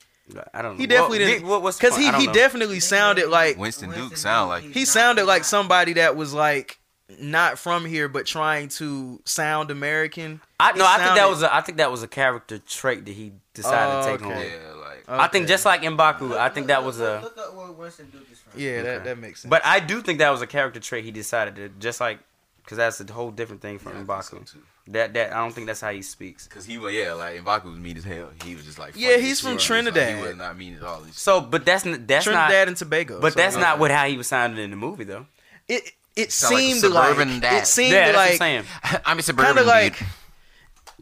[0.55, 0.79] I don't know.
[0.79, 1.47] He definitely Well, didn't.
[1.49, 2.33] What, what's Because he he know.
[2.33, 6.79] definitely sounded like Winston Duke sound like he sounded like somebody that was like
[7.19, 10.41] not from here, but trying to sound American.
[10.61, 13.07] I no, He I think that was a, I think that was a character trait
[13.07, 14.35] that he decided Oh, to take okay.
[14.35, 14.43] on.
[14.63, 17.21] yeah, like I think just like Mbaku, I think that was a.
[17.23, 18.61] Look up where Winston Duke is from.
[18.61, 19.05] yeah, that Okay.
[19.05, 19.49] that makes sense.
[19.51, 22.19] But I do think that was a character trait he decided to just like
[22.63, 24.49] because that's a whole different thing from Yeah, I think Mbaku.
[24.49, 24.63] so, too.
[24.91, 26.47] That that I don't think that's how he speaks.
[26.49, 28.31] Cause he was yeah, like Mbaku was mean as hell.
[28.43, 29.67] He was just like Yeah, he's as from shit.
[29.67, 30.17] Trinidad.
[30.17, 31.03] He was not mean at all.
[31.03, 32.69] He's- So, but that's n- that's Trinidad not.
[32.69, 33.21] and Tobago.
[33.21, 33.61] But so, that's yeah.
[33.63, 35.27] not what how he was sounding in the movie though.
[35.69, 35.93] it.
[36.17, 37.63] It Sound like a seemed like, suburban dad.
[37.63, 38.67] it seemed Yeah, that's what I'm like.
[38.85, 39.99] I'm a kind suburban of like.
[39.99, 40.09] dude.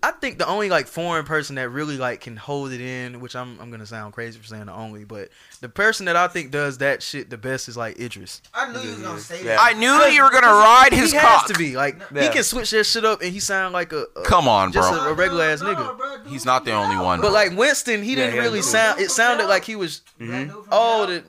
[0.03, 3.35] I think the only like foreign person that really like can hold it in, which
[3.35, 5.31] I'm I'm gonna sound crazy for saying the only, but
[5.63, 8.43] the person that I think does that shit the best is like Idris.
[8.53, 9.57] I knew you were gonna say Yeah.
[9.57, 9.61] that.
[9.61, 11.41] I knew that you were gonna ride his he cock.
[11.43, 14.05] has to be like he can switch that shit up and he sound like a,
[14.17, 15.07] a Come on, just bro.
[15.07, 15.97] a, a regular ass No, nigga.
[15.97, 17.21] bro, dude, He's not the only one.
[17.23, 19.01] But like Winston, he Yeah, didn't yeah, really sound.
[19.01, 20.03] It sounded like he was.
[20.19, 21.25] Black dude from Oh, the,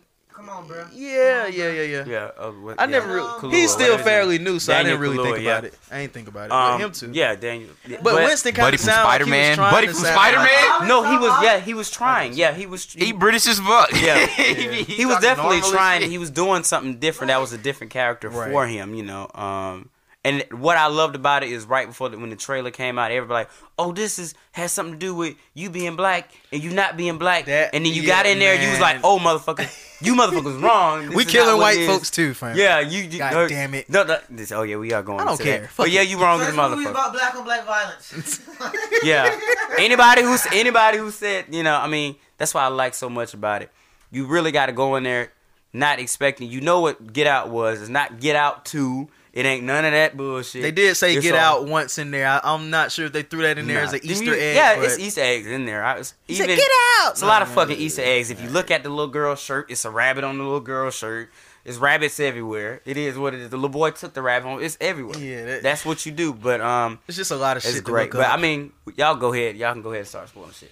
[0.48, 0.86] Come on, bro.
[0.94, 1.72] yeah, on, yeah, bro.
[1.74, 2.06] yeah, yeah.
[2.06, 2.90] Yeah, uh, what, I yeah.
[2.90, 3.28] never really.
[3.28, 4.46] Kaluuya, He's still fairly name.
[4.46, 5.52] new, so I didn't really Kaluuya, think yeah.
[5.52, 5.80] about it.
[5.92, 6.52] I ain't think about it.
[6.54, 7.12] Um, him too.
[7.14, 7.70] Yeah, Daniel.
[8.02, 9.50] But, Winston kind Buddy of from sound like he Spider-Man.
[9.50, 10.80] was trying Buddy from Spider-Man?
[10.80, 11.44] Like, No, he was.
[11.44, 12.34] Yeah, he was trying.
[12.34, 12.86] Yeah, he was.
[12.94, 13.92] he British as fuck.
[13.92, 14.26] Yeah.
[14.26, 16.10] he, he was definitely trying.
[16.10, 17.30] He was doing something different.
[17.30, 19.30] That was a different character for him, you know.
[19.36, 19.90] Um,
[20.28, 23.12] and what I loved about it is right before the, when the trailer came out,
[23.12, 23.50] everybody like,
[23.80, 27.18] "Oh, this is has something to do with you being black and you not being
[27.18, 29.66] black." That- and then you yeah, got in there, you was like, "Oh, motherfucker,
[30.02, 31.06] you motherfuckers wrong.
[31.06, 32.58] This we killing white folks too, fam.
[32.58, 33.04] Yeah, you.
[33.04, 33.90] you God no, damn it.
[33.90, 35.22] No, no, this, oh yeah, we are going.
[35.22, 35.62] I don't into care.
[35.62, 35.70] That.
[35.78, 36.92] But yeah, you wrong as a First movie motherfucker.
[36.92, 38.42] about black on black violence.
[39.04, 39.40] Yeah.
[39.78, 43.34] anybody who's anybody who said, you know, I mean, that's why I like so much
[43.34, 43.72] about it.
[44.12, 45.32] You really got to go in there
[45.72, 46.50] not expecting.
[46.50, 47.80] You know what Get Out was?
[47.80, 49.08] It's not Get Out Two.
[49.38, 50.64] It ain't none of that bullshit.
[50.64, 52.26] They did say It's "Get all- Out" once in there.
[52.28, 53.84] I, I'm not sure if they threw that in there Nah.
[53.84, 54.56] as an Easter you- egg.
[54.56, 55.84] Yeah, it's Easter eggs in there.
[55.84, 56.70] I was He even said, "Get
[57.02, 58.32] out!" It's a lot of fucking Easter eggs.
[58.32, 60.96] If you look at the little girl's shirt, it's a rabbit on the little girl's
[60.96, 61.30] shirt.
[61.66, 62.82] It's rabbits everywhere.
[62.86, 63.50] It is what it is.
[63.50, 64.64] The little boy took the rabbit home.
[64.64, 65.20] It's everywhere.
[65.20, 66.34] Yeah, that- that's what you do.
[66.34, 68.14] But um, It's just a lot of shit It's great.
[68.14, 68.32] look But.
[68.32, 69.56] I mean, y'all go ahead.
[69.56, 70.72] Y'all can go ahead and start spoiling shit.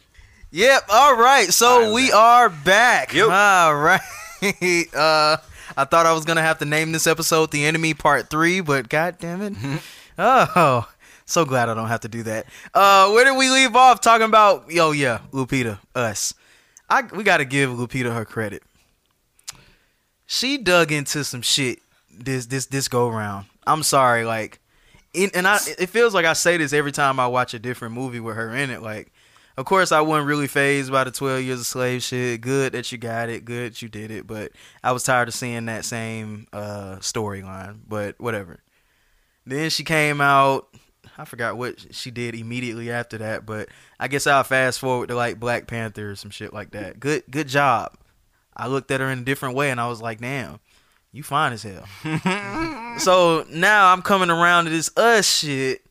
[0.51, 0.85] Yep.
[0.89, 1.53] All right.
[1.53, 2.15] So All right, we back.
[2.15, 3.13] are back.
[3.13, 3.29] Yep.
[3.29, 4.01] All right.
[4.95, 5.37] uh,
[5.77, 8.89] I thought I was gonna have to name this episode "The Enemy Part 3, but
[8.89, 9.53] god damn it.
[10.17, 10.87] oh,
[11.25, 12.45] so glad I don't have to do that.
[12.73, 14.71] Uh, where did we leave off talking about?
[14.71, 16.33] Yo, yeah, Lupita, us.
[16.89, 18.63] I we got to give Lupita her credit.
[20.27, 21.79] She dug into some shit
[22.11, 23.47] this this this go round.
[23.67, 24.59] I'm sorry, like,
[25.13, 27.93] in, and I it feels like I say this every time I watch a different
[27.93, 28.81] movie with her in it.
[28.81, 29.11] Like,
[29.57, 32.41] of course, I wasn't really phased by the 12 years of slave shit.
[32.41, 33.45] Good that you got it.
[33.45, 34.27] Good that you did it.
[34.27, 34.51] But
[34.83, 37.79] I was tired of seeing that same uh, storyline.
[37.87, 38.59] But whatever.
[39.45, 40.67] Then she came out.
[41.17, 43.45] I forgot what she did immediately after that.
[43.45, 43.69] But
[43.99, 46.99] I guess I'll fast forward to like Black Panther or some shit like that.
[46.99, 47.95] Good, good job.
[48.57, 50.59] I looked at her in a different way and I was like, damn,
[51.15, 51.85] you fine as hell.
[52.99, 55.85] so now I'm coming around to this us shit,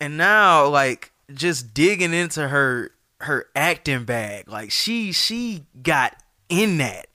[0.00, 2.90] and now like just digging into her
[3.20, 4.48] her acting bag.
[4.48, 6.16] Like she she got
[6.48, 7.06] in that.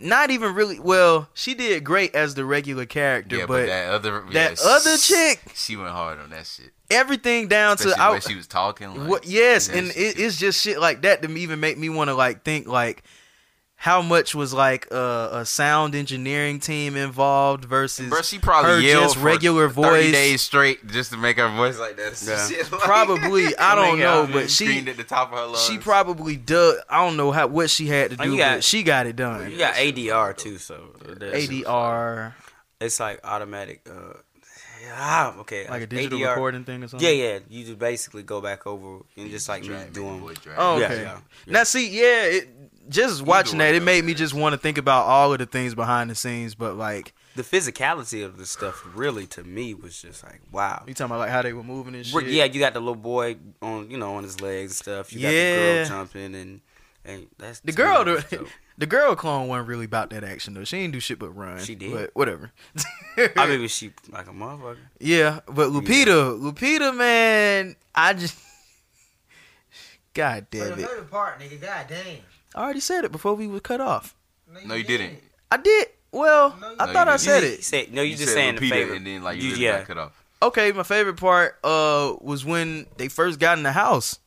[0.00, 1.28] Not even really well.
[1.34, 4.96] She did great as the regular character, Yeah, but, but, that other that yeah, other
[4.96, 6.70] she- chick, she went hard on that shit.
[6.88, 8.94] everything down Especially to I, she was talking.
[8.94, 9.26] Like, what?
[9.26, 12.14] Yes, that and it, it's just shit like that to even make me want to
[12.14, 13.02] like think like
[13.80, 18.80] how much was like a, a sound engineering team involved versus Bro, she probably her
[18.80, 20.12] yelled just regular 30 voice.
[20.12, 22.20] days straight just to make her voice like that.
[22.50, 22.58] Yeah.
[22.72, 25.64] Like- Probably, I don't know, yeah, but she at the top of her lungs.
[25.64, 26.76] she probably did.
[26.90, 29.48] I don't know how what she had to do, got- but she got it done.
[29.50, 30.74] You got ADR too, so
[31.06, 32.34] ADR,
[32.80, 33.86] It's like automatic.
[33.88, 34.14] Uh,
[34.92, 35.68] ah, okay.
[35.68, 36.28] like a digital ADR.
[36.30, 37.06] recording thing or something.
[37.08, 37.38] Yeah, yeah.
[37.48, 40.20] You just basically go back over and just like me Drag, doing.
[40.20, 40.56] boy, drag.
[40.58, 40.96] Oh, Yeah, okay.
[41.02, 41.52] yeah, yeah.
[41.52, 42.48] Now, see, yeah, it,
[42.88, 45.74] just watching that, it made me just want to think about all of the things
[45.74, 46.54] behind the scenes.
[46.54, 50.84] But like, The physicality of the stuff really to me was just like wow.
[50.86, 52.26] you talking about like how they were moving and shit.
[52.26, 55.12] Yeah, you got the little boy on you know on his legs and stuff.
[55.12, 55.56] You got the Yeah.
[55.56, 56.60] girl jumping and
[57.04, 58.46] and that's The girl, the-
[58.78, 60.62] The girl clone wasn't really about that action though.
[60.62, 61.58] She ain't do shit but run.
[61.64, 61.92] She did.
[61.92, 62.52] but whatever.
[63.36, 64.76] I mean, was she like a motherfucker?
[65.00, 68.38] yeah, but Lupita, Lupita, man, I just,
[70.14, 70.88] God damn the it!
[70.88, 71.60] favorite part, nigga.
[71.60, 72.18] God damn.
[72.54, 74.14] I already said it before we was cut off.
[74.64, 75.18] No, you didn't.
[75.50, 75.88] I did.
[76.10, 77.20] Well, No, I No, thought I didn't.
[77.20, 77.64] said You it.
[77.64, 78.96] said- no, you, just said saying the Lupita, favorite.
[78.96, 79.78] and then like you, You- really yeah.
[79.78, 80.12] got cut off.
[80.42, 84.18] Okay, my favorite part uh was when they first got in the house.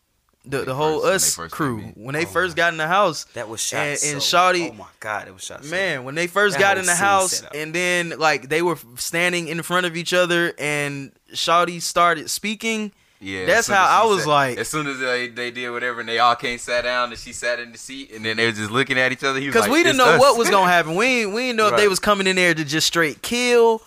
[0.44, 2.04] The They the whole first- when they us first crew came in.
[2.04, 3.26] when they Oh, first got in the house.
[3.34, 4.18] That was shot And- so.
[4.18, 5.64] Shawty- oh my god, it was shot.
[5.64, 7.56] so- Man, when they first That got whole in the scene house set up.
[7.56, 12.92] and then like they were standing in front of each other and Shawty started speaking.
[13.24, 16.10] Yeah, That's how I was sat- like- as soon as they, they did whatever, and
[16.10, 18.52] they all came sat down, and she sat in the seat, and then they were
[18.52, 19.40] just looking at each other.
[19.40, 20.96] Because like, we didn't know us." what was gonna happen.
[20.96, 23.84] We we didn't know if they was coming in there to just straight kill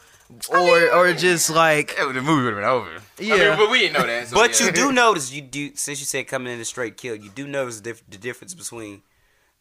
[0.48, 2.90] or or just like Yeah, the movie would have been over.
[3.18, 3.34] Yeah.
[3.34, 4.28] I mean, but we didn't know that.
[4.28, 4.66] So But yeah.
[4.66, 7.46] you do notice, you do since you said coming in a straight kill, you do
[7.46, 9.02] notice the, diff- the difference between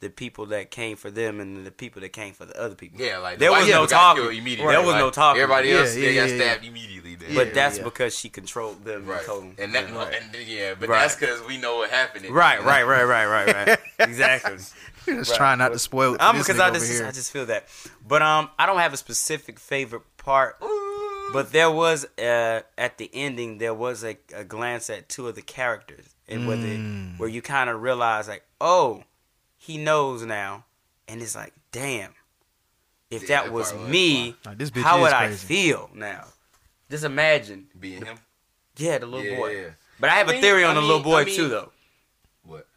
[0.04, 3.00] the people that came for them and the people that came for the other people.
[3.02, 4.24] Yeah, like There the was no talking.
[4.26, 4.68] Immediately.
[4.72, 5.42] There was Like, no talking.
[5.42, 7.16] Everybody else yeah, they got yeah, stabbed immediately.
[7.16, 7.34] Then.
[7.36, 7.84] But Yeah, that's yeah.
[7.86, 9.56] because she controlled them right, and told them.
[9.58, 10.12] and that, yeah.
[10.12, 11.00] and yeah, but Right.
[11.02, 12.30] that's because we know what happened.
[12.30, 13.80] right, right, right, right, right, right.
[14.00, 14.58] exactly.
[14.58, 14.76] just
[15.08, 15.28] Right.
[15.38, 16.22] trying not to spoil it.
[16.22, 17.68] I'm because because I just I just feel that.
[18.08, 20.58] But um, I don't have a specific favorite part.
[21.32, 25.36] But there was uh at the ending there was a, a glance at two of
[25.36, 27.18] the characters and where they, Mm.
[27.20, 29.04] where you kind of realize like oh
[29.64, 30.66] he knows now
[31.08, 32.12] and it's like damn
[33.10, 36.26] if Yeah, that that was part was me how this bitch would I feel now
[36.92, 38.18] just imagine being him.
[38.78, 39.70] yeah the little yeah, boy yeah.
[40.00, 41.48] but I have I a mean- theory on I the little boy I mean- too
[41.50, 41.72] though
[42.44, 42.68] What?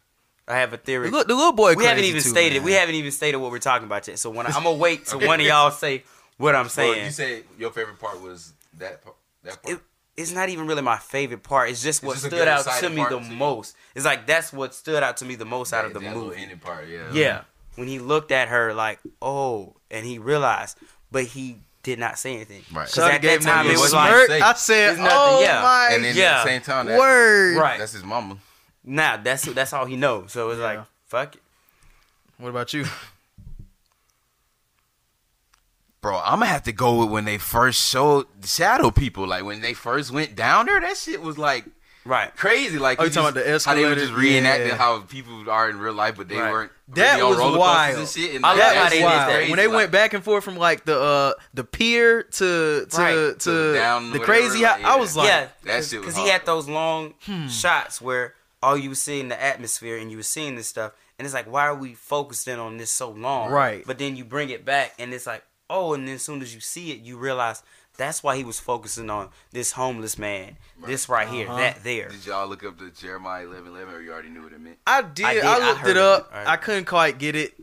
[0.47, 1.75] I have a theory The, little- the little boy.
[1.75, 2.63] we haven't even too, stated man.
[2.65, 5.05] we haven't even stated what we're talking about yet so when I, I'm gonna wait
[5.05, 6.03] till one of y'all say
[6.37, 9.15] what I'm Well, saying you said your favorite part was that part.
[9.43, 9.75] That part.
[9.75, 9.81] it,
[10.17, 11.69] it's not even really my favorite part.
[11.69, 13.75] It's just what just stood out to me the to most.
[13.95, 16.29] It's like that's what stood out to me the most out of the that little
[16.29, 16.41] movie.
[16.41, 16.87] ending part.
[16.87, 17.11] Yeah.
[17.13, 17.41] Yeah,
[17.75, 20.77] when he looked at her like, oh, and he realized,
[21.11, 22.63] but he did not say anything.
[22.73, 22.87] Right.
[22.89, 24.41] Because at gave that time me it was smart- like.
[24.41, 25.61] I said, It's nothing, "Oh yeah.
[25.61, 26.39] my And then Yeah.
[26.39, 28.37] at the same time, that, word!" right that's his mama.
[28.83, 30.31] now that's that's all he knows.
[30.33, 30.65] So it's Yeah.
[30.65, 31.41] like, fuck it.
[32.39, 32.85] What about you?
[36.01, 39.27] Bro, I'm gonna have to go with when they first showed the shadow people.
[39.27, 41.65] Like when they first went down there, that shit was like
[42.05, 42.33] Right.
[42.37, 42.77] crazy.
[42.79, 44.13] Like Oh, you you talking about just- the How they were escalator?
[44.13, 44.75] just reenacting Yeah.
[44.77, 46.51] how people are in real life, but they Right.
[46.51, 46.71] weren't.
[46.89, 47.97] That really on was wild.
[47.99, 49.49] And shit, and I love that how they did that.
[49.49, 52.97] when they Like, went back and forth from like the uh the pier to to
[52.97, 53.13] Right.
[53.13, 56.13] to, To down, the whatever, crazy like, hou- I was like, yeah, that shit was
[56.13, 57.47] because he had those long Hmm.
[57.49, 61.25] shots where all you were seeing the atmosphere and you were seeing this stuff, and
[61.25, 63.49] it's like, why are we focusing on this so long?
[63.51, 63.83] Right.
[63.85, 66.53] But then you bring it back, and it's like, oh, and then as soon as
[66.55, 67.63] you see it, you realize
[67.97, 71.57] that's why he was focusing on this homeless man, this right here, Uh-huh.
[71.57, 72.09] that there.
[72.09, 74.77] Did y'all look up the Jeremiah 11 11 or you already knew what it meant?
[74.85, 75.25] I did.
[75.25, 76.19] I I, did, I looked heard it up.
[76.31, 76.33] it.
[76.33, 76.47] Alright.
[76.47, 77.53] I couldn't quite get it.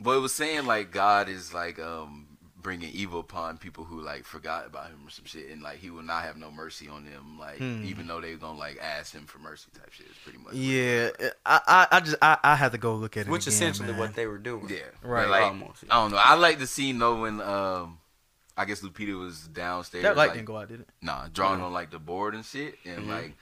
[0.00, 2.25] But it was saying like God is like um
[2.66, 5.88] bringing evil upon people who like forgot about him or some shit, and like he
[5.88, 7.84] will not have no mercy on them, like Hmm.
[7.84, 10.06] even though they're gonna like ask him for mercy type shit.
[10.10, 11.10] It's pretty much Yeah,
[11.46, 13.30] I I, I just I, I had to go look at it.
[13.30, 13.98] Which again, essentially man.
[14.00, 14.68] what they were doing.
[14.68, 15.28] Yeah, Right.
[15.28, 15.96] Like, Almost, yeah.
[15.96, 16.20] I don't know.
[16.22, 17.98] I like the scene though when um
[18.56, 20.02] I guess Lupita was downstairs.
[20.02, 20.88] that light like, didn't go out, did it?
[21.02, 23.08] Nah, drawing on like the board and shit, and Mhm.
[23.08, 23.34] like.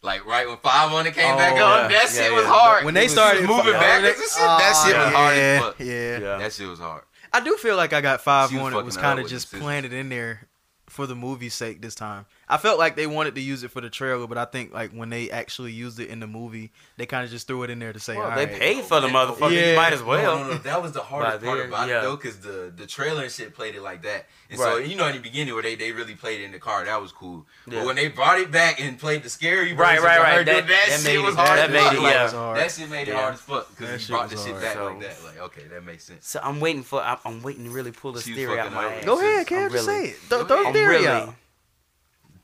[0.00, 1.64] Like right when five on it came Oh, back yeah.
[1.64, 2.48] on, that Yeah, shit was yeah.
[2.52, 2.84] hard.
[2.84, 5.80] When they started moving back, backwards and shit, that shit was hard yeah, as fuck.
[5.80, 6.18] Yeah.
[6.18, 6.38] Yeah.
[6.38, 7.02] That shit was hard.
[7.32, 9.92] I do feel like I got five She on it was kind of just planted
[9.92, 10.48] in there
[10.86, 12.26] for the movie's sake this time.
[12.50, 14.92] I felt like they wanted to use it for the trailer, but I think like
[14.92, 17.78] when they actually used it in the movie, they kind of just threw it in
[17.78, 19.52] there to say, Well, "All they right." paid for the motherfucker.
[19.52, 19.70] Yeah.
[19.72, 20.38] You might as well.
[20.38, 20.58] No, no, no.
[20.58, 21.98] That was the hardest By part then, about yeah.
[21.98, 24.26] it though, because the the trailer and shit played it like that.
[24.50, 26.58] And so you know in the beginning where they, they really played it in the
[26.58, 27.46] car, that was cool.
[27.66, 27.80] Yeah.
[27.80, 30.46] But when they brought it back and played the scary Right, version, right, right.
[30.46, 31.58] That- that, that shit made was hard.
[31.58, 32.22] that made it, yeah.
[32.24, 32.56] was hard.
[32.58, 33.20] That shit made it Yeah.
[33.20, 35.16] hard as fuck because he brought the shit back So- like that.
[35.24, 36.26] Like okay, that makes sense.
[36.26, 37.02] So I'm waiting for.
[37.02, 39.04] I'm, I'm waiting to really pull this She's theory out my ass.
[39.04, 39.70] Go ahead, I'm Cam.
[39.70, 40.16] Just say it.
[40.16, 40.74] Throw, Go throw ahead.
[40.74, 41.34] the I'm theory out.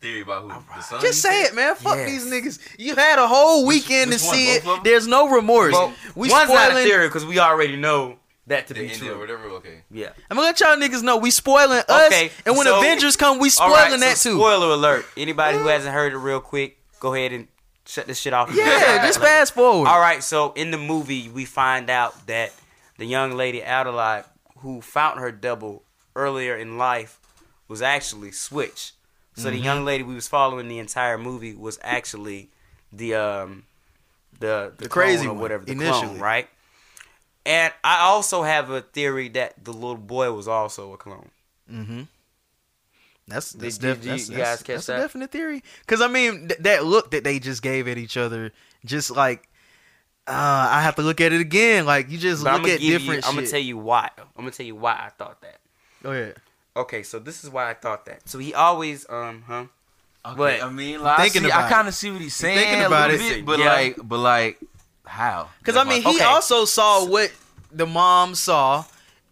[0.04, 0.48] Theory about who?
[0.76, 1.00] The son?
[1.00, 1.74] Just say it, man.
[1.76, 2.10] Fuck Yes.
[2.10, 2.58] these niggas.
[2.78, 4.34] You had a whole weekend which to one?
[4.36, 4.64] see it.
[4.84, 5.72] There's no remorse.
[5.72, 6.84] Well, we one's not a spoiling.
[6.86, 8.16] theory because we already know
[8.46, 9.20] that to The be ending or true.
[9.20, 9.44] whatever.
[9.56, 9.80] Okay.
[9.90, 10.10] Yeah.
[10.30, 12.06] I'm gonna let y'all niggas know we spoiling us.
[12.12, 14.36] Okay, and when so- Avengers come, we spoiling right, that so too.
[14.36, 15.06] Spoiler alert.
[15.16, 17.48] Anybody who hasn't heard it real quick, go ahead and
[17.86, 18.50] shut this shit off.
[18.54, 19.88] yeah, just fast forward.
[19.88, 22.52] All right, so in the movie, we find out that
[22.98, 24.24] the young lady Adelaide,
[24.58, 25.82] who found her double
[26.16, 27.20] earlier in life,
[27.68, 28.92] was actually Switch.
[29.36, 29.64] So the Mm-hmm.
[29.64, 32.50] young lady we was following the entire movie was actually
[32.92, 33.64] the um
[34.38, 36.06] the the, The crazy or whatever the initially.
[36.08, 36.48] clone, right?
[37.46, 41.30] And I also have a theory that the little boy was also a clone.
[41.70, 42.02] Mm-hmm.
[43.26, 44.98] That's that's, Did- def- did you- that's, you that's, catch that's that?
[44.98, 45.62] a definite theory.
[45.80, 48.52] Because I mean, th- that look that they just gave at each other,
[48.84, 49.48] just like
[50.26, 51.84] Uh, I have to look at it again.
[51.86, 52.98] Like you just But look at give you.
[52.98, 54.08] different I'm gonna tell you why.
[54.18, 55.58] I'm gonna tell you why I thought that.
[56.02, 56.36] Go ahead.
[56.76, 58.28] Okay, so this is why I thought that.
[58.28, 59.64] So he always, um, huh?
[60.26, 61.70] Okay, But- I mean, like, Thinking I, see, about I it.
[61.70, 62.58] kind of see what he's saying.
[62.58, 63.30] thinking a about little it.
[63.36, 63.72] bit, but Yeah.
[63.72, 64.58] like, but like,
[65.04, 65.50] how?
[65.60, 66.24] Because I That's my- mean, he Okay.
[66.24, 67.30] also saw what
[67.70, 68.84] the mom saw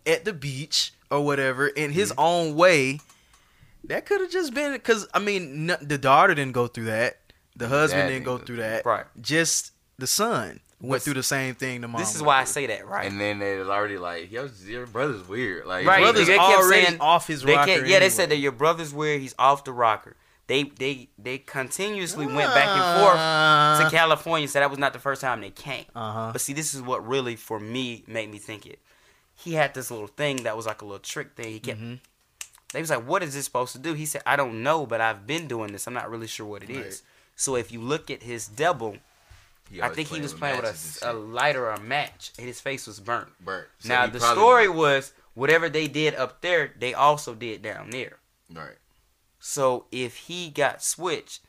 [0.07, 2.21] at the beach or whatever in his Mm-hmm.
[2.21, 3.01] own way.
[3.85, 7.19] That could have just been because I mean, n- the daughter didn't go through that.
[7.57, 8.85] The husband dad didn't go through that.
[8.87, 9.07] Right.
[9.21, 11.81] Just the son went through the same thing.
[11.81, 12.01] The mom.
[12.01, 13.11] This is why I say that, right?
[13.11, 15.65] And then they was already like, yo, your brother's weird.
[15.65, 17.67] Like, Right, Brother's they kept already saying- off his They rocker.
[17.73, 19.21] can't, yeah, they said that your brother's weird.
[19.21, 20.17] He's off the rocker.
[20.49, 24.49] They they they continuously went back and forth Uh, to California.
[24.49, 25.87] So that was not the first time they came.
[25.95, 26.31] Uh-huh.
[26.33, 28.81] But see, this is what really for me made me think it.
[29.35, 31.53] He had this little thing that was like a little trick thing.
[31.53, 31.81] He kept.
[31.81, 31.95] Mm-hmm.
[32.75, 35.01] They was like, "What is this supposed to do?" He said, "I don't know, but
[35.01, 35.87] I've been doing this.
[35.87, 37.03] I'm not really sure what it is." Right.
[37.37, 38.97] So if you look at his double,
[39.81, 42.87] I think he was playing with a, a lighter or a match, and his face
[42.87, 43.29] was burnt.
[43.43, 43.69] burnt.
[43.79, 47.91] So now the probably- story was whatever they did up there, they also did down
[47.91, 48.19] there.
[48.53, 48.77] Right.
[49.41, 51.41] So if he got switched,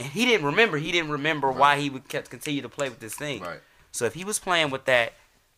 [0.00, 3.00] and he didn't remember, he didn't remember why he would kept continue to play with
[3.00, 3.42] this thing.
[3.42, 3.60] Right.
[3.92, 5.12] So if he was playing with that,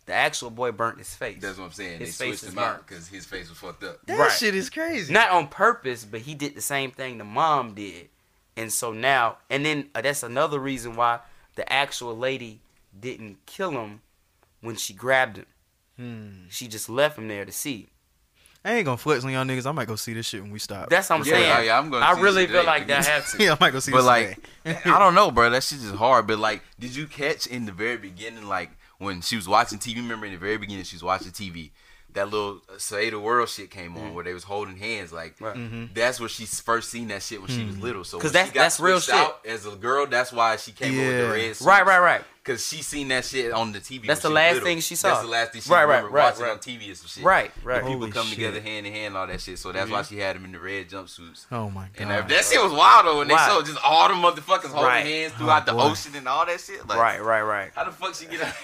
[0.06, 1.38] the actual boy burnt his face.
[1.40, 1.98] That's what I'm saying.
[2.00, 2.86] His they face switched is him out burnt.
[2.86, 4.04] because his face was fucked up.
[4.06, 4.30] that Right.
[4.32, 5.12] shit is crazy.
[5.12, 8.08] Not on purpose, but he did the same thing the mom did.
[8.56, 11.20] And so now, and then uh, that's another reason why
[11.56, 12.60] the actual lady
[12.98, 14.00] didn't kill him
[14.60, 15.46] when she grabbed him.
[15.96, 16.28] Hmm.
[16.50, 17.88] She just left him there to see.
[18.64, 19.64] I ain't gonna flex on y'all niggas.
[19.66, 20.88] I might go see this shit when we stop.
[20.90, 21.52] That's what I'm Yeah, saying.
[21.56, 23.08] oh, yeah, I'm gonna I see really feel like that nigga.
[23.08, 23.42] have to.
[23.44, 24.00] yeah, I might go see this.
[24.00, 24.38] But like.
[24.84, 25.50] I don't know, bro.
[25.50, 26.26] That shit is hard.
[26.26, 29.96] But like, did you catch in the very beginning, like when she was watching TV?
[29.96, 31.70] Remember in the very beginning, she was watching TV.
[32.16, 35.12] That little uh, Say the World shit came on where they was holding hands.
[35.12, 35.54] Like Right.
[35.54, 35.84] Mm-hmm.
[35.94, 38.04] that's where she first seen that shit when she was little.
[38.04, 39.14] So 'Cause when that's- that's real shit.
[39.14, 40.06] out as a girl.
[40.06, 41.22] That's why she came over with Yeah.
[41.22, 41.60] the red.
[41.62, 42.24] Right, right, right.
[42.42, 44.06] Because she seen that shit on the TV.
[44.06, 44.66] That's the last little.
[44.68, 45.08] thing she saw.
[45.08, 46.52] That's the last thing she Right, right, right, watching right.
[46.52, 47.24] on TV and some shit.
[47.24, 47.82] Right, right.
[47.82, 48.34] The people Holy come shit.
[48.36, 49.58] together hand in hand, all that shit.
[49.58, 51.46] So that's why she had them in the red jumpsuits.
[51.52, 52.08] oh my And god.
[52.08, 53.48] that, that shit was wild though, and they Right.
[53.50, 55.04] showed just all the motherfuckers holding Right.
[55.04, 55.90] hands throughout Oh, the boy.
[55.90, 56.86] ocean and all that shit.
[56.86, 57.72] Like, Right, right, right.
[57.74, 58.54] How the fuck she get out?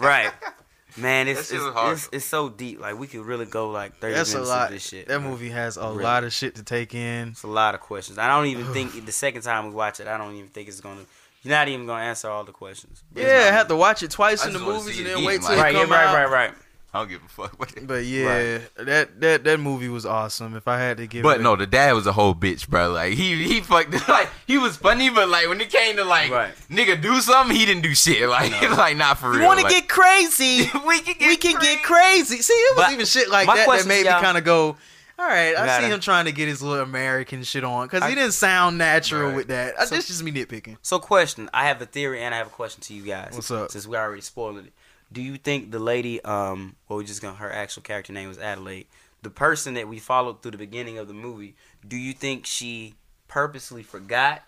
[0.00, 0.32] Right.
[0.98, 2.80] Man, it's it's, it's, it's so deep.
[2.80, 4.66] Like we could really go like thirty That's a minutes lot.
[4.68, 5.08] of this shit.
[5.08, 5.30] That man.
[5.30, 6.02] movie has a Really.
[6.04, 7.28] lot of shit to take in.
[7.28, 8.18] It's a lot of questions.
[8.18, 10.80] I don't even think the second time we watch it, I don't even think it's
[10.80, 11.02] gonna.
[11.42, 13.02] You're not even gonna answer all the questions.
[13.14, 15.50] Yeah, I have to watch it twice I in the movies and then wait till
[15.56, 16.14] like- it Right, yeah, right, out.
[16.14, 16.54] right, right.
[16.96, 17.56] I don't give a fuck.
[17.58, 20.56] But, But yeah, that that that movie was awesome.
[20.56, 22.68] If I had to give, but it a- no, the dad was a whole bitch,
[22.68, 22.90] bro.
[22.90, 26.30] Like he he fucked like he was funny, but like when it came to like
[26.30, 26.54] Right.
[26.70, 28.28] nigga do something, he didn't do shit.
[28.28, 29.40] Like like not for real.
[29.40, 30.70] you want to like, get crazy?
[30.86, 32.42] we can get we can get crazy.
[32.42, 34.76] See, it was But even shit like that that made me kind of go.
[35.18, 38.02] All right, I Gotta- see him trying to get his little American shit on because
[38.02, 39.36] I- he didn't sound natural Right.
[39.36, 39.74] with that.
[39.76, 40.76] Uh, So- That's just me nitpicking.
[40.82, 43.30] So, question: I have a theory and I have a question to you guys.
[43.32, 43.70] What's up?
[43.70, 44.72] Since we already spoiled it,
[45.12, 48.38] do you think the lady, um, well, we just gonna her actual character name was
[48.38, 48.86] Adelaide,
[49.22, 51.54] the person that we followed through the beginning of the movie,
[51.86, 52.94] do you think she
[53.28, 54.42] purposely forgot,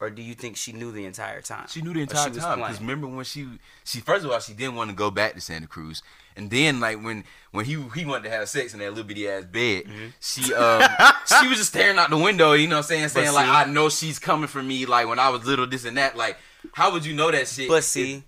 [0.00, 1.66] or do you think she knew the entire time?
[1.68, 2.58] She knew the entire time.
[2.60, 3.46] Because remember when she
[3.84, 6.02] she first of all she didn't want to go back to Santa Cruz,
[6.36, 9.28] and then like when when he he wanted to have sex in that little bitty
[9.28, 10.06] ass bed, Mm-hmm.
[10.20, 10.82] she um
[11.40, 12.52] she was just staring out the window.
[12.52, 13.08] You know what I'm saying?
[13.08, 14.86] Saying like see- I know she's coming for me.
[14.86, 16.16] Like when I was little, this and that.
[16.16, 16.36] Like
[16.72, 17.68] how would you know that shit?
[17.68, 18.22] But see,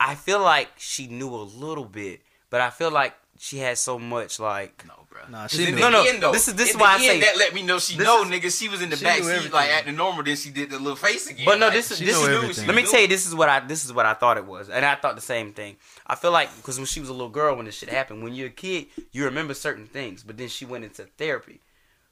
[0.00, 3.98] I feel like she knew a little bit, but I feel like she had so
[3.98, 4.84] much like.
[4.86, 5.22] no, bro.
[5.30, 5.80] Nah, 'Cause she in knew.
[5.80, 7.36] No, no, end, though, this is- this in is why the I end, say- that
[7.38, 8.58] let me know she this know, is- nigga.
[8.58, 9.52] She was in the back seat, everything.
[9.52, 10.22] like acting normal.
[10.24, 11.44] Then she did the little face again.
[11.46, 12.36] But no, Like, this is she this know is.
[12.42, 12.66] everything.
[12.66, 12.90] Let me knew.
[12.90, 14.94] tell you, this is what I this is what I thought it was, and I
[14.96, 15.76] thought the same thing.
[16.06, 18.34] I feel like because when she was a little girl, when this shit happened, when
[18.34, 21.60] you're a kid, you remember certain things, but then she went into therapy.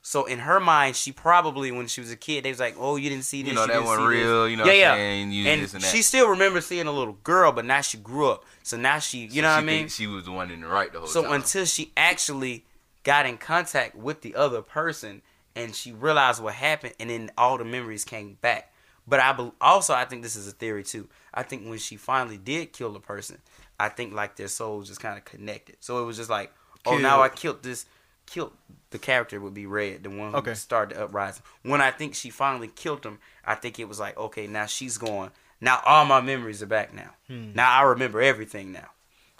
[0.04, 2.96] So in her mind, she probably when she was a kid, they was like, "Oh,
[2.96, 4.48] you didn't see this, You know that didn't one see this." real.
[4.48, 4.94] You know, yeah, what yeah.
[4.96, 5.32] Saying?
[5.32, 5.92] You and this and that.
[5.94, 8.44] she still remembers seeing a little girl, but now she grew up.
[8.64, 9.88] So now she, you So know what I mean?
[9.88, 11.32] She was the one in the right the whole So time.
[11.34, 12.64] until she actually
[13.04, 15.22] got in contact with the other person
[15.54, 18.72] and she realized what happened, and then all the memories came back.
[19.06, 21.08] But I bel also I think this is a theory too.
[21.34, 23.38] I think when she finally did kill the person,
[23.78, 25.76] I think like their souls just kind of connected.
[25.80, 26.52] So it was just like,
[26.86, 27.84] oh, now I killed this,
[28.26, 28.52] killed
[28.90, 30.54] the character would be Red, the one who Okay.
[30.54, 31.42] started the uprising.
[31.62, 34.98] When I think she finally killed him, I think it was like, okay, now she's
[34.98, 35.30] going.
[35.60, 37.10] Now all my memories are back now.
[37.26, 37.52] Hmm.
[37.54, 38.88] Now I remember everything now.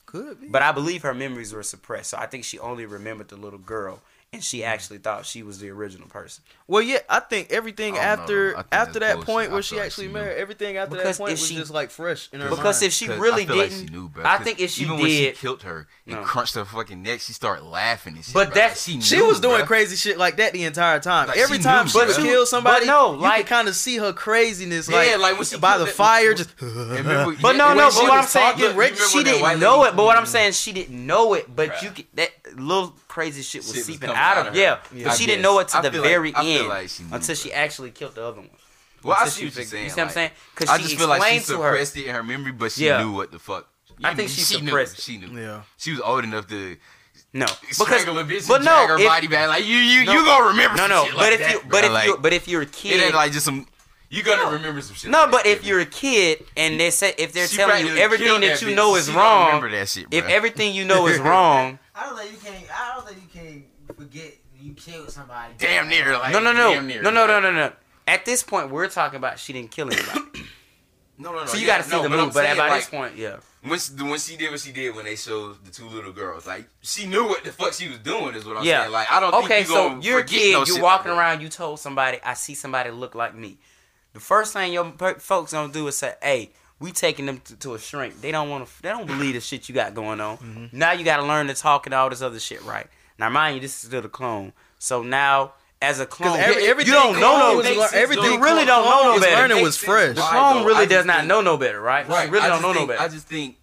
[0.07, 0.49] Could be.
[0.49, 3.59] But I believe her memories were suppressed, so I think she only remembered the little
[3.59, 4.01] girl,
[4.35, 6.43] and she actually thought she was the original person.
[6.67, 9.27] Well, yeah, I think everything I after think after that bullshit.
[9.27, 11.71] point where she like actually she married, everything after Because that point was she- just
[11.71, 12.83] like fresh in her Because mind.
[12.85, 14.25] if she really I feel like didn't, she knew, bro.
[14.25, 16.23] I 'Cause think if she even did, when she killed her and No.
[16.23, 18.33] crunched her fucking neck, she started laughing and shit.
[18.33, 18.55] But bro.
[18.55, 19.67] that- Like, she, She was doing bro.
[19.67, 21.29] crazy shit like that the entire time.
[21.29, 22.07] Like, Every she time knew, she bro.
[22.07, 24.97] would But kill somebody, but no, you like- could kind of see her craziness, Yeah,
[24.97, 26.49] like, like when she by the that- fire, just.
[26.61, 27.91] Remember- But no, no.
[27.91, 29.95] But what I'm saying, talking, you- she didn't know it.
[29.95, 31.55] But what I'm saying, she didn't know it.
[31.55, 34.55] But you could, that little crazy shit was Shit seeping coming out out of of
[34.55, 34.59] her.
[34.61, 34.65] her.
[34.67, 35.05] Yeah, Yeah.
[35.05, 37.15] but I she didn't know it to the feel like- very end like she knew,
[37.15, 38.51] until she actually killed the other one.
[39.03, 39.85] Well, I Until see she what you're saying.
[39.85, 40.31] You see what I'm saying?
[40.55, 41.69] Because she just feel like she explained her.
[41.71, 43.03] suppressed it in her memory, but she Yeah.
[43.03, 43.67] knew what the fuck.
[44.05, 45.15] I think knew- she she suppressed knew.
[45.17, 45.21] it.
[45.21, 45.41] She knew.
[45.43, 45.61] Yeah.
[45.77, 46.77] She was old enough to
[47.35, 49.49] No, because strangle a bitch but and no, drag her if- body back.
[49.49, 50.13] Like you, you, No.
[50.13, 50.77] you gonna remember?
[50.77, 51.05] no, no.
[51.07, 51.69] But like if that, you, bro.
[51.71, 53.67] but if like, you, but if you're a kid, it kid, ain't like just some.
[54.11, 54.51] You gonna No.
[54.53, 55.11] remember some shit.
[55.11, 55.23] no.
[55.23, 55.69] like But that, if baby.
[55.69, 58.69] you're a kid and they say if they're She telling you everything that that you
[58.69, 62.05] bitch, know is she wrong, remember that shit, if everything you know is wrong, I
[62.07, 62.65] don't think you can't.
[62.73, 63.65] I don't think you can
[63.97, 65.55] forget you killed somebody.
[65.59, 67.73] damn near, like no, no, no, damn near, no, no, no, like- no, no.
[68.09, 70.21] At this point, we're talking about she didn't kill anybody.
[71.19, 71.47] No, no, no.
[71.47, 72.35] so you yeah, got to see no, the but move.
[72.35, 73.37] But saying, by like, this point, yeah.
[73.63, 76.47] when she, when she did what she did when they showed the two little girls,
[76.49, 78.35] like she knew what the fuck she was doing.
[78.35, 78.81] Is what I'm Yeah.
[78.81, 78.93] saying.
[78.93, 81.19] Like I don't Okay, think you so gonna you're a kid, no you're walking like
[81.21, 83.59] around, you told somebody, I see somebody look like me.
[84.15, 86.51] The first thing your folks gonna do is say, "Hey,
[86.83, 88.83] we taking them to, to a shrink." They don't want to.
[88.83, 90.37] They don't believe the shit you got going on.
[90.39, 90.77] Mm-hmm.
[90.79, 92.87] Now you got to learn to talk and all this other shit right.
[93.19, 94.53] Now, mind you, this is still the clone.
[94.79, 97.57] So now, as a clone, every- you everything don't know no.
[97.57, 99.37] was everything you really don't know no better.
[99.49, 100.15] learning was fresh.
[100.17, 102.07] The Right, clone really does not know no better, right?
[102.09, 102.27] Right.
[102.27, 103.01] She really don't know no better.
[103.01, 103.57] I just think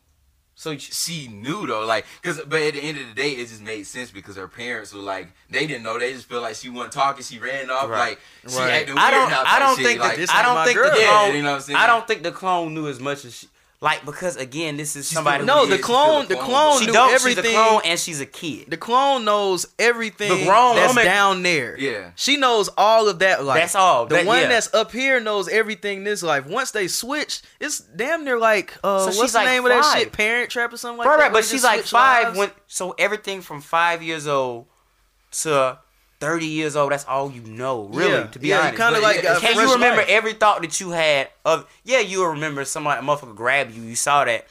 [0.59, 3.61] so she knew though, like, cause, but at the end of the day, it just
[3.61, 6.69] made sense because her parents were like, they didn't know, they just feel like she
[6.69, 8.09] wasn't talking, she ran off, Right.
[8.09, 8.71] like, she Right.
[8.71, 9.31] acting weird I don't.
[9.33, 9.99] I don't shit, think.
[10.01, 10.99] like, I don't my think the clone.
[10.99, 11.77] Yeah, you know what I'm saying?
[11.77, 13.47] I don't think the clone knew as much as she.
[13.81, 15.45] Like because again, this is She's somebody.
[15.45, 17.13] still- No, who- the clone, the a clone, clone she knew don't.
[17.13, 17.43] everything.
[17.45, 18.65] She's a clone and she's a kid.
[18.69, 21.79] The clone knows everything The grown that's woman- down there.
[21.79, 22.11] Yeah.
[22.15, 23.57] She knows all of that life.
[23.57, 24.05] That's all.
[24.05, 24.47] The That- one yeah.
[24.49, 26.45] that's up here knows everything in this life.
[26.45, 29.69] Once they switch, it's damn near like uh So what's she's the like name of
[29.69, 29.99] that five.
[29.99, 30.11] shit?
[30.11, 31.23] Parent Trap or something like right, that.
[31.23, 31.31] right.
[31.31, 32.37] But she's like five lives?
[32.37, 32.51] when.
[32.67, 34.65] So everything from five years old
[35.43, 35.77] to
[36.19, 36.91] thirty years old.
[36.91, 38.11] That's all you know, really.
[38.11, 38.27] Yeah.
[38.27, 40.09] To be Yeah, honest, kinda But like got uh, Can fresh you remember life.
[40.09, 41.29] every thought that you had?
[41.45, 43.81] Of yeah, you will remember somebody, a motherfucker grabbed you.
[43.83, 44.45] You saw that,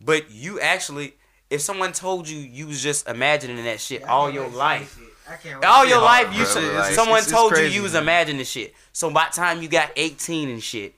[0.00, 1.14] but you actually,
[1.50, 4.52] if someone told you you was just imagining that shit I all your wait to
[4.54, 4.98] see life.
[5.30, 7.82] I can't All your life, you should, like, someone it's- it's told you crazy, you
[7.82, 8.02] was man.
[8.04, 8.74] imagining shit.
[8.94, 10.94] So by the time you got 18 and shit,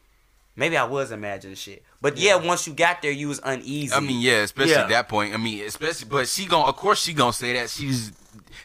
[0.55, 1.83] maybe I was imagining shit.
[2.03, 3.93] But yeah, once you got there, you was uneasy.
[3.93, 4.83] I mean, yeah, especially Yeah.
[4.83, 5.35] at that point.
[5.35, 8.11] I mean, especially, but she gon' of course, she gonna say that she's,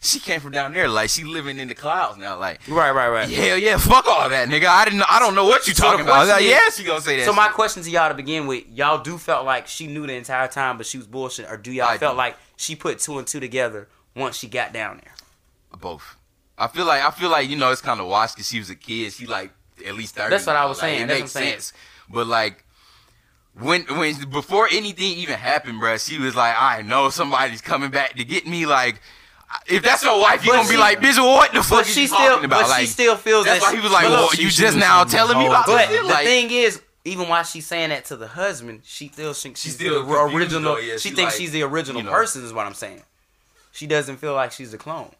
[0.02, 2.62] she came from down there, like she living in the clouds now, like.
[2.70, 3.30] right, right, right.
[3.30, 4.68] Hell yeah, fuck all that, nigga.
[4.68, 5.04] I didn't.
[5.12, 6.16] I don't know what you So talking about.
[6.16, 7.26] I was like, question yeah, she gonna say that.
[7.26, 7.56] So my shit.
[7.56, 10.78] question to y'all to begin with, y'all do felt like she knew the entire time,
[10.78, 12.18] but she was bullshit, or do y'all I felt do.
[12.20, 15.14] like she put two and two together once she got down there?
[15.78, 16.16] both.
[16.58, 18.70] I feel like I feel like you know it's kind of washed because she was
[18.70, 19.12] a kid.
[19.12, 19.52] She like
[19.86, 20.30] at least thirty.
[20.30, 21.02] That's what I was Like, saying.
[21.04, 21.54] It That's makes what I'm saying.
[21.60, 21.74] sense.
[22.10, 22.64] But like
[23.60, 28.16] when when before anything even happened, bruh, she was like, I know somebody's coming back
[28.16, 28.66] to get me.
[28.66, 29.02] Like
[29.68, 32.08] if that's your wife, you But gonna be like, bitch, what the fuck But she
[32.08, 32.62] still, talking about?
[32.64, 34.50] but like she still feels that's that why she- he was like, but well, you
[34.50, 36.02] she just now telling me about But this.
[36.02, 39.62] the Like, thing is, even while she's saying that to the husband, she still thinks
[39.62, 40.74] She's she's still the original.
[40.76, 40.94] though, yeah.
[40.98, 42.12] she She thinks like, she's the original you know.
[42.12, 42.44] person.
[42.44, 43.04] Is what I'm saying.
[43.72, 45.12] She doesn't feel like she's a clone.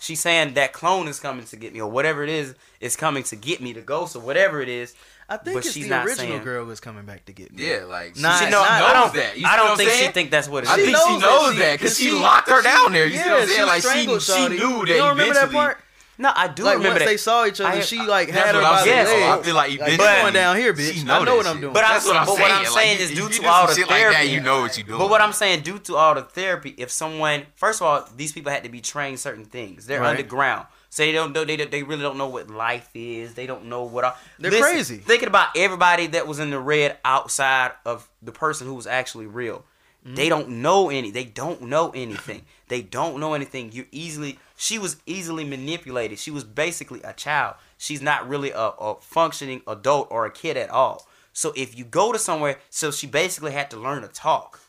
[0.00, 3.22] She's saying that clone is coming to get me, or whatever it is, is coming
[3.24, 4.94] to get me, the ghost, or whatever it is.
[5.32, 7.52] I think but it's she's the not original saying- girl is coming back to get
[7.52, 7.68] me.
[7.68, 9.38] yeah, like Nah, she it's know, not- I knows don't, that.
[9.38, 10.12] You I don't what I'm think she saying?
[10.12, 10.72] think that's what it is.
[10.72, 13.06] I think she knows that that because she she- locked her down there.
[13.06, 13.66] You see Yeah, what I'm she saying?
[13.66, 14.48] Like she, strangled she Shawty.
[14.50, 15.78] knew that You don't remember that part?
[16.18, 17.08] no, I do Like remember once that.
[17.08, 19.06] they saw each other, I- she like had her what I'm by the saying.
[19.06, 19.30] saying.
[19.32, 21.04] I feel like Like, eventually going down here, she bitch.
[21.04, 21.72] know I know what I'm doing.
[21.72, 22.48] But I'm That's what I'm but saying.
[22.48, 24.16] what I'm saying you- is due to all the shit like therapy.
[24.16, 24.98] that, you know what you're doing.
[24.98, 28.32] But what I'm saying, due to all the therapy, if someone, first of all, these
[28.32, 29.86] people had to be trained certain things.
[29.86, 30.10] They're Right.
[30.10, 31.42] underground, so they don't know.
[31.46, 33.32] They, they really don't know what life is.
[33.32, 34.04] They don't know what.
[34.04, 34.96] All, They're Listen, crazy.
[34.98, 39.24] Thinking about everybody that was in the red outside of the person who was actually
[39.24, 39.64] real.
[40.04, 40.16] Mm-hmm.
[40.16, 41.10] They don't know any.
[41.10, 42.42] They don't know anything.
[42.68, 43.72] they don't know anything.
[43.72, 44.38] You easily.
[44.54, 46.18] She was easily manipulated.
[46.18, 47.54] She was basically a child.
[47.78, 51.08] She's not really a, a functioning adult or a kid at all.
[51.32, 54.60] So if you go to somewhere, so she basically had to learn to talk.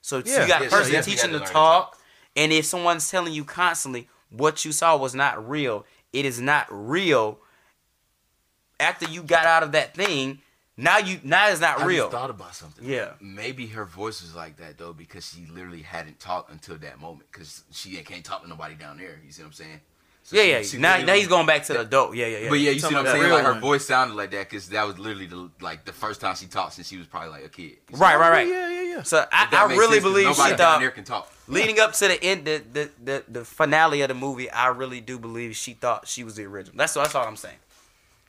[0.00, 0.40] So Yeah.
[0.44, 2.64] you got a Yeah, so person teaching had to to talk, learn to and if
[2.64, 7.38] someone's telling you constantly what you saw was not real, it is not real.
[8.80, 10.40] After you got out of that thing,
[10.76, 12.04] now you now it's not I real.
[12.04, 12.84] just thought about something.
[12.88, 13.12] Yeah.
[13.20, 17.26] Maybe her voice was like that though because she literally hadn't talked until that moment
[17.32, 19.18] because she can't talk to nobody down there.
[19.24, 19.80] You see what I'm saying?
[20.22, 20.62] So yeah, she- yeah.
[20.62, 22.14] she now, now he's going back to the adult.
[22.14, 22.48] Yeah, yeah, yeah.
[22.50, 23.22] But yeah, you see what I'm saying?
[23.32, 26.20] Like real her voice sounded like that because that was literally the like the first
[26.20, 27.78] time she talked since she was probably like a kid.
[27.90, 28.46] You see right, right, right.
[28.46, 28.94] Yeah, yeah, yeah.
[28.98, 29.02] Yeah.
[29.02, 30.90] So I, If that I makes really sense, 'cause believe nobody she down thought there
[30.92, 31.32] can talk.
[31.48, 34.50] Leading up to the end, the, the the the finale of the movie.
[34.50, 36.76] I really do believe she thought she was the original.
[36.76, 37.56] That's that's all I'm saying.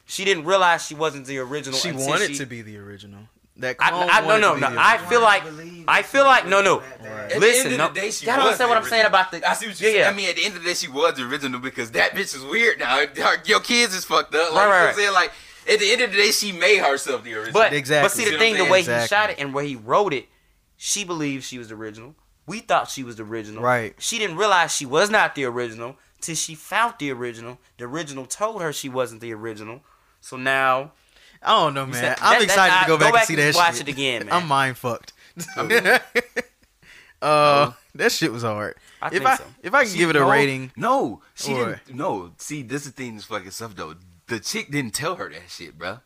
[0.05, 1.77] She didn't realize she wasn't the original.
[1.77, 3.21] She until wanted she, to be the original.
[3.57, 4.75] That I, clone I, no, wanted no, no.
[4.79, 5.43] I feel like
[5.87, 6.79] I feel like no, no.
[6.79, 8.85] At the Listen, end no, of the day, she y'all don't was understand what I'm
[8.85, 9.47] saying about the.
[9.47, 10.05] I see what you're yeah, saying.
[10.05, 10.09] yeah.
[10.09, 12.33] I mean, at the end of the day, she was the original because that bitch
[12.35, 13.05] is weird now.
[13.05, 14.53] Her, your kids is fucked up.
[14.53, 15.13] Like, Right, you right, I'm saying?
[15.13, 15.31] Like,
[15.69, 17.53] at the end of the day, she made herself the original.
[17.53, 18.05] But Exactly.
[18.05, 19.01] but see See the what thing, the way Exactly.
[19.03, 20.27] he shot it and where he wrote it,
[20.77, 22.15] she believed she was the original.
[22.49, 23.61] We thought she was the original.
[23.63, 23.93] Right.
[23.99, 27.59] She didn't realize she was not the original till she found the original.
[27.77, 29.81] The original told her she wasn't the original.
[30.21, 30.91] So now
[31.41, 31.93] I don't know, man.
[31.95, 33.77] said- I'm that- excited that- to go go back, back and see and that watch
[33.77, 33.88] shit.
[33.88, 34.34] it again, man.
[34.34, 35.13] I'm mind fucked.
[37.21, 38.76] uh, that shit was hard.
[39.01, 39.43] I if think I so.
[39.63, 41.85] if I can She- give it a no, rating, No, she What?
[41.85, 41.97] didn't.
[41.97, 43.95] No, see, this is the thing that's fucking stuff though.
[44.27, 46.01] The chick didn't tell her that shit, bruh.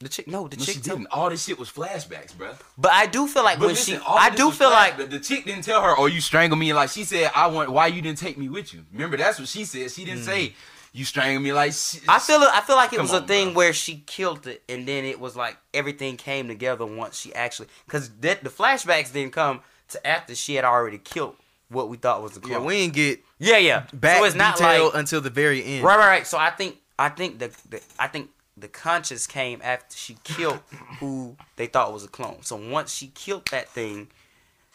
[0.00, 0.74] The chick, no, the No, chick.
[0.74, 1.08] she didn't.
[1.10, 2.52] All this shit was flashbacks, bro.
[2.76, 5.18] But I do feel like But when listen, she, all I do feel like the
[5.18, 8.00] chick didn't tell her, "Oh, you strangled me." Like she said, "I want why you
[8.00, 9.90] didn't take me with you." Remember, that's what she said.
[9.90, 10.26] She didn't hmm.
[10.26, 10.54] say
[10.92, 11.52] you strangled me.
[11.52, 13.54] Like she, I feel I feel like it was a thing bro.
[13.54, 17.68] where she killed it, and then it was like everything came together once she actually
[17.84, 21.34] because that the flashbacks didn't come to after she had already killed
[21.70, 23.84] what we thought was the yeah, we didn't get yeah, yeah.
[23.92, 25.84] back so it's not detail like until the very end.
[25.84, 26.26] right, right, right.
[26.26, 30.60] So I think I think the, the I think the conscious came after she killed
[31.00, 32.42] who they thought was a clone.
[32.42, 34.08] So once she killed that thing,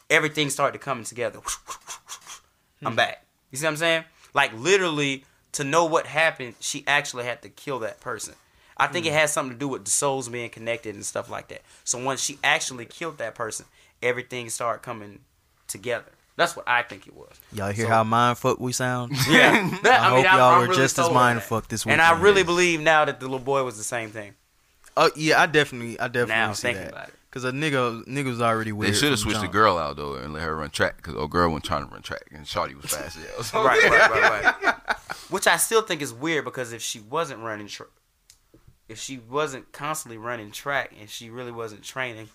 [0.09, 1.39] everything started coming together.
[2.83, 2.95] I'm hmm.
[2.95, 3.25] back.
[3.51, 4.03] You see what I'm saying?
[4.33, 8.33] Like literally, to know what happened, she actually had to kill that person.
[8.75, 9.17] I think it hmm.
[9.17, 11.61] has something to do with the souls being connected and stuff like that.
[11.83, 13.65] So once she actually killed that person,
[14.01, 15.19] everything started coming
[15.67, 16.11] together.
[16.35, 17.29] That's what I think it was.
[17.51, 19.11] Y'all hear So- how mind fuck we sound?
[19.29, 21.43] Yeah, That- I, hope I'm- y'all I'm were really just as sold mind that.
[21.45, 21.93] fucked this week.
[21.93, 24.33] And I really believe now that the little boy was the same thing.
[24.97, 26.91] Oh yeah, I definitely, I definitely Now see thinking that.
[26.91, 27.13] about it.
[27.31, 28.93] Cause a nigga, nigga was already weird.
[28.93, 31.15] They should have from switched the girl out though and let her run track because
[31.15, 33.63] old girl wasn't trying to run track and Shawty was fast as hell.
[33.65, 34.95] right, right, right, right.
[35.31, 37.87] Which I still think is weird because if she wasn't running, tra-
[38.87, 42.29] if she wasn't constantly running track and she really wasn't training,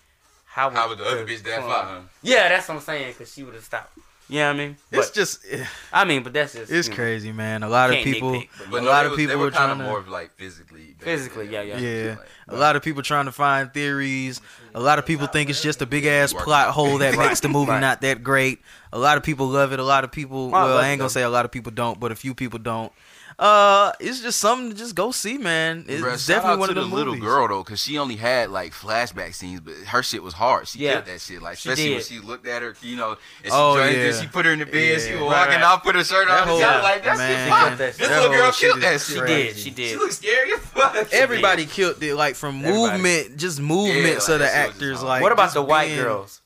[0.49, 2.01] how would, How would the other bitch that clone- far?
[2.21, 3.97] Yeah, that's what I'm saying because she would have stopped.
[4.31, 4.77] You know what I mean?
[4.91, 7.63] It's just, eh, I mean, but that's just it's you know, crazy, man.
[7.63, 9.45] A lot of people, nitpick, but- But a no, lot they of people they were
[9.45, 10.95] were kind trying of to, more of like physically.
[10.99, 11.77] Physically, yeah, yeah.
[11.79, 12.09] yeah.
[12.11, 14.39] Like, A lot of people trying to find theories.
[14.75, 17.49] A lot of people think it's just a big ass plot hole that makes the
[17.49, 17.79] movie right.
[17.79, 18.59] not that great.
[18.93, 19.79] A lot of people love it.
[19.79, 21.13] A lot of people, I well, I ain't gonna though.
[21.13, 22.91] say a lot of people don't, but a few people don't.
[23.39, 25.85] Uh, it's just something to just go see, man.
[25.87, 27.97] It's Bruh, shout definitely out one to of the the little girl though, because she
[27.97, 30.67] only had like flashback scenes, but her shit was hard.
[30.67, 30.95] She Yeah.
[30.95, 33.49] killed that shit, like She especially when she looked at her, you know, and she
[33.53, 34.03] Oh, joined yeah.
[34.07, 34.73] and she put her in the bed.
[34.99, 35.07] Yeah.
[35.07, 35.61] She was Right, walking right.
[35.63, 36.47] out, put her shirt That on.
[36.49, 37.69] whole- and like that's man, shit fine.
[37.71, 39.15] that This shit- little girl killed shit that is shit.
[39.15, 39.57] She did.
[39.57, 39.89] She did.
[39.91, 41.07] She looked scary as fuck.
[41.13, 42.91] Everybody killed it, like from Everybody.
[42.93, 45.03] movement, just movements like, of the that shit was just actors.
[45.03, 46.41] Like, what about the white girls?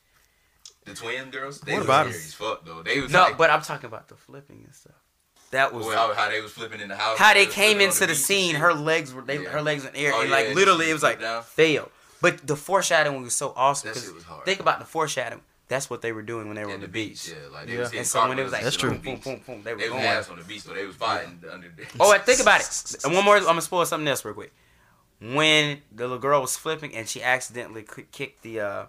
[0.86, 1.60] The twin girls.
[1.62, 2.22] They What was about scary them?
[2.28, 2.84] as fuck though.
[2.84, 4.94] They was No, but I'm talking about the flipping and stuff.
[5.54, 7.18] That was well, how they was flipping in the house.
[7.18, 8.56] how they came into the beach scene.
[8.56, 9.50] Her legs were they, Yeah.
[9.50, 11.20] her legs in the air, Oh, and yeah, like and literally she it was like
[11.22, 11.44] down.
[11.44, 11.90] fail.
[12.22, 13.88] But the foreshadowing was so awesome.
[13.90, 14.46] That 'cause shit was hard.
[14.46, 15.42] Think about the foreshadowing.
[15.70, 17.26] That's what they were doing when they were in on the the beach.
[17.26, 17.36] beach.
[17.36, 17.80] Yeah, like they Yeah.
[17.82, 18.90] was And so when it was like and That's true.
[18.92, 19.24] on the boom, beach.
[19.24, 20.06] boom, boom, they were They was going.
[20.06, 21.86] ass on the beach, so they was fighting under there.
[22.00, 22.96] Oh, and think about it.
[23.06, 24.54] And one more, I'm gonna spoil something else real quick.
[25.22, 28.86] When the little girl was flipping and she accidentally kicked the uh,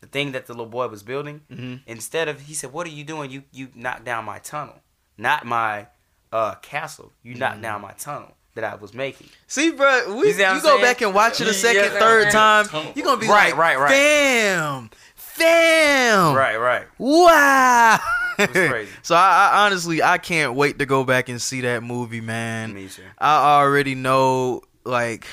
[0.00, 1.82] the thing that the little boy was building, Mhm.
[1.86, 3.30] instead of he said, "What are you doing?
[3.30, 4.82] You you knocked down my tunnel,
[5.16, 5.86] not my
[6.32, 7.12] uh, castle.
[7.22, 7.62] You knocked Mm.
[7.62, 10.82] down my tunnel that I was making." See, bro, we, You see you, go saying?
[10.82, 12.30] back and watch it a second, yeah, third yeah.
[12.30, 12.92] time.
[12.94, 13.90] You're gonna be Right, like, right, right.
[13.90, 16.86] fam, fam, Right, right.
[16.98, 17.98] wow.
[18.36, 18.90] crazy.
[19.02, 22.74] so I, I honestly, I can't wait to go back and see that movie, man.
[22.74, 23.02] Me too.
[23.18, 25.26] I already know, like,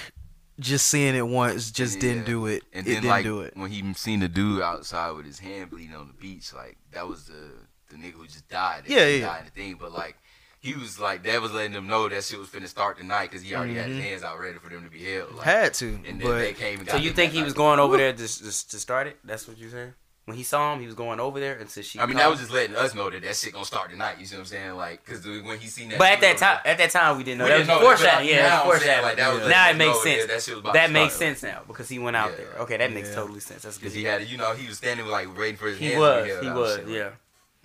[0.60, 2.64] just seeing it once just didn't do it.
[2.74, 3.56] And it then didn't like do it.
[3.56, 7.07] when he seen the dude outside with his hand bleeding on the beach, like that
[7.07, 7.52] was the
[7.90, 8.84] the nigga who just died.
[8.88, 9.28] Yeah, shit yeah.
[9.28, 10.18] Died in the thing, but like
[10.59, 13.43] he was like that was letting them know that shit was finna start tonight because
[13.43, 13.95] he already had mm-hmm.
[13.99, 15.35] his hands out ready for them to be held.
[15.35, 16.79] Like, Had to, and then they came.
[16.79, 19.17] And So you think he was going over there to, to, to start it?
[19.23, 19.93] That's what you're saying?
[20.25, 21.99] When he saw him, he was going over there until she.
[21.99, 24.17] I mean, called that was just letting us know that that shit gonna start tonight.
[24.19, 24.71] You see what I'm saying?
[24.75, 25.99] Like, cause when he seen that.
[25.99, 27.45] But at that dude, time, at that time, we didn't know.
[27.45, 28.25] We that didn't was know that, foreshadowing.
[28.27, 29.03] but Yeah, now that's I'm foreshadowing.
[29.03, 30.21] like, that was now it makes sense.
[30.23, 32.38] that that shit was about That to makes sense now because he went out Yeah.
[32.38, 32.53] there.
[32.59, 33.15] Okay, that makes Yeah.
[33.15, 33.61] totally sense.
[33.61, 33.85] That's good.
[33.85, 35.99] Cause he had, you know, he was standing like waiting for his He hands to
[36.01, 36.23] was.
[36.25, 36.75] be held He was.
[36.75, 37.09] and shit, Yeah,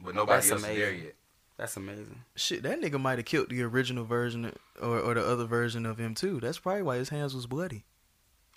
[0.05, 1.05] But nobody That's else is there amazing.
[1.06, 1.14] yet.
[1.59, 2.23] That's amazing.
[2.35, 5.99] shit, that nigga might have killed the original version or, or the other version of
[5.99, 6.41] him too.
[6.41, 7.85] That's probably why his hands was bloody.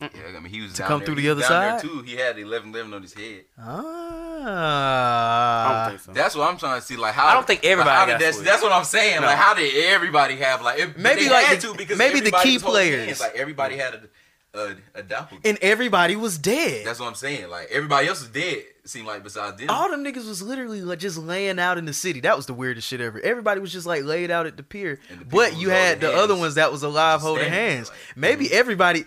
[0.01, 1.05] Yeah, I mean, he was To down come there.
[1.05, 1.81] through the other down side?
[1.81, 2.01] too.
[2.01, 3.45] He had 11 11 on his head.
[3.57, 6.11] Ah, I don't think so.
[6.13, 6.95] That's what I'm trying to see.
[6.97, 9.21] Like, how I don't think everybody How got did that's what I'm saying.
[9.21, 9.27] No.
[9.27, 10.79] Like, how did everybody have like?
[10.79, 13.05] It, Maybe they like had the- to because maybe the key players.
[13.05, 13.19] hands.
[13.21, 15.49] Like everybody had a a, a doppelganger.
[15.49, 16.85] and everybody was dead.
[16.85, 17.49] That's what I'm saying.
[17.49, 18.63] Like everybody else is dead.
[18.85, 21.85] It seemed like besides them, all them niggas was literally like just laying out in
[21.85, 22.19] the city.
[22.19, 23.19] That was the weirdest shit ever.
[23.19, 26.23] Everybody was just like laid out at the pier, the but you had the holding
[26.23, 27.89] other ones that was alive Just holding hands.
[27.89, 28.17] like, mm.
[28.17, 29.05] Maybe everybody.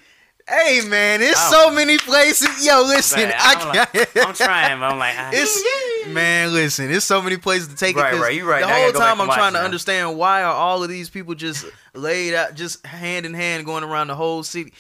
[0.49, 1.67] Hey man, it's Oh.
[1.69, 2.67] so many places.
[2.67, 4.27] Yo, listen, Man, I I'm, like, can't.
[4.29, 5.31] I'm trying, but I'm like, ah.
[5.33, 6.91] It's man, listen.
[6.91, 8.01] There's so many places to take it.
[8.01, 8.17] Right, it.
[8.17, 8.63] 'cause right, you right.
[8.63, 10.83] The Now whole gotta go back time I'm trying watch to understand why are all
[10.83, 14.73] of these people just laid out, just hand in hand, going around the whole city.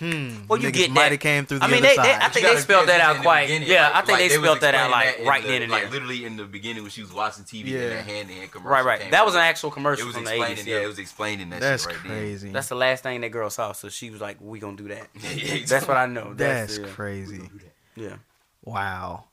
[0.00, 0.46] Hmm.
[0.48, 1.10] Well, you get might that.
[1.12, 3.16] have came through the I mean, other they- they- I think they spelled that out
[3.16, 5.18] attention in the quite- yeah, Like- I think like they was spelled that out, like,
[5.18, 5.90] in right the- then and like there.
[5.92, 7.80] literally in the beginning when she was watching TV Yeah.
[7.80, 8.70] and that hand to hand commercial.
[8.72, 9.00] right, right.
[9.02, 9.42] came That was on.
[9.42, 10.56] an actual It commercial was from the explaining.
[10.56, 10.66] 80s.
[10.66, 10.82] Yeah, Yeah.
[10.82, 12.50] it was explaining that That's shit right crazy.
[12.50, 15.06] That's the last thing that girl saw, so she was like, "We gonna do that."
[15.68, 16.32] That's what I know.
[16.34, 17.50] That's That's, crazy.
[17.94, 18.16] yeah.
[18.64, 19.24] Wow.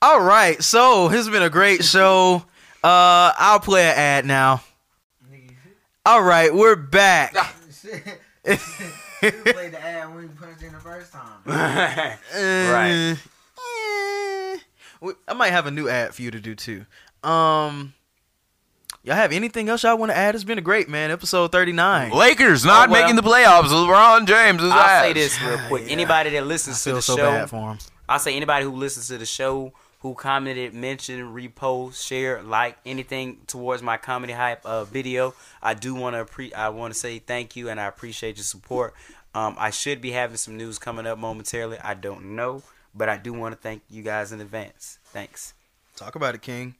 [0.00, 2.44] All right, so it's been a great show.
[2.84, 4.62] Uh, I'll play an ad now.
[6.06, 7.34] All right, we're back.
[9.24, 11.22] you played the ad when you punched in the first time.
[12.34, 13.16] Right.
[13.58, 14.56] Uh,
[15.06, 15.08] eh.
[15.28, 16.86] I might have a new ad for you to do too.
[17.22, 17.92] Um,
[19.02, 20.34] y'all have anything else y'all want to add?
[20.34, 21.10] It's been a great man.
[21.10, 22.10] Episode thirty nine.
[22.10, 23.02] Lakers not Oh, well.
[23.02, 23.64] making the playoffs.
[23.68, 25.02] LeBron James is I'll ass.
[25.04, 25.84] say this real quick.
[25.90, 27.78] Anybody that listens to Feel the so show, bad for him.
[28.08, 33.38] I'll say anybody who listens to the show, who commented, mentioned, repost, share, like anything
[33.46, 37.18] towards my comedy hype uh, video, I do want to pre- I want to say
[37.18, 38.94] thank you and I appreciate your support.
[39.34, 41.78] Um, I should be having some news coming up momentarily.
[41.82, 42.62] I don't know,
[42.94, 44.98] but I do want to thank you guys in advance.
[45.06, 45.54] Thanks.
[45.96, 46.76] Talk about it, King.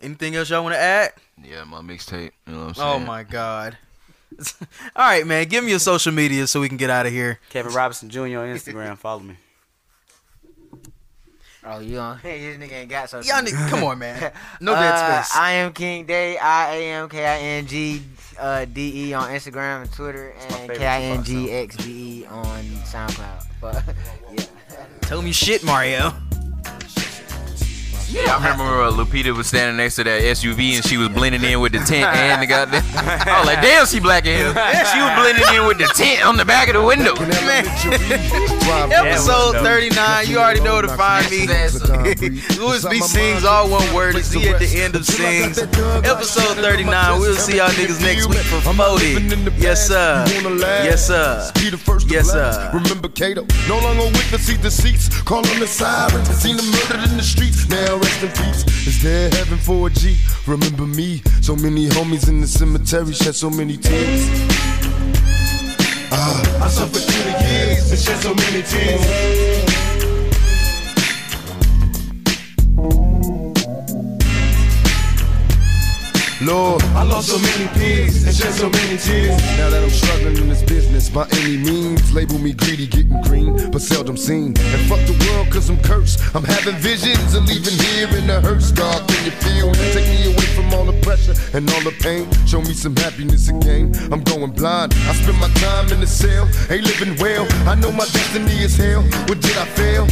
[0.00, 1.12] Anything else y'all want to add?
[1.42, 2.30] Yeah, my mixtape.
[2.46, 2.88] You know what I'm saying?
[2.88, 3.78] Oh my God.
[4.96, 5.46] All right, man.
[5.48, 7.40] Give me your social media so we can get out of here.
[7.50, 8.20] Kevin Robinson Jr.
[8.20, 8.98] on Instagram.
[8.98, 9.36] Follow me.
[11.68, 12.18] Oh, you on?
[12.18, 13.18] Hey, this nigga ain't got so.
[13.20, 14.30] Y'all, niggas, come on, man.
[14.60, 15.36] No dead Uh, space.
[15.36, 16.38] I am King Day.
[16.38, 18.02] I A M K I N G
[18.38, 22.20] uh, D E on Instagram and Twitter, and favorite K I N G X D
[22.22, 23.46] E on SoundCloud.
[23.60, 23.82] But
[24.38, 24.44] yeah,
[25.02, 26.12] Tell me shit, Mario.
[28.08, 31.42] Yeah, I remember uh, Lupita was standing next to that SUV and she was blending
[31.42, 32.84] in with the tent and the goddamn.
[32.94, 34.54] I was like, damn, she black as hell.
[34.92, 37.14] She was blending in with the tent on the back of the window.
[38.94, 40.28] Episode 39.
[40.28, 41.46] You already know where to find me.
[42.58, 44.14] Louis B sings all one word.
[44.16, 45.58] It's Z at the end of sings.
[45.58, 47.20] Episode 39.
[47.20, 49.60] We'll see y'all niggas next week for 40.
[49.60, 50.24] Yes, sir.
[50.84, 51.50] Yes, sir.
[51.54, 52.70] Be the first Yes, sir.
[52.72, 55.08] Remember Kato, no longer with the seat deceits.
[55.22, 57.68] Call on the sirens, seen them murdered in the streets.
[57.68, 58.86] Now rest in peace.
[58.86, 60.16] Is there heaven for a G?
[60.46, 61.22] Remember me?
[61.40, 64.28] So many homies in the cemetery shed so many tears.
[66.12, 69.55] Ah, I suffered through the years and shed so many tears.
[76.46, 79.36] Lord, I lost so many peers and shed so many tears.
[79.58, 83.56] Now that I'm struggling in this business by any means, label me greedy, getting green,
[83.72, 84.54] but seldom seen.
[84.54, 86.22] And fuck the world, cause I'm cursed.
[86.36, 88.70] I'm having visions of leaving here in the hearse.
[88.70, 89.74] God, can you feel?
[89.90, 92.30] Take me away from all the pressure and all the pain.
[92.46, 93.90] Show me some happiness again.
[94.12, 94.94] I'm going blind.
[95.10, 97.44] I spend my time in the cell, ain't living well.
[97.66, 99.02] I know my destiny is hell.
[99.26, 100.06] What did I fail?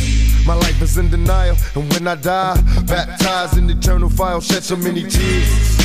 [0.44, 4.74] My life is in denial, and when I die, baptized in eternal fire, shed so
[4.74, 5.84] many tears.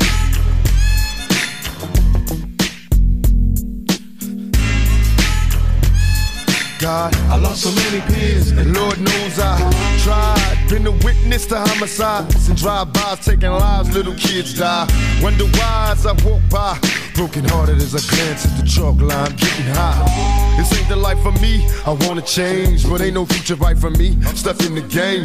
[6.81, 9.55] God, I lost so many peers, and Lord knows I
[9.99, 10.67] tried.
[10.67, 14.87] Been a witness to homicides and drive-bys taking lives, little kids die.
[15.21, 16.79] Wonder why as I walk by,
[17.15, 20.55] Broken hearted as I glance at the chalk line, getting high.
[20.57, 23.91] This ain't the life for me, I wanna change, but ain't no future right for
[23.91, 24.17] me.
[24.33, 25.23] Stuck in the game,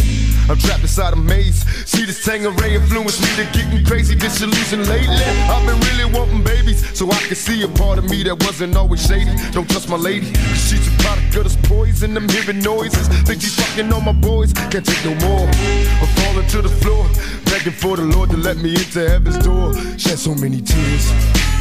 [0.50, 1.64] I'm trapped inside a maze.
[1.88, 5.24] See this Tanqueray influence me to getting crazy, disillusioned lately.
[5.48, 8.76] I've been really wanting babies, so I can see a part of me that wasn't
[8.76, 9.32] always shady.
[9.52, 12.16] Don't trust my lady, cause she's a product of this poison.
[12.16, 15.48] I'm hearing noises, think she's fucking on my boys, can't take no more.
[15.48, 17.06] I'm falling to the floor,
[17.46, 19.72] begging for the Lord to let me into heaven's door.
[19.96, 21.55] Shed so many tears.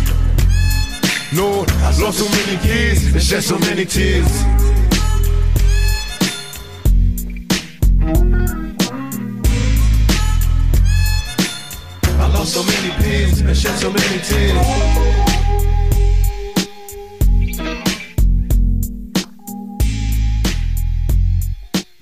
[1.35, 4.25] Lord, I lost so many years and shed so many tears.
[12.07, 14.67] I lost so many peers and shed so many tears.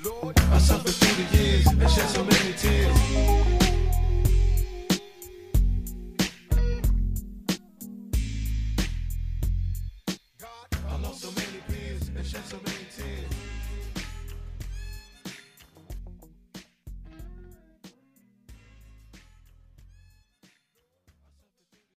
[0.05, 3.02] Lord, I suffered through the years and shed so many tears.